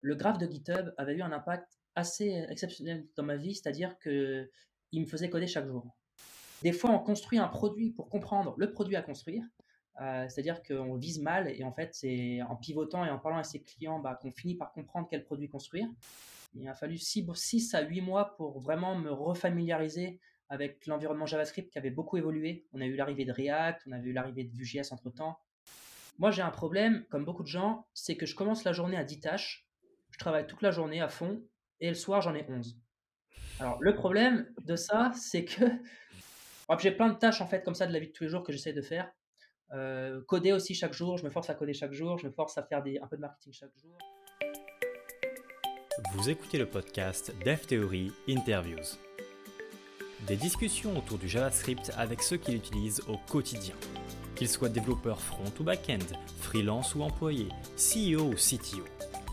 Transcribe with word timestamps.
le 0.00 0.14
graphe 0.14 0.38
de 0.38 0.46
GitHub 0.46 0.92
avait 0.96 1.14
eu 1.14 1.22
un 1.22 1.32
impact 1.32 1.78
assez 1.94 2.44
exceptionnel 2.48 3.06
dans 3.16 3.22
ma 3.22 3.36
vie, 3.36 3.54
c'est-à-dire 3.54 3.98
qu'il 3.98 4.50
me 5.00 5.06
faisait 5.06 5.30
coder 5.30 5.46
chaque 5.46 5.66
jour. 5.66 5.96
Des 6.62 6.72
fois, 6.72 6.90
on 6.90 6.98
construit 6.98 7.38
un 7.38 7.48
produit 7.48 7.90
pour 7.90 8.08
comprendre 8.08 8.54
le 8.58 8.70
produit 8.70 8.96
à 8.96 9.02
construire, 9.02 9.44
euh, 10.00 10.28
c'est-à-dire 10.28 10.62
qu'on 10.62 10.96
vise 10.96 11.20
mal 11.20 11.48
et 11.48 11.64
en 11.64 11.72
fait, 11.72 11.94
c'est 11.94 12.42
en 12.42 12.56
pivotant 12.56 13.04
et 13.04 13.10
en 13.10 13.18
parlant 13.18 13.38
à 13.38 13.44
ses 13.44 13.62
clients 13.62 13.98
bah, 13.98 14.18
qu'on 14.20 14.32
finit 14.32 14.56
par 14.56 14.72
comprendre 14.72 15.08
quel 15.10 15.24
produit 15.24 15.48
construire. 15.48 15.88
Il 16.54 16.66
a 16.68 16.74
fallu 16.74 16.98
6 16.98 17.74
à 17.74 17.82
8 17.82 18.00
mois 18.00 18.36
pour 18.36 18.58
vraiment 18.60 18.96
me 18.96 19.10
refamiliariser 19.10 20.20
avec 20.48 20.86
l'environnement 20.86 21.26
JavaScript 21.26 21.70
qui 21.70 21.78
avait 21.78 21.90
beaucoup 21.90 22.16
évolué. 22.16 22.66
On 22.72 22.80
a 22.80 22.86
eu 22.86 22.96
l'arrivée 22.96 23.24
de 23.24 23.32
React, 23.32 23.82
on 23.86 23.92
a 23.92 23.98
eu 23.98 24.12
l'arrivée 24.12 24.44
de 24.44 24.52
Vue.js 24.52 24.92
entre-temps. 24.92 25.38
Moi, 26.18 26.30
j'ai 26.32 26.42
un 26.42 26.50
problème, 26.50 27.04
comme 27.08 27.24
beaucoup 27.24 27.44
de 27.44 27.48
gens, 27.48 27.86
c'est 27.94 28.16
que 28.16 28.26
je 28.26 28.34
commence 28.34 28.64
la 28.64 28.72
journée 28.72 28.96
à 28.96 29.04
10 29.04 29.20
tâches, 29.20 29.66
travaille 30.20 30.46
toute 30.46 30.62
la 30.62 30.70
journée 30.70 31.00
à 31.00 31.08
fond, 31.08 31.42
et 31.80 31.88
le 31.88 31.94
soir, 31.94 32.20
j'en 32.20 32.34
ai 32.34 32.46
11. 32.48 32.76
Alors, 33.58 33.78
le 33.80 33.94
problème 33.94 34.46
de 34.64 34.76
ça, 34.76 35.12
c'est 35.14 35.44
que 35.44 35.64
j'ai 36.78 36.92
plein 36.92 37.08
de 37.08 37.18
tâches 37.18 37.40
en 37.40 37.46
fait 37.46 37.64
comme 37.64 37.74
ça 37.74 37.86
de 37.86 37.92
la 37.92 37.98
vie 37.98 38.08
de 38.08 38.12
tous 38.12 38.24
les 38.24 38.30
jours 38.30 38.42
que 38.42 38.52
j'essaie 38.52 38.72
de 38.72 38.82
faire. 38.82 39.10
Euh, 39.72 40.20
coder 40.26 40.52
aussi 40.52 40.74
chaque 40.74 40.92
jour, 40.92 41.16
je 41.16 41.24
me 41.24 41.30
force 41.30 41.48
à 41.50 41.54
coder 41.54 41.74
chaque 41.74 41.92
jour, 41.92 42.18
je 42.18 42.26
me 42.26 42.32
force 42.32 42.58
à 42.58 42.62
faire 42.62 42.78
un 42.78 43.06
peu 43.06 43.16
de 43.16 43.20
marketing 43.20 43.52
chaque 43.52 43.76
jour. 43.76 43.96
Vous 46.14 46.28
écoutez 46.28 46.58
le 46.58 46.66
podcast 46.66 47.32
Dev 47.44 47.60
Theory 47.66 48.10
Interviews. 48.28 48.96
Des 50.26 50.36
discussions 50.36 50.96
autour 50.98 51.18
du 51.18 51.28
JavaScript 51.28 51.92
avec 51.96 52.22
ceux 52.22 52.36
qui 52.36 52.52
l'utilisent 52.52 53.02
au 53.08 53.16
quotidien. 53.30 53.74
Qu'ils 54.34 54.48
soient 54.48 54.68
développeurs 54.68 55.20
front 55.20 55.52
ou 55.60 55.62
back-end, 55.62 55.98
freelance 56.38 56.94
ou 56.94 57.02
employés, 57.02 57.48
CEO 57.76 58.30
ou 58.30 58.34
CTO. 58.34 58.84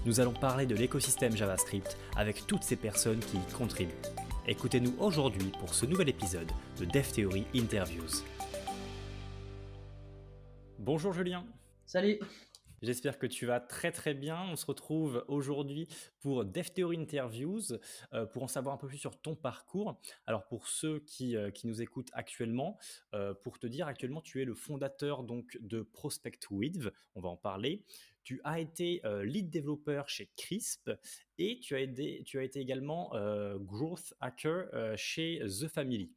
Nous 0.07 0.21
allons 0.21 0.31
parler 0.31 0.66
de 0.66 0.73
l'écosystème 0.73 1.35
JavaScript 1.35 1.97
avec 2.15 2.48
toutes 2.48 2.63
ces 2.63 2.77
personnes 2.77 3.20
qui 3.20 3.35
y 3.35 3.53
contribuent. 3.53 3.91
Écoutez-nous 4.48 4.95
aujourd'hui 4.99 5.51
pour 5.59 5.73
ce 5.73 5.85
nouvel 5.85 6.07
épisode 6.07 6.49
de 6.79 6.85
Dev 6.85 7.12
Theory 7.12 7.45
Interviews. 7.54 8.23
Bonjour 10.79 11.12
Julien. 11.12 11.43
Salut. 11.85 12.20
J'espère 12.83 13.17
que 13.17 13.25
tu 13.25 13.47
vas 13.47 13.59
très 13.59 13.91
très 13.91 14.13
bien. 14.13 14.39
On 14.51 14.55
se 14.55 14.65
retrouve 14.65 15.25
aujourd'hui 15.27 15.87
pour 16.20 16.45
Dev 16.45 16.70
Theory 16.70 16.97
Interviews 16.97 17.73
euh, 18.13 18.27
pour 18.27 18.43
en 18.43 18.47
savoir 18.47 18.75
un 18.75 18.77
peu 18.77 18.87
plus 18.87 18.99
sur 18.99 19.20
ton 19.20 19.35
parcours. 19.35 19.99
Alors 20.27 20.45
pour 20.45 20.67
ceux 20.67 20.99
qui, 20.99 21.35
euh, 21.35 21.49
qui 21.49 21.65
nous 21.65 21.81
écoutent 21.81 22.11
actuellement, 22.13 22.77
euh, 23.15 23.33
pour 23.33 23.57
te 23.57 23.65
dire 23.65 23.87
actuellement 23.87 24.21
tu 24.21 24.43
es 24.43 24.45
le 24.45 24.53
fondateur 24.53 25.23
donc 25.23 25.57
de 25.59 25.81
Prospect 25.81 26.39
With, 26.51 26.87
on 27.15 27.21
va 27.21 27.29
en 27.29 27.37
parler. 27.37 27.83
Tu 28.23 28.41
as 28.43 28.59
été 28.59 29.01
lead 29.23 29.49
développeur 29.49 30.09
chez 30.09 30.29
Crisp 30.35 30.91
et 31.37 31.61
tu 31.61 31.77
as, 31.77 31.87
tu 32.25 32.37
as 32.37 32.43
été 32.43 32.59
également 32.59 33.13
growth 33.55 34.13
hacker 34.20 34.67
chez 34.98 35.39
The 35.45 35.70
Family. 35.70 36.11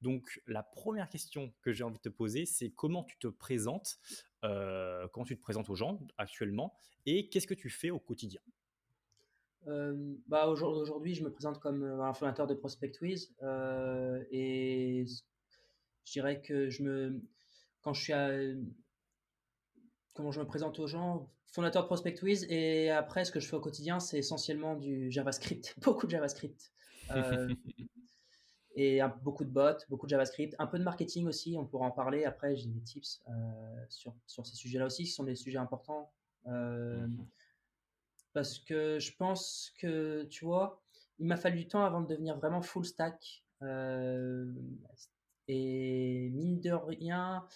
Donc 0.00 0.42
la 0.48 0.64
première 0.64 1.08
question 1.08 1.54
que 1.62 1.72
j'ai 1.72 1.84
envie 1.84 1.98
de 1.98 2.02
te 2.02 2.08
poser, 2.08 2.46
c'est 2.46 2.70
comment 2.70 3.04
tu 3.04 3.16
te 3.18 3.28
présentes 3.28 4.00
euh, 4.44 5.06
comment 5.12 5.24
tu 5.24 5.36
te 5.36 5.42
présentes 5.42 5.70
aux 5.70 5.74
gens 5.74 6.00
actuellement 6.18 6.74
et 7.06 7.28
qu'est-ce 7.28 7.46
que 7.46 7.54
tu 7.54 7.70
fais 7.70 7.90
au 7.90 7.98
quotidien? 7.98 8.40
Euh, 9.68 9.94
bah, 10.26 10.48
Aujourd'hui, 10.48 11.14
je 11.14 11.22
me 11.22 11.30
présente 11.30 11.60
comme 11.60 11.84
euh, 11.84 12.02
un 12.02 12.12
fondateur 12.14 12.46
de 12.46 12.54
ProspectWiz 12.54 13.34
euh, 13.42 14.22
et 14.30 15.04
je 16.04 16.12
dirais 16.12 16.40
que 16.40 16.68
je 16.68 16.82
me, 16.82 17.22
quand 17.80 17.92
je 17.92 18.02
suis 18.02 18.12
à, 18.12 18.30
comment 20.14 20.32
je 20.32 20.40
me 20.40 20.46
présente 20.46 20.78
aux 20.80 20.88
gens, 20.88 21.30
fondateur 21.46 21.82
de 21.82 21.86
ProspectWiz 21.86 22.46
et 22.48 22.90
après 22.90 23.24
ce 23.24 23.30
que 23.30 23.38
je 23.38 23.46
fais 23.46 23.56
au 23.56 23.60
quotidien, 23.60 24.00
c'est 24.00 24.18
essentiellement 24.18 24.74
du 24.74 25.10
JavaScript, 25.12 25.76
beaucoup 25.82 26.06
de 26.06 26.12
JavaScript. 26.12 26.72
et 28.74 29.00
beaucoup 29.22 29.44
de 29.44 29.50
bots, 29.50 29.84
beaucoup 29.88 30.06
de 30.06 30.10
JavaScript, 30.10 30.54
un 30.58 30.66
peu 30.66 30.78
de 30.78 30.84
marketing 30.84 31.26
aussi, 31.26 31.56
on 31.58 31.66
pourra 31.66 31.86
en 31.86 31.90
parler. 31.90 32.24
Après, 32.24 32.56
j'ai 32.56 32.68
des 32.68 32.80
tips 32.80 33.22
euh, 33.28 33.32
sur, 33.88 34.14
sur 34.26 34.46
ces 34.46 34.54
sujets-là 34.54 34.86
aussi, 34.86 35.04
qui 35.04 35.10
sont 35.10 35.24
des 35.24 35.34
sujets 35.34 35.58
importants. 35.58 36.10
Euh, 36.46 37.06
mhm. 37.06 37.26
Parce 38.32 38.58
que 38.58 38.98
je 38.98 39.14
pense 39.14 39.74
que, 39.78 40.24
tu 40.24 40.44
vois, 40.44 40.82
il 41.18 41.26
m'a 41.26 41.36
fallu 41.36 41.58
du 41.58 41.68
temps 41.68 41.84
avant 41.84 42.00
de 42.00 42.06
devenir 42.06 42.36
vraiment 42.36 42.62
full 42.62 42.84
stack. 42.84 43.44
Euh, 43.60 44.52
et 45.48 46.30
mine 46.32 46.60
de 46.60 46.72
rien, 46.72 47.46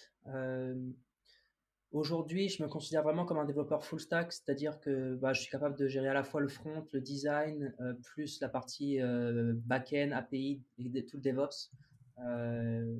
Aujourd'hui, 1.91 2.49
je 2.49 2.61
me 2.61 2.67
considère 2.67 3.01
vraiment 3.01 3.25
comme 3.25 3.37
un 3.37 3.45
développeur 3.45 3.83
full 3.83 3.99
stack, 3.99 4.33
c'est-à-dire 4.33 4.79
que 4.81 5.15
bah, 5.15 5.31
je 5.31 5.41
suis 5.41 5.49
capable 5.49 5.77
de 5.77 5.87
gérer 5.87 6.09
à 6.09 6.13
la 6.13 6.23
fois 6.23 6.41
le 6.41 6.49
front, 6.49 6.85
le 6.91 6.99
design, 6.99 7.73
euh, 7.79 7.93
plus 7.93 8.41
la 8.41 8.49
partie 8.49 9.01
euh, 9.01 9.53
back-end, 9.55 10.11
API 10.11 10.61
et 10.79 11.05
tout 11.05 11.17
le 11.17 11.23
DevOps. 11.23 11.71
Euh, 12.19 12.95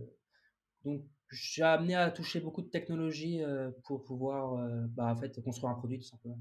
donc, 0.85 1.03
j'ai 1.29 1.63
amené 1.63 1.95
à 1.95 2.09
toucher 2.11 2.39
beaucoup 2.39 2.61
de 2.61 2.69
technologies 2.69 3.41
pour 3.83 4.05
pouvoir 4.05 4.55
bah, 4.91 5.07
en 5.07 5.15
fait, 5.17 5.41
construire 5.41 5.71
un 5.71 5.75
produit 5.75 5.99
tout 5.99 6.07
simplement. 6.07 6.39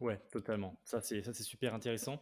Ouais, 0.00 0.20
totalement. 0.30 0.78
Ça, 0.84 1.00
c'est 1.00 1.22
super 1.32 1.72
intéressant. 1.72 2.20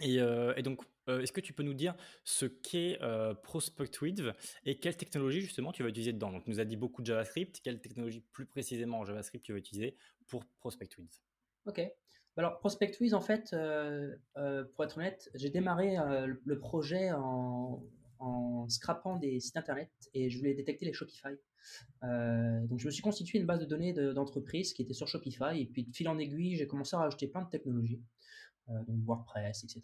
Et, 0.00 0.62
donc, 0.62 0.82
est-ce 1.06 1.32
que 1.32 1.40
tu 1.40 1.52
peux 1.52 1.62
nous 1.62 1.74
dire 1.74 1.94
ce 2.24 2.46
qu'est 2.46 2.98
euh, 3.02 3.34
ProspectWidth 3.34 4.22
et 4.64 4.78
quelle 4.78 4.96
technologie 4.96 5.40
justement 5.40 5.72
tu 5.72 5.82
vas 5.82 5.88
utiliser 5.88 6.12
dedans? 6.12 6.32
Donc, 6.32 6.44
tu 6.44 6.50
nous 6.50 6.60
as 6.60 6.64
dit 6.64 6.76
beaucoup 6.76 7.02
de 7.02 7.06
JavaScript. 7.06 7.60
Quelle 7.62 7.80
technologie 7.80 8.20
plus 8.32 8.46
précisément 8.46 9.00
en 9.00 9.04
JavaScript 9.04 9.44
tu 9.44 9.52
vas 9.52 9.58
utiliser 9.58 9.96
pour 10.26 10.44
ProspectWidth 10.60 11.22
Ok. 11.66 11.80
Alors, 12.36 12.58
ProspectWidth, 12.58 13.14
en 13.14 13.20
fait, 13.20 13.54
pour 14.74 14.84
être 14.84 14.98
honnête, 14.98 15.30
j'ai 15.34 15.50
démarré 15.50 15.96
le 16.44 16.58
projet 16.58 17.12
en, 17.12 17.84
en 18.18 18.68
scrapant 18.68 19.16
des 19.16 19.38
sites 19.38 19.56
internet 19.56 19.90
et 20.14 20.30
je 20.30 20.38
voulais 20.38 20.54
détecter 20.54 20.86
les 20.86 20.92
Shopify. 20.92 21.36
donc, 22.02 22.80
je 22.80 22.86
me 22.86 22.90
suis 22.90 23.02
constitué 23.02 23.38
une 23.38 23.46
base 23.46 23.60
de 23.60 23.66
données 23.66 23.92
d'entreprise 23.92 24.72
qui 24.72 24.82
était 24.82 24.94
sur 24.94 25.06
Shopify 25.06 25.60
et 25.60 25.66
puis 25.66 25.84
de 25.84 25.94
fil 25.94 26.08
en 26.08 26.18
aiguille, 26.18 26.56
j'ai 26.56 26.66
commencé 26.66 26.96
à 26.96 26.98
rajouter 26.98 27.28
plein 27.28 27.42
de 27.42 27.50
technologies. 27.50 28.02
Euh, 28.70 28.82
donc 28.86 29.04
WordPress, 29.04 29.64
etc. 29.64 29.82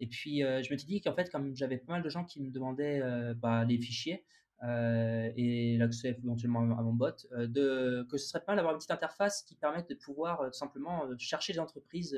Et 0.00 0.08
puis 0.08 0.42
euh, 0.42 0.62
je 0.64 0.72
me 0.72 0.78
suis 0.78 0.86
dit 0.86 1.00
qu'en 1.00 1.14
fait, 1.14 1.30
comme 1.30 1.54
j'avais 1.54 1.78
pas 1.78 1.92
mal 1.92 2.02
de 2.02 2.08
gens 2.08 2.24
qui 2.24 2.42
me 2.42 2.50
demandaient 2.50 3.00
euh, 3.00 3.34
bah, 3.34 3.64
les 3.64 3.78
fichiers, 3.78 4.24
et 4.62 5.78
l'accès 5.78 6.18
éventuellement 6.22 6.60
à 6.60 6.82
mon 6.82 6.92
bot, 6.92 7.16
que 7.32 8.18
ce 8.18 8.18
serait 8.18 8.40
pas 8.40 8.52
mal 8.52 8.56
d'avoir 8.56 8.74
une 8.74 8.78
petite 8.78 8.90
interface 8.90 9.42
qui 9.42 9.54
permette 9.54 9.88
de 9.88 9.94
pouvoir 9.94 10.54
simplement 10.54 11.08
chercher 11.16 11.54
des 11.54 11.60
entreprises 11.60 12.14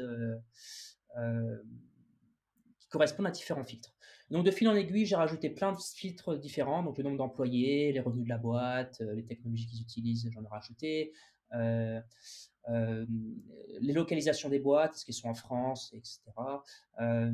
qui 2.80 2.88
correspondent 2.88 3.28
à 3.28 3.30
différents 3.30 3.62
filtres. 3.62 3.94
Donc 4.32 4.44
de 4.44 4.50
fil 4.50 4.68
en 4.68 4.74
aiguille, 4.74 5.06
j'ai 5.06 5.14
rajouté 5.14 5.50
plein 5.50 5.70
de 5.70 5.78
filtres 5.94 6.36
différents, 6.36 6.82
donc 6.82 6.98
le 6.98 7.04
nombre 7.04 7.18
d'employés, 7.18 7.92
les 7.92 8.00
revenus 8.00 8.24
de 8.24 8.30
la 8.30 8.38
boîte, 8.38 9.00
les 9.14 9.24
technologies 9.24 9.68
qu'ils 9.68 9.82
utilisent, 9.82 10.28
j'en 10.32 10.42
ai 10.42 10.48
rajouté. 10.48 11.12
Euh, 12.68 13.04
les 13.80 13.92
localisations 13.92 14.48
des 14.48 14.58
boîtes, 14.58 14.94
est-ce 14.94 15.04
qu'elles 15.04 15.14
sont 15.14 15.28
en 15.28 15.34
France, 15.34 15.92
etc. 15.94 16.20
Euh, 17.00 17.32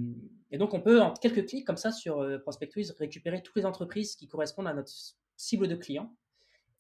et 0.50 0.59
donc, 0.59 0.72
on 0.72 0.81
peut, 0.81 1.00
en 1.00 1.12
quelques 1.12 1.47
clics 1.47 1.66
comme 1.66 1.77
ça 1.77 1.91
sur 1.91 2.21
euh, 2.21 2.39
ProspectWiz, 2.39 2.93
récupérer 2.93 3.43
toutes 3.43 3.56
les 3.56 3.67
entreprises 3.67 4.17
qui 4.17 4.28
correspondent 4.28 4.69
à 4.69 4.75
notre 4.75 4.91
cible 5.37 5.69
de 5.69 5.75
clients. 5.75 6.15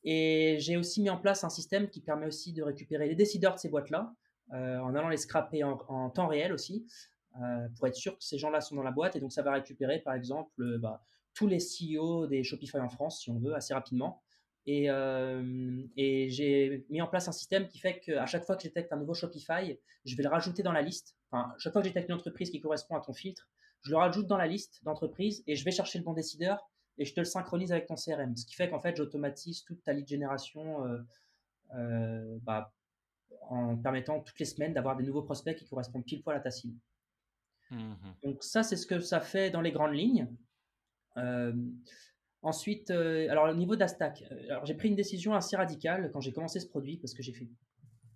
Et 0.04 0.56
j'ai 0.60 0.76
aussi 0.76 1.02
mis 1.02 1.10
en 1.10 1.18
place 1.18 1.44
un 1.44 1.50
système 1.50 1.90
qui 1.90 2.00
permet 2.00 2.26
aussi 2.26 2.52
de 2.52 2.62
récupérer 2.62 3.08
les 3.08 3.14
décideurs 3.14 3.54
de 3.54 3.58
ces 3.58 3.68
boîtes-là, 3.68 4.14
en 4.50 4.94
allant 4.94 5.08
les 5.08 5.18
scraper 5.18 5.64
en, 5.64 6.08
temps 6.08 6.28
réel 6.28 6.52
aussi, 6.52 6.86
pour 7.76 7.88
être 7.88 7.96
sûr 7.96 8.16
que 8.16 8.24
ces 8.24 8.38
gens-là 8.38 8.60
sont 8.60 8.76
dans 8.76 8.84
la 8.84 8.92
boîte. 8.92 9.16
Et 9.16 9.20
donc, 9.20 9.32
ça 9.32 9.42
va 9.42 9.52
récupérer, 9.52 9.98
par 9.98 10.14
exemple, 10.14 10.78
bah, 10.78 11.02
tous 11.34 11.48
les 11.48 11.58
CEO 11.58 12.26
des 12.28 12.44
Shopify 12.44 12.78
en 12.78 12.88
France, 12.88 13.20
si 13.22 13.30
on 13.30 13.38
veut, 13.38 13.54
assez 13.54 13.74
rapidement. 13.74 14.22
Euh, 14.68 15.82
et, 15.96 16.28
j'ai 16.28 16.84
mis 16.90 17.00
en 17.00 17.06
place 17.06 17.28
un 17.28 17.32
système 17.32 17.68
qui 17.68 17.78
fait 17.78 18.00
qu'à 18.00 18.26
chaque 18.26 18.44
fois 18.44 18.56
que 18.56 18.62
je 18.62 18.68
détecte 18.68 18.92
un 18.92 18.96
nouveau 18.96 19.14
Shopify, 19.14 19.78
je 20.04 20.16
vais 20.16 20.22
le 20.22 20.28
rajouter 20.28 20.62
dans 20.62 20.72
la 20.72 20.82
liste. 20.82 21.16
Enfin, 21.30 21.52
chaque 21.58 21.72
fois 21.72 21.82
que 21.82 21.88
je 21.88 21.92
détecte 21.92 22.08
une 22.08 22.16
entreprise 22.16 22.50
qui 22.50 22.60
correspond 22.60 22.96
à 22.96 23.00
ton 23.00 23.12
filtre, 23.12 23.48
je 23.82 23.90
le 23.90 23.96
rajoute 23.96 24.26
dans 24.26 24.36
la 24.36 24.46
liste 24.46 24.82
d'entreprises 24.84 25.42
et 25.46 25.56
je 25.56 25.64
vais 25.64 25.70
chercher 25.70 25.98
le 25.98 26.04
bon 26.04 26.12
décideur 26.12 26.68
et 26.98 27.04
je 27.04 27.14
te 27.14 27.20
le 27.20 27.24
synchronise 27.24 27.72
avec 27.72 27.86
ton 27.86 27.94
CRM. 27.94 28.36
Ce 28.36 28.44
qui 28.44 28.54
fait 28.54 28.68
qu'en 28.68 28.80
fait, 28.80 28.96
j'automatise 28.96 29.64
toute 29.64 29.82
ta 29.84 29.92
lead 29.92 30.06
génération 30.06 30.84
euh, 30.84 30.98
euh, 31.74 32.38
bah, 32.42 32.72
en 33.42 33.76
permettant 33.76 34.20
toutes 34.20 34.38
les 34.38 34.46
semaines 34.46 34.74
d'avoir 34.74 34.96
des 34.96 35.04
nouveaux 35.04 35.22
prospects 35.22 35.56
qui 35.56 35.66
correspondent 35.66 36.04
pile 36.04 36.22
poil 36.22 36.36
à 36.36 36.40
ta 36.40 36.50
cible. 36.50 36.78
Mmh 37.70 37.94
Donc 38.22 38.42
ça, 38.42 38.62
c'est 38.62 38.76
ce 38.76 38.86
que 38.86 38.98
ça 39.00 39.20
fait 39.20 39.50
dans 39.50 39.60
les 39.60 39.72
grandes 39.72 39.94
lignes. 39.94 40.28
Ensuite, 42.42 42.90
euh, 42.90 43.28
alors 43.30 43.48
au 43.48 43.54
niveau 43.54 43.74
d'Astack, 43.74 44.22
euh, 44.30 44.50
alors 44.50 44.64
j'ai 44.64 44.74
pris 44.74 44.88
une 44.88 44.94
décision 44.94 45.34
assez 45.34 45.56
radicale 45.56 46.10
quand 46.12 46.20
j'ai 46.20 46.32
commencé 46.32 46.60
ce 46.60 46.68
produit 46.68 46.96
parce 46.96 47.12
que 47.12 47.22
j'ai 47.22 47.32
fait, 47.32 47.48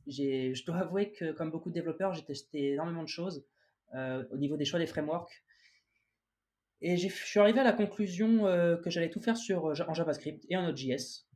je 0.06 0.64
dois 0.64 0.76
avouer 0.76 1.10
que 1.10 1.32
comme 1.32 1.50
beaucoup 1.50 1.70
de 1.70 1.74
développeurs, 1.74 2.14
j'ai 2.14 2.22
testé 2.22 2.72
énormément 2.72 3.02
de 3.02 3.08
choses 3.08 3.44
euh, 3.94 4.24
au 4.30 4.36
niveau 4.36 4.56
des 4.56 4.64
choix 4.64 4.78
des 4.78 4.86
frameworks 4.86 5.42
et 6.82 6.96
je 6.96 7.08
suis 7.08 7.40
arrivé 7.40 7.60
à 7.60 7.64
la 7.64 7.72
conclusion 7.72 8.42
que 8.82 8.90
j'allais 8.90 9.10
tout 9.10 9.20
faire 9.20 9.36
sur 9.36 9.66
en 9.66 9.94
JavaScript 9.94 10.44
et 10.48 10.56
en 10.56 10.62
Node.js 10.62 11.26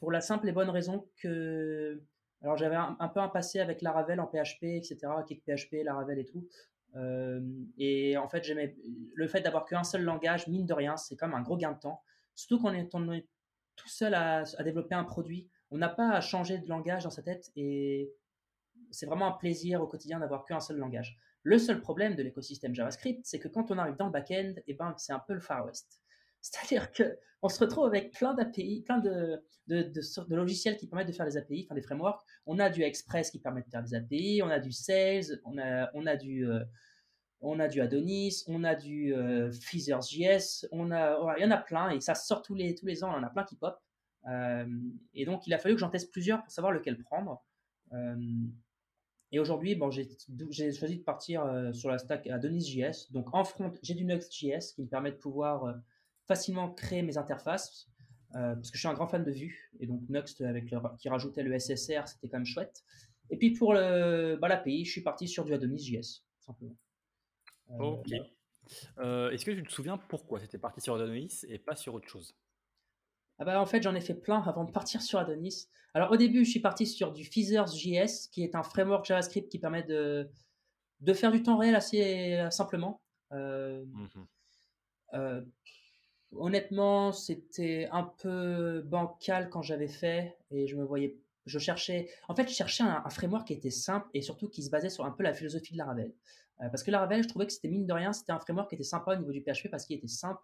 pour 0.00 0.12
la 0.12 0.20
simple 0.20 0.48
et 0.48 0.52
bonne 0.52 0.68
raison 0.68 1.08
que 1.22 2.02
Alors 2.42 2.58
j'avais 2.58 2.76
un, 2.76 3.08
peu 3.08 3.20
un 3.20 3.28
passé 3.28 3.60
avec 3.60 3.80
Laravel 3.80 4.20
en 4.20 4.26
PHP, 4.26 4.64
etc., 4.64 4.98
Kick 5.26 5.42
PHP, 5.44 5.82
Laravel 5.82 6.18
et 6.18 6.26
tout. 6.26 6.46
et 7.78 8.18
en 8.18 8.28
fait, 8.28 8.44
j'aimais 8.44 8.76
le 9.14 9.28
fait 9.28 9.40
d'avoir 9.40 9.64
qu'un 9.64 9.84
seul 9.84 10.02
langage, 10.02 10.46
mine 10.46 10.66
de 10.66 10.74
rien, 10.74 10.98
c'est 10.98 11.16
comme 11.16 11.32
un 11.32 11.40
gros 11.40 11.56
gain 11.56 11.72
de 11.72 11.80
temps. 11.80 12.02
Surtout 12.36 12.62
quand 12.62 12.72
on 12.92 13.12
est, 13.12 13.26
tout 13.74 13.88
seul 13.88 14.14
à, 14.14 14.44
développer 14.62 14.94
un 14.94 15.04
produit, 15.04 15.50
on 15.70 15.78
n'a 15.78 15.88
pas 15.88 16.10
à 16.10 16.20
changer 16.20 16.58
de 16.58 16.68
langage 16.68 17.04
dans 17.04 17.10
sa 17.10 17.22
tête 17.22 17.50
et 17.56 18.10
c'est 18.90 19.06
vraiment 19.06 19.26
un 19.26 19.32
plaisir 19.32 19.82
au 19.82 19.86
quotidien 19.86 20.20
d'avoir 20.20 20.44
qu'un 20.44 20.60
seul 20.60 20.76
langage. 20.78 21.18
Le 21.42 21.58
seul 21.58 21.80
problème 21.80 22.14
de 22.14 22.22
l'écosystème 22.22 22.74
JavaScript, 22.74 23.20
c'est 23.24 23.38
que 23.38 23.48
quand 23.48 23.70
on 23.70 23.78
arrive 23.78 23.96
dans 23.96 24.06
le 24.06 24.12
back-end, 24.12 24.54
eh 24.66 24.74
ben, 24.74 24.94
c'est 24.96 25.12
un 25.12 25.18
peu 25.18 25.34
le 25.34 25.40
Far 25.40 25.66
West. 25.66 26.00
C'est-à-dire 26.40 26.92
qu'on 26.92 27.48
se 27.48 27.58
retrouve 27.58 27.86
avec 27.86 28.12
plein 28.12 28.34
d'API, 28.34 28.82
plein 28.82 28.98
de, 28.98 29.42
de, 29.66 29.82
de, 29.82 30.36
logiciels 30.36 30.76
qui 30.76 30.86
permettent 30.86 31.08
de 31.08 31.12
faire 31.12 31.26
des 31.26 31.36
API, 31.36 31.66
enfin 31.66 31.74
des 31.74 31.82
frameworks. 31.82 32.24
On 32.46 32.58
a 32.58 32.70
du 32.70 32.82
Express 32.82 33.30
qui 33.30 33.40
permet 33.40 33.62
de 33.62 33.68
faire 33.68 33.82
des 33.82 33.94
API, 33.94 34.42
on 34.42 34.48
a 34.48 34.60
du 34.60 34.72
Sales, 34.72 35.40
on 35.44 35.58
a, 35.58 35.90
on 35.94 36.06
a 36.06 36.16
du, 36.16 36.46
euh, 36.46 36.60
on 37.40 37.60
a 37.60 37.68
du 37.68 37.80
Adonis, 37.80 38.44
on 38.46 38.64
a 38.64 38.74
du 38.74 39.14
euh, 39.14 39.50
JS, 39.52 40.66
on 40.72 40.90
a, 40.90 41.36
il 41.38 41.42
y 41.42 41.44
en 41.44 41.50
a 41.50 41.58
plein 41.58 41.90
et 41.90 42.00
ça 42.00 42.14
sort 42.14 42.42
tous 42.42 42.54
les, 42.54 42.74
ans, 43.04 43.12
il 43.12 43.16
y 43.16 43.18
en 43.18 43.22
a 43.22 43.30
plein 43.30 43.44
qui 43.44 43.56
pop. 43.56 43.78
Euh, 44.28 44.66
et 45.14 45.24
donc 45.24 45.46
il 45.46 45.54
a 45.54 45.58
fallu 45.58 45.74
que 45.74 45.80
j'en 45.80 45.90
teste 45.90 46.10
plusieurs 46.12 46.42
pour 46.42 46.50
savoir 46.50 46.72
lequel 46.72 46.98
prendre. 46.98 47.44
Euh, 47.92 48.16
et 49.32 49.38
aujourd'hui, 49.38 49.78
j'ai 50.50 50.72
choisi 50.72 50.98
de 50.98 51.02
partir 51.02 51.44
euh, 51.44 51.72
sur 51.72 51.90
la 51.90 51.98
stack 51.98 52.26
Adonis.js. 52.26 53.10
Donc 53.10 53.34
en 53.34 53.44
front, 53.44 53.72
j'ai 53.82 53.94
du 53.94 54.04
Next.js 54.04 54.74
qui 54.74 54.82
me 54.82 54.88
permet 54.88 55.10
de 55.10 55.16
pouvoir 55.16 55.74
facilement 56.26 56.70
créer 56.72 57.02
mes 57.02 57.18
interfaces. 57.18 57.88
parce 58.32 58.70
que 58.70 58.76
je 58.76 58.80
suis 58.80 58.88
un 58.88 58.94
grand 58.94 59.08
fan 59.08 59.24
de 59.24 59.32
Vue. 59.32 59.70
Et 59.80 59.86
donc 59.86 60.00
Next, 60.08 60.40
avec 60.40 60.72
qui 60.98 61.08
rajoutait 61.08 61.42
le 61.42 61.58
SSR, 61.58 62.06
c'était 62.06 62.28
quand 62.28 62.38
même 62.38 62.46
chouette. 62.46 62.84
Et 63.30 63.36
puis 63.36 63.52
pour 63.52 63.74
bah, 63.74 64.48
l'API, 64.48 64.84
je 64.84 64.90
suis 64.90 65.02
parti 65.02 65.28
sur 65.28 65.44
du 65.44 65.52
Adonis.js, 65.52 66.22
simplement. 66.40 66.76
Ok. 67.78 68.12
Est-ce 68.12 69.44
que 69.44 69.50
tu 69.52 69.62
te 69.62 69.72
souviens 69.72 69.98
pourquoi 69.98 70.40
c'était 70.40 70.58
parti 70.58 70.80
sur 70.80 70.94
Adonis 70.94 71.44
et 71.48 71.58
pas 71.58 71.76
sur 71.76 71.94
autre 71.94 72.08
chose? 72.08 72.34
Ah 73.38 73.44
bah 73.44 73.60
en 73.60 73.66
fait 73.66 73.82
j'en 73.82 73.94
ai 73.94 74.00
fait 74.00 74.14
plein 74.14 74.40
avant 74.42 74.64
de 74.64 74.70
partir 74.70 75.02
sur 75.02 75.18
Adonis. 75.18 75.68
Alors 75.92 76.10
au 76.10 76.16
début 76.16 76.44
je 76.44 76.50
suis 76.50 76.60
parti 76.60 76.86
sur 76.86 77.12
du 77.12 77.24
Feathers.js 77.24 78.28
qui 78.30 78.42
est 78.42 78.54
un 78.54 78.62
framework 78.62 79.04
JavaScript 79.04 79.50
qui 79.50 79.58
permet 79.58 79.82
de, 79.82 80.30
de 81.00 81.12
faire 81.12 81.32
du 81.32 81.42
temps 81.42 81.58
réel 81.58 81.74
assez 81.74 82.34
euh, 82.34 82.50
simplement. 82.50 83.02
Euh, 83.32 83.84
euh, 85.14 85.42
honnêtement 86.32 87.12
c'était 87.12 87.88
un 87.92 88.04
peu 88.04 88.82
bancal 88.82 89.50
quand 89.50 89.62
j'avais 89.62 89.88
fait 89.88 90.36
et 90.50 90.66
je 90.66 90.76
me 90.76 90.84
voyais, 90.84 91.18
je 91.44 91.58
cherchais, 91.58 92.08
en 92.28 92.34
fait 92.34 92.48
je 92.48 92.54
cherchais 92.54 92.84
un, 92.84 93.08
framework 93.10 93.48
qui 93.48 93.52
était 93.52 93.70
simple 93.70 94.08
et 94.14 94.22
surtout 94.22 94.48
qui 94.48 94.62
se 94.62 94.70
basait 94.70 94.90
sur 94.90 95.04
un 95.04 95.10
peu 95.10 95.24
la 95.24 95.34
philosophie 95.34 95.72
de 95.72 95.78
Laravel. 95.78 96.12
Parce 96.58 96.82
que 96.82 96.90
Laravel 96.90 97.22
je 97.22 97.28
trouvais 97.28 97.46
que 97.46 97.52
c'était 97.52 97.68
mine 97.68 97.86
de 97.86 97.92
rien, 97.92 98.12
c'était 98.12 98.32
un 98.32 98.38
framework 98.38 98.70
qui 98.70 98.76
était 98.76 98.84
sympa 98.84 99.12
au 99.14 99.16
niveau 99.16 99.32
du 99.32 99.42
PHP 99.42 99.68
parce 99.70 99.84
qu'il 99.84 99.96
était 99.96 100.08
simple 100.08 100.40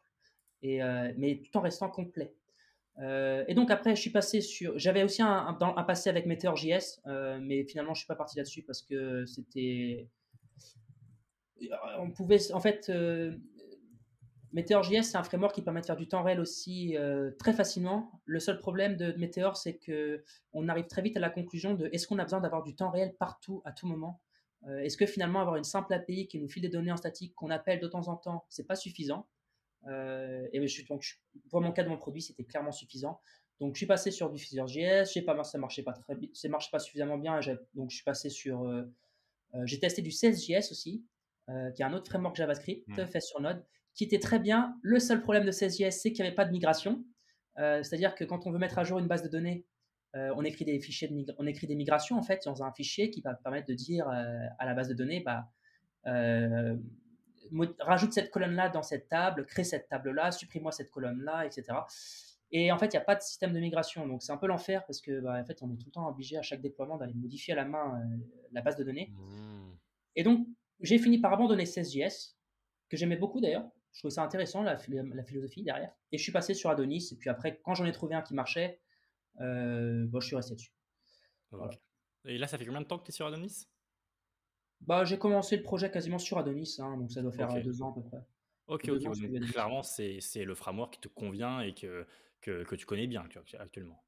et, 0.63 0.81
mais 1.17 1.43
tout 1.43 1.57
en 1.59 1.63
restant 1.63 1.89
complet. 1.89 2.35
Euh, 2.99 3.45
et 3.49 3.55
donc 3.55 3.71
après, 3.71 3.97
je 3.97 4.01
suis 4.01 4.11
passé 4.11 4.41
sur. 4.41 4.79
J'avais 4.79 5.03
aussi 5.03 5.23
un, 5.23 5.55
passé 5.87 6.11
avec 6.11 6.27
Meteor.js, 6.27 7.01
euh, 7.07 7.39
mais 7.41 7.65
finalement, 7.65 7.95
je 7.95 8.01
suis 8.01 8.07
pas 8.07 8.17
parti 8.17 8.37
là-dessus 8.37 8.63
parce 8.63 8.83
que 8.83 9.25
c'était. 9.27 10.09
On 11.99 12.11
pouvait, 12.11 12.53
en 12.53 12.61
fait, 12.61 12.91
euh, 12.91 13.37
Meteor.js, 14.53 15.05
c'est 15.05 15.17
un 15.17 15.23
framework 15.23 15.55
qui 15.55 15.63
permet 15.63 15.81
de 15.81 15.87
faire 15.87 15.97
du 15.97 16.09
temps 16.09 16.23
réel 16.23 16.41
aussi 16.41 16.97
euh, 16.97 17.31
très 17.39 17.53
facilement. 17.53 18.21
Le 18.27 18.41
seul 18.41 18.59
problème 18.59 18.97
de 18.97 19.13
Meteor, 19.13 19.57
c'est 19.57 19.77
que 19.77 20.23
on 20.53 20.69
arrive 20.69 20.87
très 20.87 21.03
vite 21.03 21.17
à 21.17 21.21
la 21.21 21.31
conclusion 21.31 21.75
de 21.75 21.89
est-ce 21.93 22.07
qu'on 22.07 22.19
a 22.19 22.25
besoin 22.25 22.41
d'avoir 22.41 22.63
du 22.63 22.75
temps 22.75 22.91
réel 22.91 23.15
partout, 23.19 23.63
à 23.65 23.73
tout 23.73 23.87
moment? 23.87 24.21
Est-ce 24.69 24.97
que 24.97 25.07
finalement 25.07 25.41
avoir 25.41 25.57
une 25.57 25.65
simple 25.65 25.93
API 25.93 26.29
qui 26.29 26.39
nous 26.39 26.49
file 26.49 26.63
des 26.63 26.69
données 26.69 26.93
en 26.93 26.97
statique 26.97 27.35
qu'on 27.35 27.51
appelle 27.51 27.81
de 27.81 27.89
temps 27.89 28.09
en 28.09 28.17
temps, 28.17 28.45
c'est 28.49 28.67
pas 28.67 28.77
suffisant? 28.77 29.27
Euh, 29.89 30.47
et 30.53 30.67
je, 30.67 30.87
donc, 30.87 31.05
pour 31.51 31.61
mon 31.61 31.73
cas 31.73 31.83
de 31.83 31.89
mon 31.89 31.97
produit, 31.97 32.23
c'était 32.23 32.45
clairement 32.45 32.73
suffisant. 32.73 33.21
Donc, 33.61 33.75
je 33.75 33.79
suis 33.79 33.87
passé 33.87 34.11
sur 34.11 34.31
du 34.31 34.39
Feathers.js. 34.39 35.07
Je 35.07 35.13
sais 35.13 35.23
pas, 35.23 35.43
ça 35.45 35.59
marchait 35.59 35.83
pas 35.83 35.93
très, 35.93 36.17
ça 36.33 36.49
marchait 36.49 36.71
pas 36.71 36.79
suffisamment 36.79 37.19
bien. 37.19 37.41
Donc, 37.75 37.91
je 37.91 37.97
suis 37.97 38.05
passé 38.05 38.29
sur. 38.29 38.65
Euh, 38.65 38.83
euh, 39.55 39.63
j'ai 39.67 39.79
testé 39.79 40.03
du 40.03 40.11
16JS 40.11 40.71
aussi, 40.71 41.05
qui 41.75 41.83
est 41.83 41.85
un 41.85 41.93
autre 41.93 42.09
framework 42.09 42.37
JavaScript 42.37 42.89
fait 43.07 43.21
sur 43.21 43.41
Node, 43.41 43.63
qui 43.95 44.05
était 44.05 44.19
très 44.19 44.39
bien. 44.39 44.77
Le 44.83 44.99
seul 44.99 45.21
problème 45.21 45.45
de 45.45 45.53
16JS, 45.53 45.91
c'est 45.91 46.13
qu'il 46.13 46.23
n'y 46.23 46.29
avait 46.29 46.35
pas 46.35 46.47
de 46.47 46.53
migration. 46.53 47.05
C'est-à-dire 47.57 48.15
que 48.15 48.25
quand 48.25 48.47
on 48.47 48.51
veut 48.51 48.59
mettre 48.59 48.79
à 48.79 48.85
jour 48.85 48.99
une 48.99 49.09
base 49.09 49.23
de 49.23 49.29
données, 49.29 49.67
on 50.15 50.45
écrit 50.45 50.65
des 50.65 50.79
fichiers, 50.79 51.09
de 51.09 51.35
on 51.39 51.47
écrit 51.47 51.67
des 51.67 51.75
migrations 51.75 52.19
en 52.19 52.23
fait 52.23 52.43
dans 52.45 52.63
un 52.63 52.73
fichier 52.73 53.11
qui 53.11 53.23
va 53.23 53.35
permettre 53.35 53.67
de 53.67 53.75
dire 53.75 54.07
à 54.09 54.67
la 54.67 54.75
base 54.75 54.89
de 54.89 54.95
données, 54.95 55.21
bah, 55.21 55.49
rajoute 57.81 58.13
cette 58.13 58.31
colonne-là 58.31 58.69
dans 58.69 58.83
cette 58.83 59.09
table, 59.09 59.47
crée 59.47 59.65
cette 59.65 59.89
table-là, 59.89 60.31
supprime-moi 60.33 60.73
cette 60.73 60.91
colonne-là, 60.91 61.47
etc. 61.47 61.79
Et 62.53 62.71
en 62.71 62.79
fait, 62.79 62.87
il 62.87 62.97
n'y 62.97 62.99
a 62.99 63.05
pas 63.05 63.17
de 63.17 63.23
système 63.23 63.53
de 63.53 63.59
migration. 63.59 64.07
Donc, 64.07 64.23
c'est 64.23 64.33
un 64.33 64.37
peu 64.37 64.47
l'enfer 64.47 64.85
parce 64.87 65.01
que, 65.01 65.21
bah, 65.21 65.39
en 65.41 65.45
fait, 65.45 65.63
on 65.63 65.73
est 65.73 65.77
tout 65.77 65.87
le 65.87 65.93
temps 65.93 66.07
obligé 66.07 66.37
à 66.37 66.43
chaque 66.43 66.61
déploiement 66.61 66.99
d'aller 66.99 67.15
modifier 67.15 67.55
à 67.55 67.57
la 67.57 67.65
main 67.65 67.99
euh, 67.99 68.17
la 68.53 68.61
base 68.61 68.77
de 68.77 68.85
données. 68.85 69.11
Mmh. 69.11 69.73
Et 70.17 70.23
donc, 70.23 70.47
j'ai 70.81 70.99
fini 70.99 71.19
par 71.19 71.33
abandonner 71.33 71.65
16JS, 71.65 72.35
que 72.91 72.97
j'aimais 72.99 73.17
beaucoup 73.17 73.41
d'ailleurs. 73.41 73.67
Je 73.93 74.01
trouvais 74.01 74.15
ça 74.15 74.23
intéressant, 74.23 74.63
la, 74.63 74.77
la, 74.89 75.25
philosophie 75.25 75.63
derrière. 75.63 75.93
Et 76.13 76.19
je 76.19 76.23
suis 76.23 76.33
passé 76.33 76.53
sur 76.53 76.69
Adonis. 76.69 77.09
Et 77.13 77.17
puis 77.17 77.31
après, 77.31 77.59
quand 77.63 77.75
j'en 77.75 77.87
ai 77.87 77.93
trouvé 77.93 78.15
un 78.15 78.23
qui 78.23 78.35
marchait, 78.35 78.81
euh, 79.41 80.07
bon, 80.07 80.21
je 80.21 80.27
suis 80.27 80.37
resté 80.37 80.55
dessus. 80.55 80.73
Et 82.25 82.39
là, 82.39 82.47
ça 82.47 82.59
fait 82.59 82.65
combien 82.65 82.81
de 82.81 82.87
temps 82.87 82.99
que 82.99 83.05
tu 83.05 83.11
es 83.11 83.15
sur 83.15 83.27
Adonis? 83.27 83.67
Bah, 84.81 85.05
j'ai 85.05 85.19
commencé 85.19 85.57
le 85.57 85.63
projet 85.63 85.91
quasiment 85.91 86.19
sur 86.19 86.39
Adonis, 86.39 86.77
hein, 86.79 86.97
donc 86.97 87.13
ça 87.13 87.23
doit 87.23 87.33
faire 87.33 87.49
deux 87.63 87.83
ans 87.83 87.93
à 87.93 87.95
peu 87.95 88.03
près. 88.03 88.25
Ok, 88.67 88.89
ok. 88.89 89.51
clairement, 89.51 89.83
c'est 89.83 90.45
le 90.45 90.55
framework 90.55 90.95
qui 90.95 91.01
te 91.01 91.09
convient 91.09 91.61
et 91.61 91.75
que, 91.75 92.07
que, 92.41 92.65
que 92.65 92.75
tu 92.75 92.87
connais 92.87 93.07
bien 93.07 93.25
actuellement. 93.59 94.03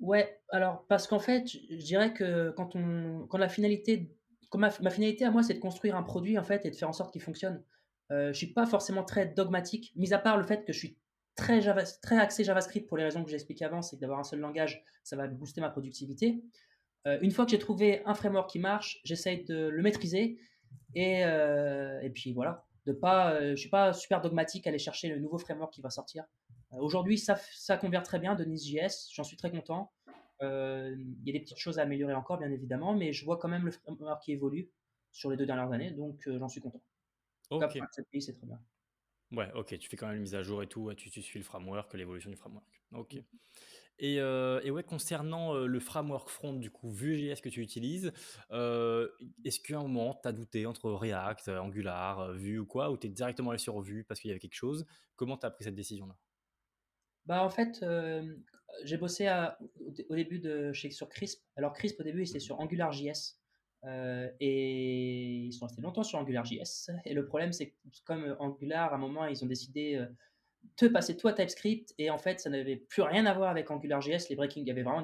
Ouais, 0.00 0.40
alors 0.48 0.86
parce 0.88 1.06
qu'en 1.06 1.18
fait, 1.18 1.46
je 1.46 1.84
dirais 1.84 2.14
que 2.14 2.50
quand 2.56 2.74
on, 2.74 3.26
quand 3.28 3.36
la 3.36 3.50
finalité, 3.50 4.16
quand 4.48 4.58
ma, 4.58 4.70
finalité 4.70 5.26
à 5.26 5.30
moi, 5.30 5.42
c'est 5.42 5.54
de 5.54 5.58
construire 5.58 5.94
un 5.94 6.02
produit 6.02 6.38
en 6.38 6.42
fait 6.42 6.64
et 6.64 6.70
de 6.70 6.76
faire 6.76 6.88
en 6.88 6.94
sorte 6.94 7.12
qu'il 7.12 7.22
fonctionne. 7.22 7.62
Euh, 8.10 8.32
je 8.32 8.38
suis 8.38 8.52
pas 8.52 8.66
forcément 8.66 9.04
très 9.04 9.26
dogmatique, 9.26 9.92
mis 9.96 10.12
à 10.14 10.18
part 10.18 10.38
le 10.38 10.44
fait 10.44 10.64
que 10.64 10.72
je 10.72 10.78
suis 10.78 10.98
très, 11.40 11.60
Java, 11.60 11.82
très 12.02 12.18
axé 12.18 12.44
JavaScript 12.44 12.86
pour 12.86 12.96
les 12.96 13.04
raisons 13.04 13.24
que 13.24 13.30
j'ai 13.30 13.36
expliquées 13.36 13.64
avant, 13.64 13.82
c'est 13.82 13.96
que 13.96 14.00
d'avoir 14.00 14.20
un 14.20 14.24
seul 14.24 14.40
langage, 14.40 14.84
ça 15.02 15.16
va 15.16 15.26
booster 15.26 15.60
ma 15.60 15.70
productivité. 15.70 16.44
Euh, 17.06 17.18
une 17.22 17.30
fois 17.30 17.46
que 17.46 17.50
j'ai 17.50 17.58
trouvé 17.58 18.02
un 18.04 18.14
framework 18.14 18.50
qui 18.50 18.58
marche, 18.58 19.00
j'essaye 19.04 19.44
de 19.44 19.68
le 19.68 19.82
maîtriser 19.82 20.38
et, 20.94 21.24
euh, 21.24 22.00
et 22.02 22.10
puis 22.10 22.32
voilà. 22.32 22.66
De 22.86 22.92
pas, 22.92 23.32
euh, 23.32 23.50
je 23.50 23.56
suis 23.56 23.70
pas 23.70 23.92
super 23.92 24.20
dogmatique 24.20 24.66
à 24.66 24.70
aller 24.70 24.78
chercher 24.78 25.08
le 25.08 25.18
nouveau 25.18 25.38
framework 25.38 25.72
qui 25.72 25.80
va 25.80 25.90
sortir. 25.90 26.24
Aujourd'hui, 26.72 27.18
ça, 27.18 27.36
ça 27.54 27.76
convert 27.76 28.02
très 28.02 28.18
bien 28.18 28.34
de 28.34 28.44
Nice.js, 28.44 29.10
j'en 29.12 29.24
suis 29.24 29.36
très 29.36 29.50
content. 29.50 29.90
Il 30.42 31.22
y 31.24 31.30
a 31.30 31.32
des 31.32 31.40
petites 31.40 31.58
choses 31.58 31.78
à 31.78 31.82
améliorer 31.82 32.14
encore, 32.14 32.38
bien 32.38 32.50
évidemment, 32.50 32.94
mais 32.94 33.12
je 33.12 33.24
vois 33.24 33.38
quand 33.38 33.48
même 33.48 33.64
le 33.64 33.72
framework 33.72 34.22
qui 34.22 34.32
évolue 34.32 34.70
sur 35.10 35.30
les 35.30 35.36
deux 35.36 35.46
dernières 35.46 35.72
années, 35.72 35.90
donc 35.90 36.26
j'en 36.26 36.48
suis 36.48 36.60
content. 36.60 36.80
Ok. 37.50 37.78
c'est 38.20 38.36
très 38.36 38.46
bien. 38.46 38.60
Ouais, 39.32 39.48
ok, 39.54 39.78
tu 39.78 39.88
fais 39.88 39.96
quand 39.96 40.08
même 40.08 40.16
une 40.16 40.22
mise 40.22 40.34
à 40.34 40.42
jour 40.42 40.62
et 40.62 40.66
tout, 40.66 40.92
tu, 40.94 41.10
tu 41.10 41.22
suis 41.22 41.38
le 41.38 41.44
framework, 41.44 41.92
l'évolution 41.94 42.30
du 42.30 42.36
framework. 42.36 42.66
Ok. 42.92 43.14
Mm. 43.14 43.38
Euh, 44.02 44.60
et, 44.62 44.70
ouais, 44.70 44.82
concernant 44.82 45.54
euh, 45.54 45.66
le 45.66 45.80
framework 45.80 46.28
front, 46.28 46.54
du 46.54 46.70
coup, 46.70 46.90
Vue.js 46.90 47.40
que 47.42 47.48
tu 47.48 47.60
utilises, 47.60 48.12
euh, 48.50 49.08
est-ce 49.44 49.60
qu'à 49.60 49.78
un 49.78 49.82
moment, 49.82 50.18
tu 50.22 50.28
as 50.28 50.32
douté 50.32 50.66
entre 50.66 50.90
React, 50.90 51.48
Angular, 51.48 52.32
Vue 52.32 52.58
ou 52.58 52.66
quoi, 52.66 52.90
ou 52.90 52.96
tu 52.96 53.06
es 53.06 53.10
directement 53.10 53.50
allé 53.50 53.58
sur 53.58 53.80
Vue 53.80 54.04
parce 54.04 54.20
qu'il 54.20 54.28
y 54.28 54.32
avait 54.32 54.40
quelque 54.40 54.54
chose? 54.54 54.86
Comment 55.16 55.36
tu 55.36 55.46
as 55.46 55.50
pris 55.50 55.64
cette 55.64 55.74
décision-là? 55.74 56.16
Bah, 57.26 57.44
En 57.44 57.50
fait, 57.50 57.84
j'ai 58.84 58.96
bossé 58.96 59.28
au 60.08 60.14
début 60.14 60.38
de, 60.38 60.72
chez, 60.72 60.90
sur 60.90 61.08
Crisp. 61.08 61.42
Alors, 61.56 61.74
Crisp, 61.74 62.00
au 62.00 62.04
début, 62.04 62.24
c'était 62.24 62.40
sur 62.40 62.58
AngularJS. 62.60 63.39
Et 63.84 65.46
ils 65.46 65.52
sont 65.52 65.66
restés 65.66 65.82
longtemps 65.82 66.02
sur 66.02 66.18
AngularJS. 66.18 66.90
Et 67.04 67.14
le 67.14 67.24
problème, 67.26 67.52
c'est 67.52 67.70
que 67.70 67.76
comme 68.04 68.36
Angular, 68.38 68.92
à 68.92 68.96
un 68.96 68.98
moment, 68.98 69.26
ils 69.26 69.42
ont 69.42 69.46
décidé 69.46 70.06
te 70.76 70.86
passer 70.86 71.16
toi 71.16 71.32
TypeScript. 71.32 71.94
Et 71.98 72.10
en 72.10 72.18
fait 72.18 72.40
ça 72.40 72.50
n'avait 72.50 72.76
plus 72.76 73.02
rien 73.02 73.26
à 73.26 73.34
voir 73.34 73.50
avec 73.50 73.70
AngularJS 73.70 74.28
les 74.28 74.36
breaking 74.36 74.62
il 74.62 74.68
y 74.68 74.70
avait 74.70 74.82
vraiment 74.82 75.02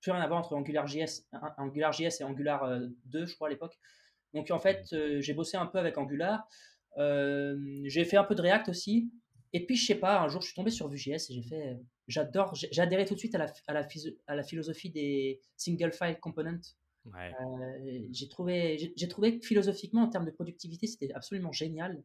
plus 0.00 0.12
rien 0.12 0.20
à 0.20 0.26
voir 0.26 0.40
entre 0.40 0.54
AngularJS 0.54 1.26
AngularJS 1.56 2.20
et 2.20 2.24
Angular 2.24 2.80
2 3.06 3.20
euh, 3.20 3.26
je 3.26 3.34
crois 3.34 3.48
à 3.48 3.50
l'époque. 3.50 3.78
Donc 4.34 4.50
en 4.50 4.58
fait 4.58 4.92
euh, 4.92 5.20
j'ai 5.20 5.34
bossé 5.34 5.56
un 5.56 5.66
peu 5.66 5.78
avec 5.78 5.98
Angular. 5.98 6.46
Euh, 6.98 7.56
j'ai 7.84 8.04
fait 8.04 8.16
un 8.16 8.24
peu 8.24 8.34
de 8.34 8.42
React 8.42 8.68
aussi. 8.68 9.10
Et 9.52 9.64
puis 9.64 9.76
je 9.76 9.86
sais 9.86 9.94
pas 9.94 10.20
un 10.20 10.28
jour 10.28 10.42
je 10.42 10.48
suis 10.48 10.54
tombé 10.54 10.70
sur 10.70 10.88
Vue.js 10.88 11.30
et 11.30 11.34
j'ai 11.34 11.42
fait 11.42 11.78
j'adore 12.06 12.54
j'ai 12.54 12.80
adhéré 12.80 13.04
tout 13.06 13.14
de 13.14 13.18
suite 13.18 13.34
à 13.34 13.46
à 13.66 13.72
la, 13.72 13.86
à 14.26 14.34
la 14.34 14.42
philosophie 14.42 14.90
des 14.90 15.40
single 15.56 15.92
file 15.92 16.18
components 16.20 16.60
j'ai 18.10 18.28
trouvé 18.28 18.92
j'ai 18.96 19.08
trouvé 19.08 19.38
que 19.38 19.46
philosophiquement 19.46 20.02
en 20.02 20.08
termes 20.08 20.26
de 20.26 20.30
productivité 20.30 20.86
c'était 20.86 21.12
absolument 21.12 21.52
génial 21.52 22.02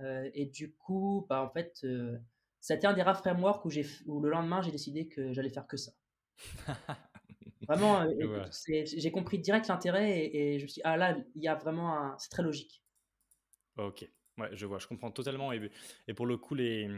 euh, 0.00 0.28
et 0.34 0.46
du 0.46 0.72
coup, 0.72 1.26
bah, 1.28 1.42
en 1.42 1.50
fait, 1.50 1.80
euh, 1.84 2.18
c'était 2.60 2.86
un 2.86 2.92
des 2.92 3.02
rares 3.02 3.18
frameworks 3.18 3.64
où, 3.64 3.70
où 4.06 4.20
le 4.20 4.30
lendemain, 4.30 4.62
j'ai 4.62 4.70
décidé 4.70 5.06
que 5.06 5.32
j'allais 5.32 5.50
faire 5.50 5.66
que 5.66 5.76
ça. 5.76 5.92
Vraiment, 7.68 8.04
j'ai 8.52 9.10
compris 9.10 9.38
direct 9.38 9.68
l'intérêt 9.68 10.18
et, 10.18 10.54
et, 10.54 10.58
je 10.58 10.64
me 10.64 10.68
suis 10.68 10.80
dit, 10.80 10.84
ah 10.84 10.98
là, 10.98 11.16
il 11.34 11.42
y 11.42 11.48
a 11.48 11.54
vraiment 11.54 11.96
un. 11.96 12.14
C'est 12.18 12.28
très 12.28 12.42
logique. 12.42 12.82
Ok. 13.78 14.06
Ouais, 14.36 14.50
je 14.52 14.66
vois, 14.66 14.78
je 14.78 14.86
comprends 14.86 15.10
totalement. 15.10 15.50
Et, 15.50 15.70
et 16.06 16.12
pour 16.12 16.26
le 16.26 16.36
coup, 16.36 16.54
les, 16.54 16.90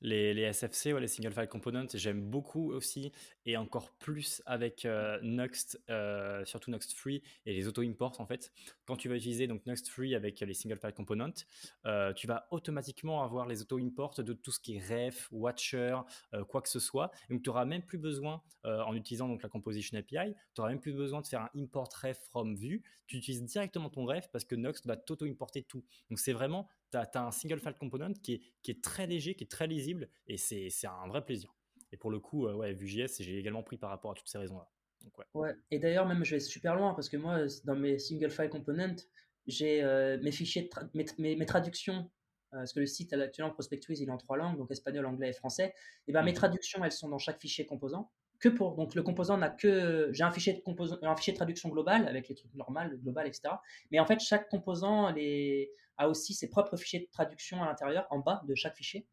les, 0.00 0.34
les 0.34 0.52
SFC, 0.52 0.92
ouais, 0.92 1.00
les 1.00 1.08
Single 1.08 1.32
File 1.32 1.48
Components, 1.48 1.86
j'aime 1.94 2.22
beaucoup 2.22 2.72
aussi, 2.72 3.12
et 3.44 3.56
encore 3.56 3.90
plus 3.92 4.42
avec 4.46 4.84
euh, 4.84 5.18
Nuxt, 5.22 5.80
euh, 5.90 6.44
surtout 6.44 6.70
Nuxt 6.70 6.92
Free 6.92 7.22
et 7.44 7.52
les 7.52 7.66
auto-imports 7.68 8.20
en 8.20 8.26
fait. 8.26 8.52
Quand 8.84 8.96
tu 8.96 9.08
vas 9.08 9.16
utiliser 9.16 9.46
donc 9.46 9.64
Nuxt 9.66 9.88
Free 9.88 10.14
avec 10.14 10.40
les 10.40 10.54
Single 10.54 10.78
File 10.78 10.92
Components, 10.92 11.44
euh, 11.86 12.12
tu 12.12 12.26
vas 12.26 12.46
automatiquement 12.50 13.22
avoir 13.22 13.46
les 13.46 13.62
auto-imports 13.62 14.22
de 14.22 14.32
tout 14.32 14.50
ce 14.50 14.60
qui 14.60 14.76
est 14.76 15.08
ref, 15.08 15.28
watcher, 15.30 15.96
quoi 16.48 16.62
que 16.62 16.68
ce 16.68 16.80
soit. 16.80 17.10
Donc 17.30 17.42
tu 17.42 17.50
n'auras 17.50 17.64
même 17.64 17.82
plus 17.82 17.98
besoin, 17.98 18.42
en 18.64 18.94
utilisant 18.94 19.28
donc 19.28 19.42
la 19.42 19.48
Composition 19.48 19.96
API, 19.98 20.34
tu 20.54 20.60
n'auras 20.60 20.70
même 20.70 20.80
plus 20.80 20.92
besoin 20.92 21.20
de 21.20 21.26
faire 21.26 21.42
un 21.42 21.50
import 21.56 21.88
ref 22.02 22.18
from 22.30 22.54
view. 22.54 22.80
Tu 23.06 23.16
utilises 23.16 23.44
directement 23.44 23.88
ton 23.88 24.04
ref 24.04 24.28
parce 24.32 24.44
que 24.44 24.54
Nuxt 24.54 24.86
va 24.86 24.96
t'auto-importer 24.96 25.62
tout. 25.62 25.84
Donc 26.10 26.18
c'est 26.18 26.32
vraiment 26.32 26.68
tu 26.90 26.96
as, 26.98 27.10
un 27.16 27.30
single 27.30 27.58
file 27.58 27.74
component 27.74 28.12
qui 28.22 28.34
est, 28.34 28.40
qui 28.62 28.70
est, 28.70 28.82
très 28.82 29.06
léger, 29.06 29.34
qui 29.34 29.44
est 29.44 29.50
très 29.50 29.66
lisible, 29.66 30.08
et 30.26 30.36
c'est 30.36 30.70
un 30.86 31.08
vrai 31.08 31.24
plaisir. 31.24 31.54
Et 31.92 31.96
pour 31.96 32.10
le 32.10 32.18
coup, 32.18 32.46
euh, 32.46 32.54
ouais, 32.54 32.72
Vue.js, 32.74 33.20
j'ai 33.20 33.38
également 33.38 33.62
pris 33.62 33.76
par 33.76 33.90
rapport 33.90 34.10
à 34.10 34.14
toutes 34.14 34.28
ces 34.28 34.38
raisons-là. 34.38 34.68
Ouais. 35.34 35.54
Et 35.70 35.78
d'ailleurs, 35.78 36.06
même 36.06 36.24
je 36.24 36.34
vais 36.34 36.40
super 36.40 36.74
loin, 36.74 36.94
parce 36.94 37.08
que 37.08 37.16
moi, 37.16 37.46
dans 37.64 37.76
mes 37.76 37.98
single 37.98 38.30
file 38.30 38.50
components, 38.50 38.96
j'ai 39.46 39.82
euh, 39.82 40.18
mes 40.22 40.32
fichiers, 40.32 40.68
mes, 40.94 41.06
mes, 41.18 41.46
traductions, 41.46 42.10
euh, 42.52 42.58
parce 42.58 42.72
que 42.72 42.80
le 42.80 42.86
site 42.86 43.12
actuellement 43.12 43.52
Prospectwiz, 43.52 44.00
il 44.00 44.08
est 44.08 44.12
en 44.12 44.16
trois 44.16 44.36
langues, 44.36 44.58
donc 44.58 44.70
espagnol, 44.72 45.06
anglais 45.06 45.30
et 45.30 45.32
français, 45.32 45.74
et 46.08 46.12
ben 46.12 46.22
mes 46.22 46.32
mmh. 46.32 46.34
traductions, 46.34 46.84
elles 46.84 46.92
sont 46.92 47.08
dans 47.08 47.18
chaque 47.18 47.40
fichier 47.40 47.66
composant 47.66 48.10
que 48.38 48.48
pour. 48.48 48.76
Donc 48.76 48.94
le 48.94 49.02
composant 49.02 49.36
n'a 49.36 49.50
que. 49.50 50.10
J'ai 50.12 50.24
un 50.24 50.30
fichier 50.30 50.54
de 50.54 50.60
composant, 50.60 50.98
un 51.02 51.16
fichier 51.16 51.32
de 51.32 51.38
traduction 51.38 51.68
global 51.68 52.06
avec 52.08 52.28
les 52.28 52.34
trucs 52.34 52.54
normaux, 52.54 52.80
le 52.90 52.96
global, 52.96 53.26
etc. 53.26 53.54
Mais 53.90 54.00
en 54.00 54.06
fait, 54.06 54.20
chaque 54.20 54.48
composant 54.48 55.10
les, 55.12 55.72
a 55.96 56.08
aussi 56.08 56.34
ses 56.34 56.48
propres 56.48 56.76
fichiers 56.76 57.00
de 57.00 57.08
traduction 57.10 57.62
à 57.62 57.66
l'intérieur, 57.66 58.06
en 58.10 58.18
bas 58.18 58.42
de 58.46 58.54
chaque 58.54 58.76
fichier. 58.76 59.06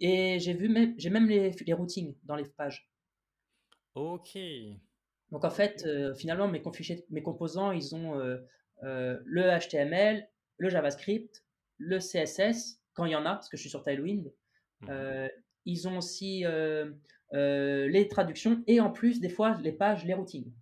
Et 0.00 0.38
j'ai 0.40 0.54
vu 0.54 0.68
même, 0.68 0.94
j'ai 0.98 1.10
même 1.10 1.28
les, 1.28 1.50
les 1.50 1.72
routings 1.72 2.16
dans 2.24 2.36
les 2.36 2.44
pages. 2.44 2.90
Ok. 3.94 4.36
Donc 5.30 5.44
en 5.44 5.50
fait, 5.50 5.84
euh, 5.86 6.14
finalement, 6.14 6.48
mes, 6.48 6.62
mes 7.10 7.22
composants, 7.22 7.72
ils 7.72 7.94
ont 7.94 8.18
euh, 8.18 8.38
euh, 8.82 9.18
le 9.24 9.42
HTML, 9.58 10.28
le 10.58 10.68
JavaScript, 10.68 11.44
le 11.78 11.98
CSS, 11.98 12.80
quand 12.94 13.06
il 13.06 13.12
y 13.12 13.16
en 13.16 13.24
a, 13.24 13.34
parce 13.34 13.48
que 13.48 13.56
je 13.56 13.62
suis 13.62 13.70
sur 13.70 13.82
Tailwind. 13.82 14.32
Mhm. 14.82 15.28
ils 15.64 15.86
ont 15.86 15.98
aussi 15.98 16.44
les 17.32 18.08
traductions 18.08 18.62
et 18.66 18.80
en 18.80 18.90
plus, 18.90 19.20
des 19.20 19.28
fois, 19.28 19.58
les 19.62 19.72
pages, 19.72 20.04
les 20.04 20.14
routines. 20.14 20.52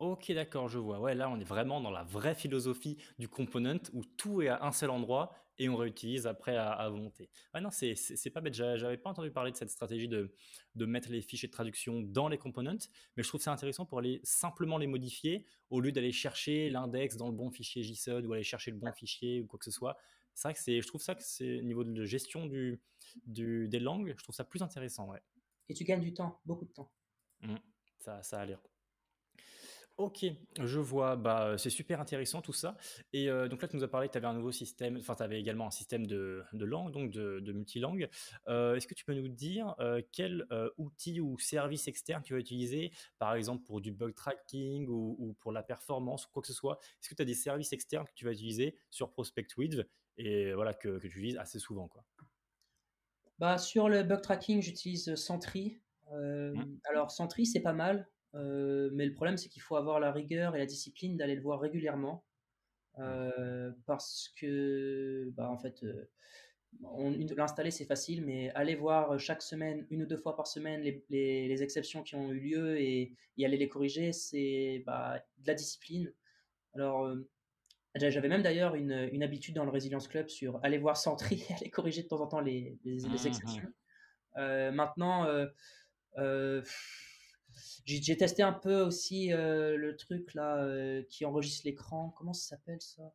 Ok, 0.00 0.32
d'accord, 0.32 0.68
je 0.68 0.78
vois. 0.78 0.98
Ouais, 0.98 1.14
là, 1.14 1.30
on 1.30 1.38
est 1.38 1.44
vraiment 1.44 1.80
dans 1.80 1.90
la 1.90 2.02
vraie 2.02 2.34
philosophie 2.34 2.98
du 3.18 3.28
component 3.28 3.78
où 3.92 4.04
tout 4.04 4.42
est 4.42 4.48
à 4.48 4.64
un 4.64 4.72
seul 4.72 4.90
endroit 4.90 5.32
et 5.56 5.68
on 5.68 5.76
réutilise 5.76 6.26
après 6.26 6.56
à, 6.56 6.88
volonté. 6.90 7.30
Ouais, 7.54 7.60
non, 7.60 7.70
c'est 7.70 8.30
pas 8.30 8.40
bête. 8.40 8.54
J'avais 8.54 8.96
pas 8.96 9.10
entendu 9.10 9.30
parler 9.30 9.52
de 9.52 9.56
cette 9.56 9.70
stratégie 9.70 10.08
de, 10.08 10.34
de, 10.74 10.84
mettre 10.84 11.10
les 11.10 11.22
fichiers 11.22 11.48
de 11.48 11.52
traduction 11.52 12.00
dans 12.00 12.28
les 12.28 12.38
components, 12.38 12.88
mais 13.16 13.22
je 13.22 13.28
trouve 13.28 13.40
ça 13.40 13.52
intéressant 13.52 13.86
pour 13.86 14.00
aller 14.00 14.20
simplement 14.24 14.78
les 14.78 14.88
modifier 14.88 15.46
au 15.70 15.80
lieu 15.80 15.92
d'aller 15.92 16.12
chercher 16.12 16.70
l'index 16.70 17.16
dans 17.16 17.28
le 17.28 17.34
bon 17.34 17.50
fichier 17.50 17.84
JSON 17.84 18.24
ou 18.24 18.32
aller 18.32 18.42
chercher 18.42 18.72
le 18.72 18.78
bon 18.78 18.92
fichier 18.92 19.40
ou 19.42 19.46
quoi 19.46 19.60
que 19.60 19.64
ce 19.64 19.70
soit. 19.70 19.96
C'est 20.34 20.48
vrai 20.48 20.54
que 20.54 20.60
je 20.82 20.86
trouve 20.88 21.02
ça 21.02 21.14
que 21.14 21.22
c'est 21.22 21.60
au 21.60 21.62
niveau 21.62 21.84
de 21.84 22.04
gestion 22.04 22.46
du, 22.46 22.80
du, 23.26 23.68
des 23.68 23.78
langues, 23.78 24.12
je 24.18 24.22
trouve 24.24 24.34
ça 24.34 24.44
plus 24.44 24.60
intéressant. 24.60 25.08
Ouais 25.08 25.22
et 25.68 25.74
tu 25.74 25.84
gagnes 25.84 26.02
du 26.02 26.14
temps, 26.14 26.40
beaucoup 26.44 26.64
de 26.64 26.72
temps. 26.72 26.90
Mmh, 27.40 27.56
ça, 27.98 28.22
ça 28.22 28.40
a 28.40 28.46
l'air. 28.46 28.62
Ok, 29.96 30.26
je 30.58 30.80
vois. 30.80 31.14
Bah, 31.14 31.56
c'est 31.56 31.70
super 31.70 32.00
intéressant 32.00 32.42
tout 32.42 32.52
ça. 32.52 32.76
Et 33.12 33.30
euh, 33.30 33.46
donc 33.46 33.62
là, 33.62 33.68
tu 33.68 33.76
nous 33.76 33.84
as 33.84 33.88
parlé 33.88 34.08
que 34.08 34.12
tu 34.12 34.18
avais 34.18 34.26
un 34.26 34.34
nouveau 34.34 34.50
système, 34.50 34.96
enfin, 34.96 35.14
tu 35.14 35.22
avais 35.22 35.38
également 35.38 35.68
un 35.68 35.70
système 35.70 36.04
de, 36.04 36.42
de 36.52 36.64
langue, 36.64 36.90
donc 36.90 37.12
de, 37.12 37.38
de 37.38 37.52
multilangue. 37.52 38.08
Euh, 38.48 38.74
est-ce 38.74 38.88
que 38.88 38.94
tu 38.94 39.04
peux 39.04 39.14
nous 39.14 39.28
dire 39.28 39.76
euh, 39.78 40.02
quel 40.10 40.46
outil 40.78 41.20
ou 41.20 41.38
service 41.38 41.86
externe 41.86 42.22
tu 42.24 42.32
vas 42.34 42.40
utiliser, 42.40 42.92
par 43.18 43.34
exemple 43.34 43.62
pour 43.64 43.80
du 43.80 43.92
bug 43.92 44.14
tracking 44.14 44.88
ou, 44.88 45.36
pour 45.38 45.52
la 45.52 45.62
performance 45.62 46.26
ou 46.26 46.30
quoi 46.32 46.42
que 46.42 46.48
ce 46.48 46.54
soit? 46.54 46.78
Est-ce 47.00 47.08
que 47.08 47.14
tu 47.14 47.22
as 47.22 47.26
des 47.26 47.34
services 47.34 47.72
externes 47.72 48.06
que 48.06 48.14
tu 48.14 48.24
vas 48.24 48.32
utiliser 48.32 48.76
sur 48.90 49.12
ProspectWidth 49.12 49.86
et 50.16 50.52
voilà, 50.54 50.74
que, 50.74 50.98
que 50.98 51.06
tu 51.06 51.18
utilises 51.18 51.36
assez 51.36 51.60
souvent 51.60 51.86
quoi? 51.86 52.04
Bah, 53.38 53.58
sur 53.58 53.88
le 53.88 54.02
bug 54.02 54.20
tracking, 54.20 54.62
j'utilise 54.62 55.14
Sentry. 55.16 55.80
Euh, 56.12 56.52
mmh. 56.54 56.78
Alors, 56.90 57.10
Sentry, 57.10 57.46
c'est 57.46 57.60
pas 57.60 57.72
mal, 57.72 58.08
euh, 58.34 58.90
mais 58.92 59.06
le 59.06 59.14
problème, 59.14 59.36
c'est 59.36 59.48
qu'il 59.48 59.62
faut 59.62 59.76
avoir 59.76 60.00
la 60.00 60.12
rigueur 60.12 60.54
et 60.54 60.58
la 60.58 60.66
discipline 60.66 61.16
d'aller 61.16 61.34
le 61.34 61.42
voir 61.42 61.60
régulièrement. 61.60 62.24
Euh, 63.00 63.72
parce 63.86 64.32
que, 64.36 65.32
bah, 65.36 65.50
en 65.50 65.58
fait, 65.58 65.84
l'installer, 67.36 67.72
c'est 67.72 67.86
facile, 67.86 68.24
mais 68.24 68.50
aller 68.50 68.76
voir 68.76 69.18
chaque 69.18 69.42
semaine, 69.42 69.84
une 69.90 70.04
ou 70.04 70.06
deux 70.06 70.16
fois 70.16 70.36
par 70.36 70.46
semaine, 70.46 70.80
les, 70.82 71.04
les, 71.10 71.62
exceptions 71.62 72.04
qui 72.04 72.14
ont 72.14 72.30
eu 72.30 72.38
lieu 72.38 72.80
et, 72.80 73.16
y 73.36 73.44
aller 73.44 73.56
les 73.56 73.68
corriger, 73.68 74.12
c'est 74.12 74.84
bah, 74.86 75.20
de 75.38 75.46
la 75.48 75.54
discipline. 75.54 76.12
Alors, 76.74 77.16
j'avais 77.96 78.28
même 78.28 78.42
d'ailleurs 78.42 78.74
une, 78.74 79.08
une, 79.12 79.22
habitude 79.22 79.54
dans 79.54 79.64
le 79.64 79.70
Resilience 79.70 80.08
Club 80.08 80.28
sur 80.28 80.58
aller 80.64 80.78
voir 80.78 80.96
Sentry 80.96 81.44
et 81.48 81.54
aller 81.60 81.70
corriger 81.70 82.02
de 82.02 82.08
temps 82.08 82.20
en 82.20 82.26
temps 82.26 82.40
les, 82.40 82.78
les, 82.84 83.06
mmh, 83.06 83.26
exceptions. 83.26 83.62
Mmh. 83.62 83.72
Euh, 84.38 84.72
maintenant, 84.72 85.26
euh, 85.26 85.46
euh, 86.18 86.62
j'ai 87.84 88.16
testé 88.16 88.42
un 88.42 88.52
peu 88.52 88.80
aussi 88.80 89.28
le 89.28 89.94
truc 89.96 90.34
là 90.34 90.66
qui 91.08 91.24
enregistre 91.24 91.66
l'écran. 91.66 92.12
Comment 92.16 92.32
ça 92.32 92.56
s'appelle 92.56 92.80
ça? 92.80 93.12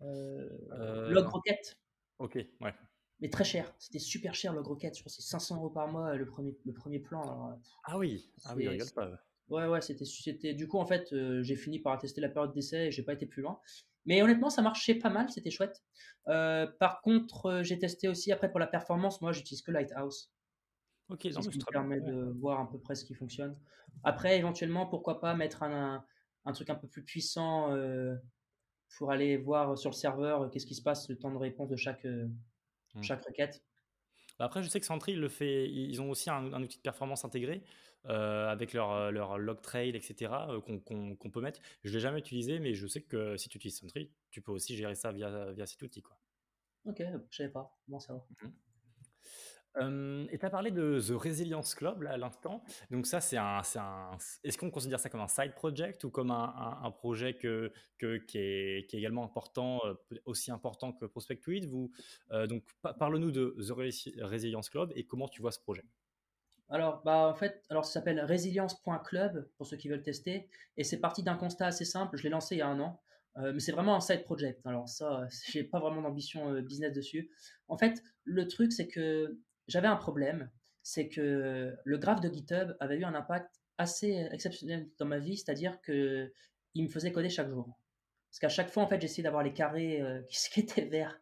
Log 0.00 1.26
Rocket. 1.26 1.78
Ok, 2.18 2.34
ouais. 2.34 2.74
Mais 3.20 3.30
très 3.30 3.44
cher. 3.44 3.74
C'était 3.78 3.98
super 3.98 4.34
cher 4.34 4.52
Log 4.52 4.66
Rocket. 4.66 4.94
Je 4.94 5.00
crois 5.00 5.10
que 5.10 5.16
c'est 5.16 5.22
500 5.28 5.56
euros 5.56 5.70
par 5.70 5.88
mois 5.88 6.14
le 6.14 6.24
premier, 6.24 6.56
le 6.64 6.72
premier 6.72 7.00
plan. 7.00 7.58
ah 7.84 7.98
oui, 7.98 8.30
ah 8.44 8.54
oui, 8.54 8.68
regarde 8.68 8.92
pas. 8.92 9.10
Ouais, 9.48 9.66
ouais, 9.66 9.80
c'était, 9.80 10.04
c'était. 10.04 10.54
Du 10.54 10.66
coup, 10.66 10.78
en 10.78 10.86
fait, 10.86 11.14
j'ai 11.42 11.56
fini 11.56 11.78
par 11.78 11.98
tester 11.98 12.20
la 12.20 12.28
période 12.28 12.52
d'essai 12.52 12.86
et 12.86 12.90
j'ai 12.90 13.02
pas 13.02 13.12
été 13.12 13.26
plus 13.26 13.42
loin. 13.42 13.60
Mais 14.06 14.22
honnêtement, 14.22 14.50
ça 14.50 14.62
marchait 14.62 14.94
pas 14.94 15.10
mal, 15.10 15.28
c'était 15.30 15.50
chouette. 15.50 15.82
Euh, 16.28 16.66
par 16.78 17.02
contre, 17.02 17.46
euh, 17.46 17.62
j'ai 17.62 17.78
testé 17.78 18.08
aussi, 18.08 18.32
après 18.32 18.50
pour 18.50 18.60
la 18.60 18.68
performance, 18.68 19.20
moi 19.20 19.32
j'utilise 19.32 19.62
que 19.62 19.72
Lighthouse. 19.72 20.32
Ok, 21.08 21.28
ça 21.30 21.40
me 21.40 21.70
permet 21.70 22.00
de 22.00 22.32
voir 22.40 22.60
à 22.60 22.70
peu 22.70 22.78
près 22.78 22.94
ce 22.94 23.04
qui 23.04 23.14
fonctionne. 23.14 23.56
Après, 24.04 24.38
éventuellement, 24.38 24.86
pourquoi 24.86 25.20
pas 25.20 25.34
mettre 25.34 25.62
un, 25.62 26.04
un, 26.44 26.52
truc 26.52 26.70
un 26.70 26.74
peu 26.74 26.88
plus 26.88 27.02
puissant 27.02 27.72
euh, 27.72 28.14
pour 28.96 29.10
aller 29.10 29.36
voir 29.36 29.76
sur 29.76 29.90
le 29.90 29.94
serveur 29.94 30.50
qu'est-ce 30.50 30.66
qui 30.66 30.74
se 30.74 30.82
passe, 30.82 31.08
le 31.08 31.16
temps 31.16 31.30
de 31.30 31.38
réponse 31.38 31.68
de 31.68 31.76
chaque, 31.76 32.04
hmm. 32.04 33.02
chaque 33.02 33.24
requête. 33.24 33.62
Après, 34.38 34.62
je 34.62 34.68
sais 34.68 34.80
que 34.80 34.86
Sentry 34.86 35.14
le 35.14 35.28
fait. 35.28 35.68
Ils 35.68 36.00
ont 36.02 36.10
aussi 36.10 36.28
un, 36.28 36.62
outil 36.62 36.76
de 36.76 36.82
performance 36.82 37.24
intégré 37.24 37.62
euh, 38.08 38.48
avec 38.48 38.72
leur, 38.72 38.92
euh, 38.92 39.10
leur 39.10 39.36
log 39.38 39.60
trail, 39.60 39.96
etc. 39.96 40.32
Euh, 40.48 40.60
qu'on 40.60 41.30
peut 41.30 41.40
mettre. 41.40 41.60
Je 41.82 41.92
l'ai 41.92 42.00
jamais 42.00 42.20
utilisé, 42.20 42.60
mais 42.60 42.74
je 42.74 42.86
sais 42.86 43.02
que 43.02 43.36
si 43.36 43.48
tu 43.48 43.58
utilises 43.58 43.78
Sentry, 43.78 44.12
tu 44.30 44.40
peux 44.40 44.52
aussi 44.52 44.76
gérer 44.76 44.94
ça 44.94 45.10
via, 45.10 45.52
via 45.52 45.66
cet 45.66 45.82
outil. 45.82 46.02
Quoi. 46.02 46.16
Ok, 46.84 47.02
je 47.30 47.36
savais 47.36 47.50
pas. 47.50 47.76
Bon, 47.88 47.98
ça 47.98 48.14
va. 48.14 48.26
Mmh 48.42 48.50
et 50.30 50.38
tu 50.38 50.46
as 50.46 50.48
parlé 50.48 50.70
de 50.70 50.98
The 51.06 51.20
Resilience 51.20 51.74
Club 51.74 52.00
là, 52.00 52.12
à 52.12 52.16
l'instant. 52.16 52.64
Donc 52.90 53.06
ça, 53.06 53.20
c'est 53.20 53.36
un, 53.36 53.60
Est-ce 54.42 54.56
qu'on 54.56 54.70
considère 54.70 54.98
ça 54.98 55.10
comme 55.10 55.20
un 55.20 55.28
side 55.28 55.52
project 55.52 56.02
ou 56.04 56.10
comme 56.10 56.30
un, 56.30 56.78
un, 56.82 56.90
projet 56.90 57.34
que, 57.34 57.70
que, 57.98 58.16
qui, 58.16 58.38
est, 58.38 58.88
qui, 58.88 58.96
est, 58.96 59.00
également 59.00 59.22
important, 59.22 59.82
aussi 60.24 60.50
important 60.50 60.94
que 60.94 61.04
Prospect 61.04 61.42
vous 61.68 61.92
Donc 62.48 62.64
parle-nous 62.98 63.30
de 63.30 63.54
The 63.58 64.22
Resilience 64.22 64.70
Club 64.70 64.94
et 64.96 65.04
comment 65.04 65.28
tu 65.28 65.42
vois 65.42 65.52
ce 65.52 65.60
projet. 65.60 65.84
Alors, 66.68 67.02
bah, 67.04 67.28
en 67.28 67.34
fait, 67.34 67.62
alors 67.70 67.84
ça 67.84 67.92
s'appelle 67.92 68.20
resilience.club 68.24 69.48
pour 69.56 69.66
ceux 69.66 69.76
qui 69.76 69.88
veulent 69.88 70.02
tester. 70.02 70.48
Et 70.76 70.84
c'est 70.84 70.98
parti 70.98 71.22
d'un 71.22 71.36
constat 71.36 71.66
assez 71.66 71.84
simple. 71.84 72.16
Je 72.16 72.24
l'ai 72.24 72.28
lancé 72.28 72.56
il 72.56 72.58
y 72.58 72.62
a 72.62 72.68
un 72.68 72.80
an. 72.80 73.00
mais 73.36 73.60
c'est 73.60 73.72
vraiment 73.72 73.94
un 73.94 74.00
side 74.00 74.24
project. 74.24 74.60
Alors 74.66 74.88
ça, 74.88 75.26
j'ai 75.50 75.64
pas 75.64 75.78
vraiment 75.78 76.02
d'ambition 76.02 76.60
business 76.62 76.92
dessus. 76.92 77.30
En 77.68 77.78
fait, 77.78 78.02
le 78.24 78.48
truc, 78.48 78.72
c'est 78.72 78.88
que 78.88 79.38
j'avais 79.68 79.88
un 79.88 79.96
problème, 79.96 80.50
c'est 80.82 81.08
que 81.08 81.76
le 81.84 81.98
graphe 81.98 82.20
de 82.20 82.32
GitHub 82.32 82.76
avait 82.80 82.96
eu 82.96 83.04
un 83.04 83.14
impact 83.14 83.60
assez 83.78 84.28
exceptionnel 84.32 84.88
dans 84.98 85.06
ma 85.06 85.18
vie, 85.18 85.36
c'est-à-dire 85.36 85.80
que 85.82 86.32
il 86.74 86.84
me 86.84 86.88
faisait 86.88 87.12
coder 87.12 87.28
chaque 87.28 87.48
jour. 87.48 87.78
Parce 88.30 88.38
qu'à 88.38 88.48
chaque 88.48 88.70
fois, 88.70 88.82
en 88.82 88.86
fait, 88.86 89.00
j'essayais 89.00 89.22
d'avoir 89.22 89.42
les 89.42 89.52
carrés 89.52 90.00
euh, 90.00 90.20
qui 90.28 90.60
étaient 90.60 90.84
verts. 90.84 91.18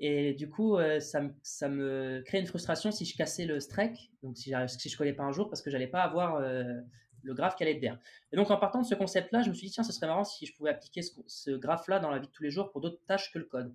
Et 0.00 0.32
du 0.34 0.48
coup, 0.48 0.76
euh, 0.76 1.00
ça, 1.00 1.20
me, 1.20 1.34
ça 1.42 1.68
me 1.68 2.22
créait 2.24 2.40
une 2.40 2.46
frustration 2.46 2.92
si 2.92 3.04
je 3.04 3.16
cassais 3.16 3.46
le 3.46 3.58
strike, 3.58 4.12
donc 4.22 4.36
si, 4.36 4.52
si 4.68 4.88
je 4.88 4.96
collais 4.96 5.12
pas 5.12 5.24
un 5.24 5.32
jour, 5.32 5.48
parce 5.48 5.60
que 5.60 5.70
j'allais 5.70 5.88
pas 5.88 6.02
avoir 6.02 6.36
euh, 6.36 6.80
le 7.22 7.34
graphe 7.34 7.56
qui 7.56 7.64
allait 7.64 7.78
vert. 7.78 7.98
Et 8.30 8.36
donc, 8.36 8.50
en 8.52 8.58
partant 8.58 8.80
de 8.80 8.86
ce 8.86 8.94
concept-là, 8.94 9.42
je 9.42 9.48
me 9.50 9.54
suis 9.54 9.66
dit, 9.66 9.72
tiens, 9.72 9.82
ce 9.82 9.92
serait 9.92 10.06
marrant 10.06 10.22
si 10.22 10.46
je 10.46 10.54
pouvais 10.54 10.70
appliquer 10.70 11.02
ce, 11.02 11.12
ce 11.26 11.50
graphe-là 11.50 11.98
dans 11.98 12.10
la 12.10 12.20
vie 12.20 12.28
de 12.28 12.32
tous 12.32 12.44
les 12.44 12.50
jours 12.50 12.70
pour 12.70 12.80
d'autres 12.80 13.04
tâches 13.06 13.32
que 13.32 13.40
le 13.40 13.46
code. 13.46 13.74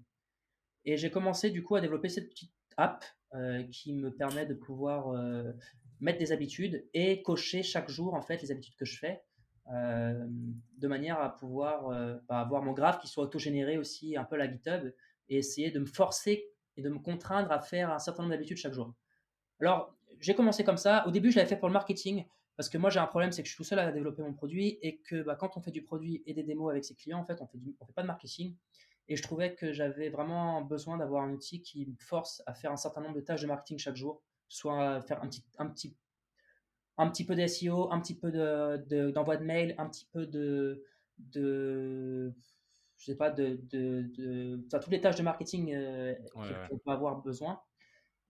Et 0.85 0.95
j'ai 0.95 1.11
commencé 1.11 1.49
du 1.49 1.61
coup 1.61 1.75
à 1.75 1.81
développer 1.81 2.07
cette 2.07 2.29
petite 2.29 2.53
app 2.77 3.03
euh, 3.35 3.63
qui 3.63 3.93
me 3.93 4.09
permet 4.09 4.45
de 4.45 4.53
pouvoir 4.53 5.13
mettre 5.99 6.19
des 6.19 6.31
habitudes 6.31 6.85
et 6.93 7.21
cocher 7.21 7.63
chaque 7.63 7.89
jour 7.89 8.13
en 8.13 8.21
fait 8.21 8.41
les 8.41 8.51
habitudes 8.51 8.75
que 8.75 8.85
je 8.85 8.97
fais. 8.97 9.21
de 9.69 10.87
manière 10.87 11.21
à 11.21 11.35
pouvoir 11.37 11.87
bah, 12.27 12.39
avoir 12.39 12.63
mon 12.63 12.73
graphe 12.73 12.99
qui 12.99 13.07
soit 13.07 13.23
autogénéré 13.23 13.77
aussi 13.77 14.17
un 14.17 14.25
peu 14.25 14.35
la 14.35 14.51
GitHub 14.51 14.91
et 15.29 15.37
essayer 15.37 15.71
de 15.71 15.79
me 15.79 15.85
forcer 15.85 16.49
et 16.77 16.81
de 16.81 16.89
me 16.89 16.99
contraindre 16.99 17.51
à 17.51 17.59
faire 17.59 17.91
un 17.91 17.99
certain 17.99 18.23
nombre 18.23 18.33
d'habitudes 18.33 18.57
chaque 18.57 18.73
jour. 18.73 18.93
Alors, 19.59 19.95
j'ai 20.19 20.35
commencé 20.35 20.63
comme 20.63 20.77
ça. 20.77 21.05
Au 21.07 21.11
début, 21.11 21.31
je 21.31 21.37
l'avais 21.37 21.49
fait 21.49 21.57
pour 21.57 21.67
le 21.67 21.73
marketing 21.73 22.25
parce 22.55 22.69
que 22.69 22.77
moi, 22.77 22.89
j'ai 22.89 22.99
un 22.99 23.07
problème, 23.07 23.31
c'est 23.31 23.41
que 23.41 23.47
je 23.47 23.53
suis 23.53 23.57
tout 23.57 23.63
seul 23.63 23.79
à 23.79 23.91
développer 23.91 24.21
mon 24.21 24.33
produit 24.33 24.77
et 24.81 24.97
que 24.97 25.23
bah, 25.23 25.35
quand 25.35 25.57
on 25.57 25.61
fait 25.61 25.71
du 25.71 25.83
produit 25.83 26.21
et 26.25 26.33
des 26.33 26.43
démos 26.43 26.71
avec 26.71 26.85
ses 26.85 26.95
clients, 26.95 27.19
en 27.19 27.25
fait, 27.25 27.41
on 27.41 27.47
fait, 27.47 27.57
fait 27.57 27.93
pas 27.93 28.03
de 28.03 28.07
marketing. 28.07 28.55
Et 29.07 29.15
je 29.15 29.23
trouvais 29.23 29.55
que 29.55 29.73
j'avais 29.73 30.09
vraiment 30.09 30.61
besoin 30.61 30.97
d'avoir 30.97 31.23
un 31.23 31.31
outil 31.33 31.61
qui 31.61 31.85
me 31.87 31.95
force 31.99 32.41
à 32.45 32.53
faire 32.53 32.71
un 32.71 32.77
certain 32.77 33.01
nombre 33.01 33.15
de 33.15 33.21
tâches 33.21 33.41
de 33.41 33.47
marketing 33.47 33.77
chaque 33.77 33.95
jour, 33.95 34.21
soit 34.47 35.01
faire 35.01 35.21
un 35.21 35.27
petit, 35.27 35.43
un 35.57 35.67
petit, 35.67 35.95
un 36.97 37.09
petit 37.09 37.25
peu 37.25 37.35
de 37.35 37.45
SEO, 37.47 37.91
un 37.91 37.99
petit 37.99 38.15
peu 38.17 38.31
d'envoi 38.31 39.35
de, 39.35 39.41
de, 39.41 39.45
mail, 39.45 39.75
un 39.77 39.89
petit 39.89 40.05
peu 40.05 40.25
de, 40.25 40.85
de 41.17 42.33
je 43.03 43.11
sais 43.11 43.17
pas, 43.17 43.29
de, 43.29 43.59
de, 43.69 44.09
de 44.15 44.65
toutes 44.71 44.91
les 44.91 45.01
tâches 45.01 45.17
de 45.17 45.23
marketing 45.23 45.73
euh, 45.73 46.15
qu'on 46.69 46.77
peut 46.77 46.91
avoir 46.91 47.21
besoin. 47.21 47.59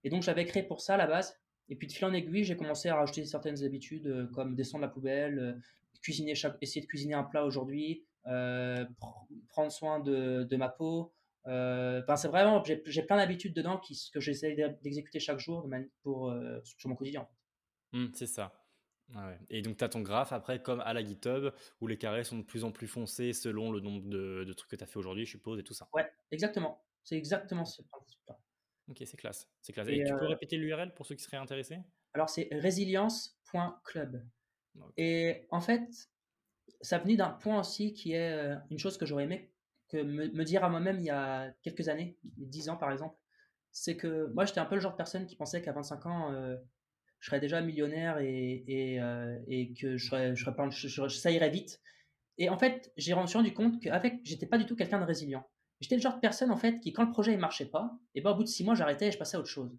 Et 0.04 0.10
donc, 0.10 0.24
j'avais 0.24 0.46
créé 0.46 0.64
pour 0.64 0.82
ça 0.82 0.96
à 0.96 0.98
la 0.98 1.06
base. 1.06 1.40
Et 1.70 1.76
puis, 1.76 1.86
de 1.86 1.92
fil 1.92 2.06
en 2.06 2.14
aiguille, 2.14 2.44
j'ai 2.44 2.58
commencé 2.58 2.90
à 2.90 2.96
rajouter 2.96 3.24
certaines 3.26 3.64
habitudes 3.64 4.08
euh, 4.08 4.26
comme 4.34 4.56
descendre 4.56 4.82
la 4.82 4.88
poubelle, 4.88 5.38
euh, 5.38 5.54
cuisiner 6.02 6.34
chaque, 6.34 6.58
essayer 6.62 6.82
de 6.82 6.88
cuisiner 6.88 7.14
un 7.14 7.24
plat 7.24 7.46
aujourd'hui, 7.46 8.04
prendre 8.24 9.72
soin 9.72 10.00
de, 10.00 10.44
de 10.44 10.56
ma 10.56 10.70
peau. 10.70 11.14
Enfin, 11.46 12.16
c'est 12.16 12.30
vraiment, 12.30 12.64
j'ai 12.64 13.04
plein 13.04 13.18
d'habitudes 13.18 13.54
dedans 13.54 13.78
qui, 13.78 14.10
que 14.12 14.20
j'essaie 14.20 14.56
d'exécuter 14.82 15.20
chaque 15.20 15.40
jour 15.40 15.70
pour, 16.02 16.34
sur 16.64 16.90
mon 16.90 16.96
quotidien. 16.96 17.28
Mmh, 17.92 18.08
c'est 18.14 18.26
ça. 18.26 18.52
Et 19.50 19.62
donc, 19.62 19.78
tu 19.78 19.84
as 19.84 19.90
ton 19.90 20.02
graphe 20.02 20.34
après, 20.34 20.62
comme 20.62 20.80
à 20.82 20.94
la 20.94 21.04
GitHub, 21.04 21.52
où 21.82 21.88
les 21.88 21.98
carrés 21.98 22.24
sont 22.24 22.38
de 22.38 22.44
plus 22.44 22.64
en 22.64 22.72
plus 22.72 22.88
foncés 22.88 23.34
selon 23.34 23.72
le 23.72 23.80
nombre 23.80 24.08
de, 24.10 24.52
trucs 24.54 24.72
que 24.72 24.76
tu 24.76 24.84
as 24.84 24.88
fait 24.88 24.98
aujourd'hui, 24.98 25.26
je 25.26 25.32
suppose, 25.32 25.60
et 25.60 25.64
tout 25.64 25.74
ça. 25.74 25.88
Ouais, 25.94 26.10
exactement. 26.32 26.84
C'est 27.04 27.18
exactement 27.18 27.66
ce 27.66 27.82
principe-là. 27.84 28.40
Ok, 28.90 29.04
c'est 29.06 29.18
classe. 29.18 29.50
C'est 29.62 29.74
classe. 29.74 29.88
Et, 29.90 30.04
tu 30.04 30.14
peux 30.14 30.26
euh, 30.26 30.30
répéter 30.30 30.58
l'URL 30.58 30.94
pour 30.94 31.06
ceux 31.06 31.16
qui 31.16 31.24
seraient 31.24 31.38
intéressés? 31.38 31.80
Alors, 32.14 32.30
c'est 32.30 32.50
résilience.club. 32.52 34.26
Et 34.98 35.46
en 35.52 35.62
fait, 35.62 36.10
ça 36.82 36.98
venait 36.98 37.16
d'un 37.16 37.30
point 37.30 37.60
aussi 37.60 37.94
qui 37.94 38.14
est 38.14 38.32
euh, 38.32 38.56
une 38.72 38.80
chose 38.80 38.98
que 38.98 39.06
j'aurais 39.06 39.26
aimé 39.26 39.54
que 39.94 39.98
me, 40.02 40.44
dire 40.44 40.64
à 40.64 40.70
moi-même 40.70 41.00
il 41.00 41.06
y 41.06 41.12
a 41.12 41.52
quelques 41.62 41.88
années, 41.88 42.18
10 42.24 42.70
ans 42.70 42.78
par 42.78 42.92
exemple, 42.92 43.16
c'est 43.72 43.96
que 43.96 44.32
moi 44.34 44.46
j'étais 44.46 44.60
un 44.60 44.66
peu 44.66 44.76
le 44.76 44.82
genre 44.82 44.94
de 44.94 44.98
personne 44.98 45.28
qui 45.28 45.36
pensait 45.36 45.62
qu'à 45.62 45.72
25 45.72 46.06
ans, 46.08 46.32
euh, 46.32 46.58
je 47.24 47.30
serais 47.30 47.40
déjà 47.40 47.62
millionnaire 47.62 48.18
et, 48.20 48.66
et, 48.68 49.00
euh, 49.00 49.40
et 49.48 49.74
que 49.76 49.96
je, 49.96 50.08
serais, 50.08 50.36
je, 50.36 50.44
serais 50.44 51.08
je, 51.08 51.16
ça 51.16 51.32
irait 51.32 51.50
vite. 51.50 51.80
Et 52.38 52.50
en 52.50 52.58
fait, 52.58 52.92
j'ai 52.98 53.14
rendu, 53.14 53.54
compte 53.54 53.82
qu'avec, 53.82 54.20
j'étais 54.26 54.46
pas 54.46 54.58
du 54.58 54.66
tout 54.66 54.76
quelqu'un 54.76 55.00
de 55.00 55.06
résilient. 55.06 55.48
J'étais 55.80 55.96
le 55.96 56.02
genre 56.02 56.16
de 56.16 56.20
personne 56.20 56.52
en 56.52 56.58
fait 56.58 56.82
qui, 56.82 56.92
quand 56.92 57.06
le 57.06 57.12
projet 57.12 57.32
ne 57.32 57.40
marchait 57.40 57.70
pas, 57.70 57.98
et 58.14 58.20
ben 58.20 58.32
au 58.32 58.36
bout 58.36 58.44
de 58.44 58.50
six 58.50 58.66
mois, 58.66 58.76
j'arrêtais 58.76 59.08
et 59.08 59.12
je 59.14 59.18
passais 59.18 59.38
à 59.38 59.40
autre 59.40 59.48
chose. 59.48 59.74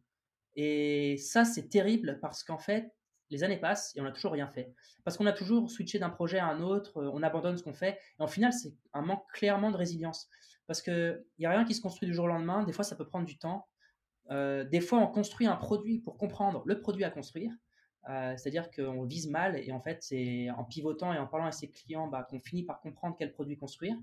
Et 0.56 1.18
ça, 1.18 1.44
c'est 1.44 1.68
terrible 1.68 2.18
parce 2.22 2.42
qu'en 2.44 2.56
fait, 2.56 2.94
les 3.28 3.44
années 3.44 3.58
passent 3.58 3.94
et 3.94 4.00
on 4.00 4.04
n'a 4.04 4.12
toujours 4.12 4.32
rien 4.32 4.48
fait. 4.48 4.72
Parce 5.04 5.18
qu'on 5.18 5.26
a 5.26 5.32
toujours 5.32 5.70
switché 5.70 5.98
d'un 5.98 6.08
projet 6.08 6.38
à 6.38 6.46
un 6.46 6.62
autre, 6.62 6.92
on 6.96 7.22
abandonne 7.22 7.58
ce 7.58 7.62
qu'on 7.62 7.74
fait. 7.74 7.98
Et 8.18 8.22
en 8.22 8.26
final, 8.26 8.54
c'est 8.54 8.72
un 8.94 9.02
manque 9.02 9.30
clairement 9.34 9.70
de 9.70 9.76
résilience. 9.76 10.30
Parce 10.66 10.80
qu'il 10.80 11.22
n'y 11.38 11.44
a 11.44 11.50
rien 11.50 11.66
qui 11.66 11.74
se 11.74 11.82
construit 11.82 12.08
du 12.08 12.14
jour 12.14 12.24
au 12.24 12.28
lendemain. 12.28 12.62
Des 12.64 12.72
fois, 12.72 12.84
ça 12.84 12.96
peut 12.96 13.06
prendre 13.06 13.26
du 13.26 13.36
temps. 13.36 13.68
Euh, 14.30 14.64
des 14.64 14.80
fois, 14.80 14.98
on 14.98 15.06
construit 15.06 15.46
un 15.46 15.56
produit 15.56 15.98
pour 15.98 16.16
comprendre 16.16 16.62
le 16.64 16.80
produit 16.80 17.04
à 17.04 17.10
construire. 17.10 17.52
Euh, 18.10 18.34
c'est-à-dire 18.36 18.70
qu'on 18.70 19.04
vise 19.04 19.28
mal 19.28 19.56
et 19.56 19.72
en 19.72 19.80
fait, 19.80 20.02
c'est 20.02 20.50
en 20.50 20.64
pivotant 20.64 21.12
et 21.14 21.18
en 21.18 21.26
parlant 21.26 21.46
à 21.46 21.52
ses 21.52 21.70
clients 21.70 22.06
bah, 22.06 22.26
qu'on 22.28 22.38
finit 22.38 22.62
par 22.62 22.80
comprendre 22.80 23.16
quel 23.18 23.32
produit 23.32 23.56
construire. 23.56 23.96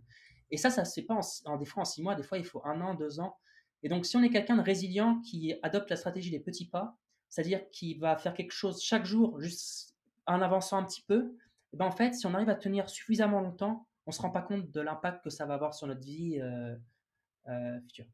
Et 0.50 0.58
ça, 0.58 0.72
ça 0.72 0.82
ne 0.82 0.88
se 0.88 0.94
fait 0.94 1.04
pas 1.04 1.20
en, 1.46 1.58
des 1.58 1.66
fois 1.66 1.82
en 1.82 1.86
six 1.86 2.02
mois, 2.02 2.16
des 2.16 2.24
fois 2.24 2.40
il 2.40 2.44
faut 2.44 2.62
un 2.66 2.82
an, 2.82 2.96
deux 2.96 3.20
ans. 3.20 3.38
Et 3.84 3.90
donc, 3.90 4.06
si 4.06 4.18
on 4.18 4.24
est 4.24 4.30
quelqu'un 4.30 4.58
de 4.58 4.62
résilient 4.62 5.22
qui 5.22 5.54
adopte 5.62 5.90
la 5.90 5.96
stratégie 5.96 6.32
des 6.32 6.40
petits 6.40 6.68
pas, 6.68 6.98
c'est-à-dire 7.30 7.70
qui 7.72 7.96
va 7.96 8.18
faire 8.18 8.34
quelque 8.34 8.52
chose 8.52 8.82
chaque 8.82 9.06
jour, 9.06 9.40
juste 9.40 9.96
en 10.26 10.42
avançant 10.42 10.78
un 10.78 10.84
petit 10.84 11.04
peu, 11.04 11.36
et 11.74 11.78
ben 11.78 11.86
en 11.86 11.92
fait, 11.92 12.14
si 12.14 12.26
on 12.26 12.34
arrive 12.34 12.50
à 12.50 12.56
tenir 12.56 12.90
suffisamment 12.90 13.40
longtemps, 13.40 13.88
on 14.06 14.12
ne 14.12 14.14
se 14.14 14.22
rend 14.22 14.32
pas 14.32 14.42
compte 14.42 14.72
de 14.72 14.82
l'impact 14.82 15.24
que 15.24 15.30
ça 15.30 15.46
va 15.46 15.54
avoir 15.54 15.74
sur 15.74 15.88
notre 15.88 16.02
vie 16.02 16.40
euh, 16.42 17.80
future. 17.82 18.06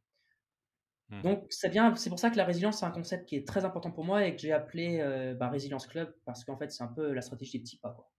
Mmh. 1.10 1.22
Donc, 1.22 1.46
c'est 1.50 1.70
bien, 1.70 1.96
c'est 1.96 2.10
pour 2.10 2.20
ça 2.20 2.30
que 2.30 2.36
la 2.36 2.44
résilience, 2.44 2.80
c'est 2.80 2.86
un 2.86 2.92
concept 2.92 3.28
qui 3.28 3.38
est 3.38 3.48
très 3.48 3.64
important 3.64 3.92
pour 3.92 4.04
moi 4.04 4.26
et 4.26 4.36
que 4.36 4.42
j'ai 4.42 4.52
appelé 4.52 5.00
euh, 5.00 5.34
bah, 5.34 5.50
Résilience 5.50 5.88
Club 5.88 6.14
parce 6.26 6.44
qu'en 6.44 6.58
fait, 6.58 6.70
c'est 6.72 6.84
un 6.84 6.88
peu 6.88 7.14
la 7.14 7.22
stratégie 7.22 7.54
des 7.54 7.64
petits 7.64 7.78
pas. 7.78 7.92
Quoi. 7.92 8.12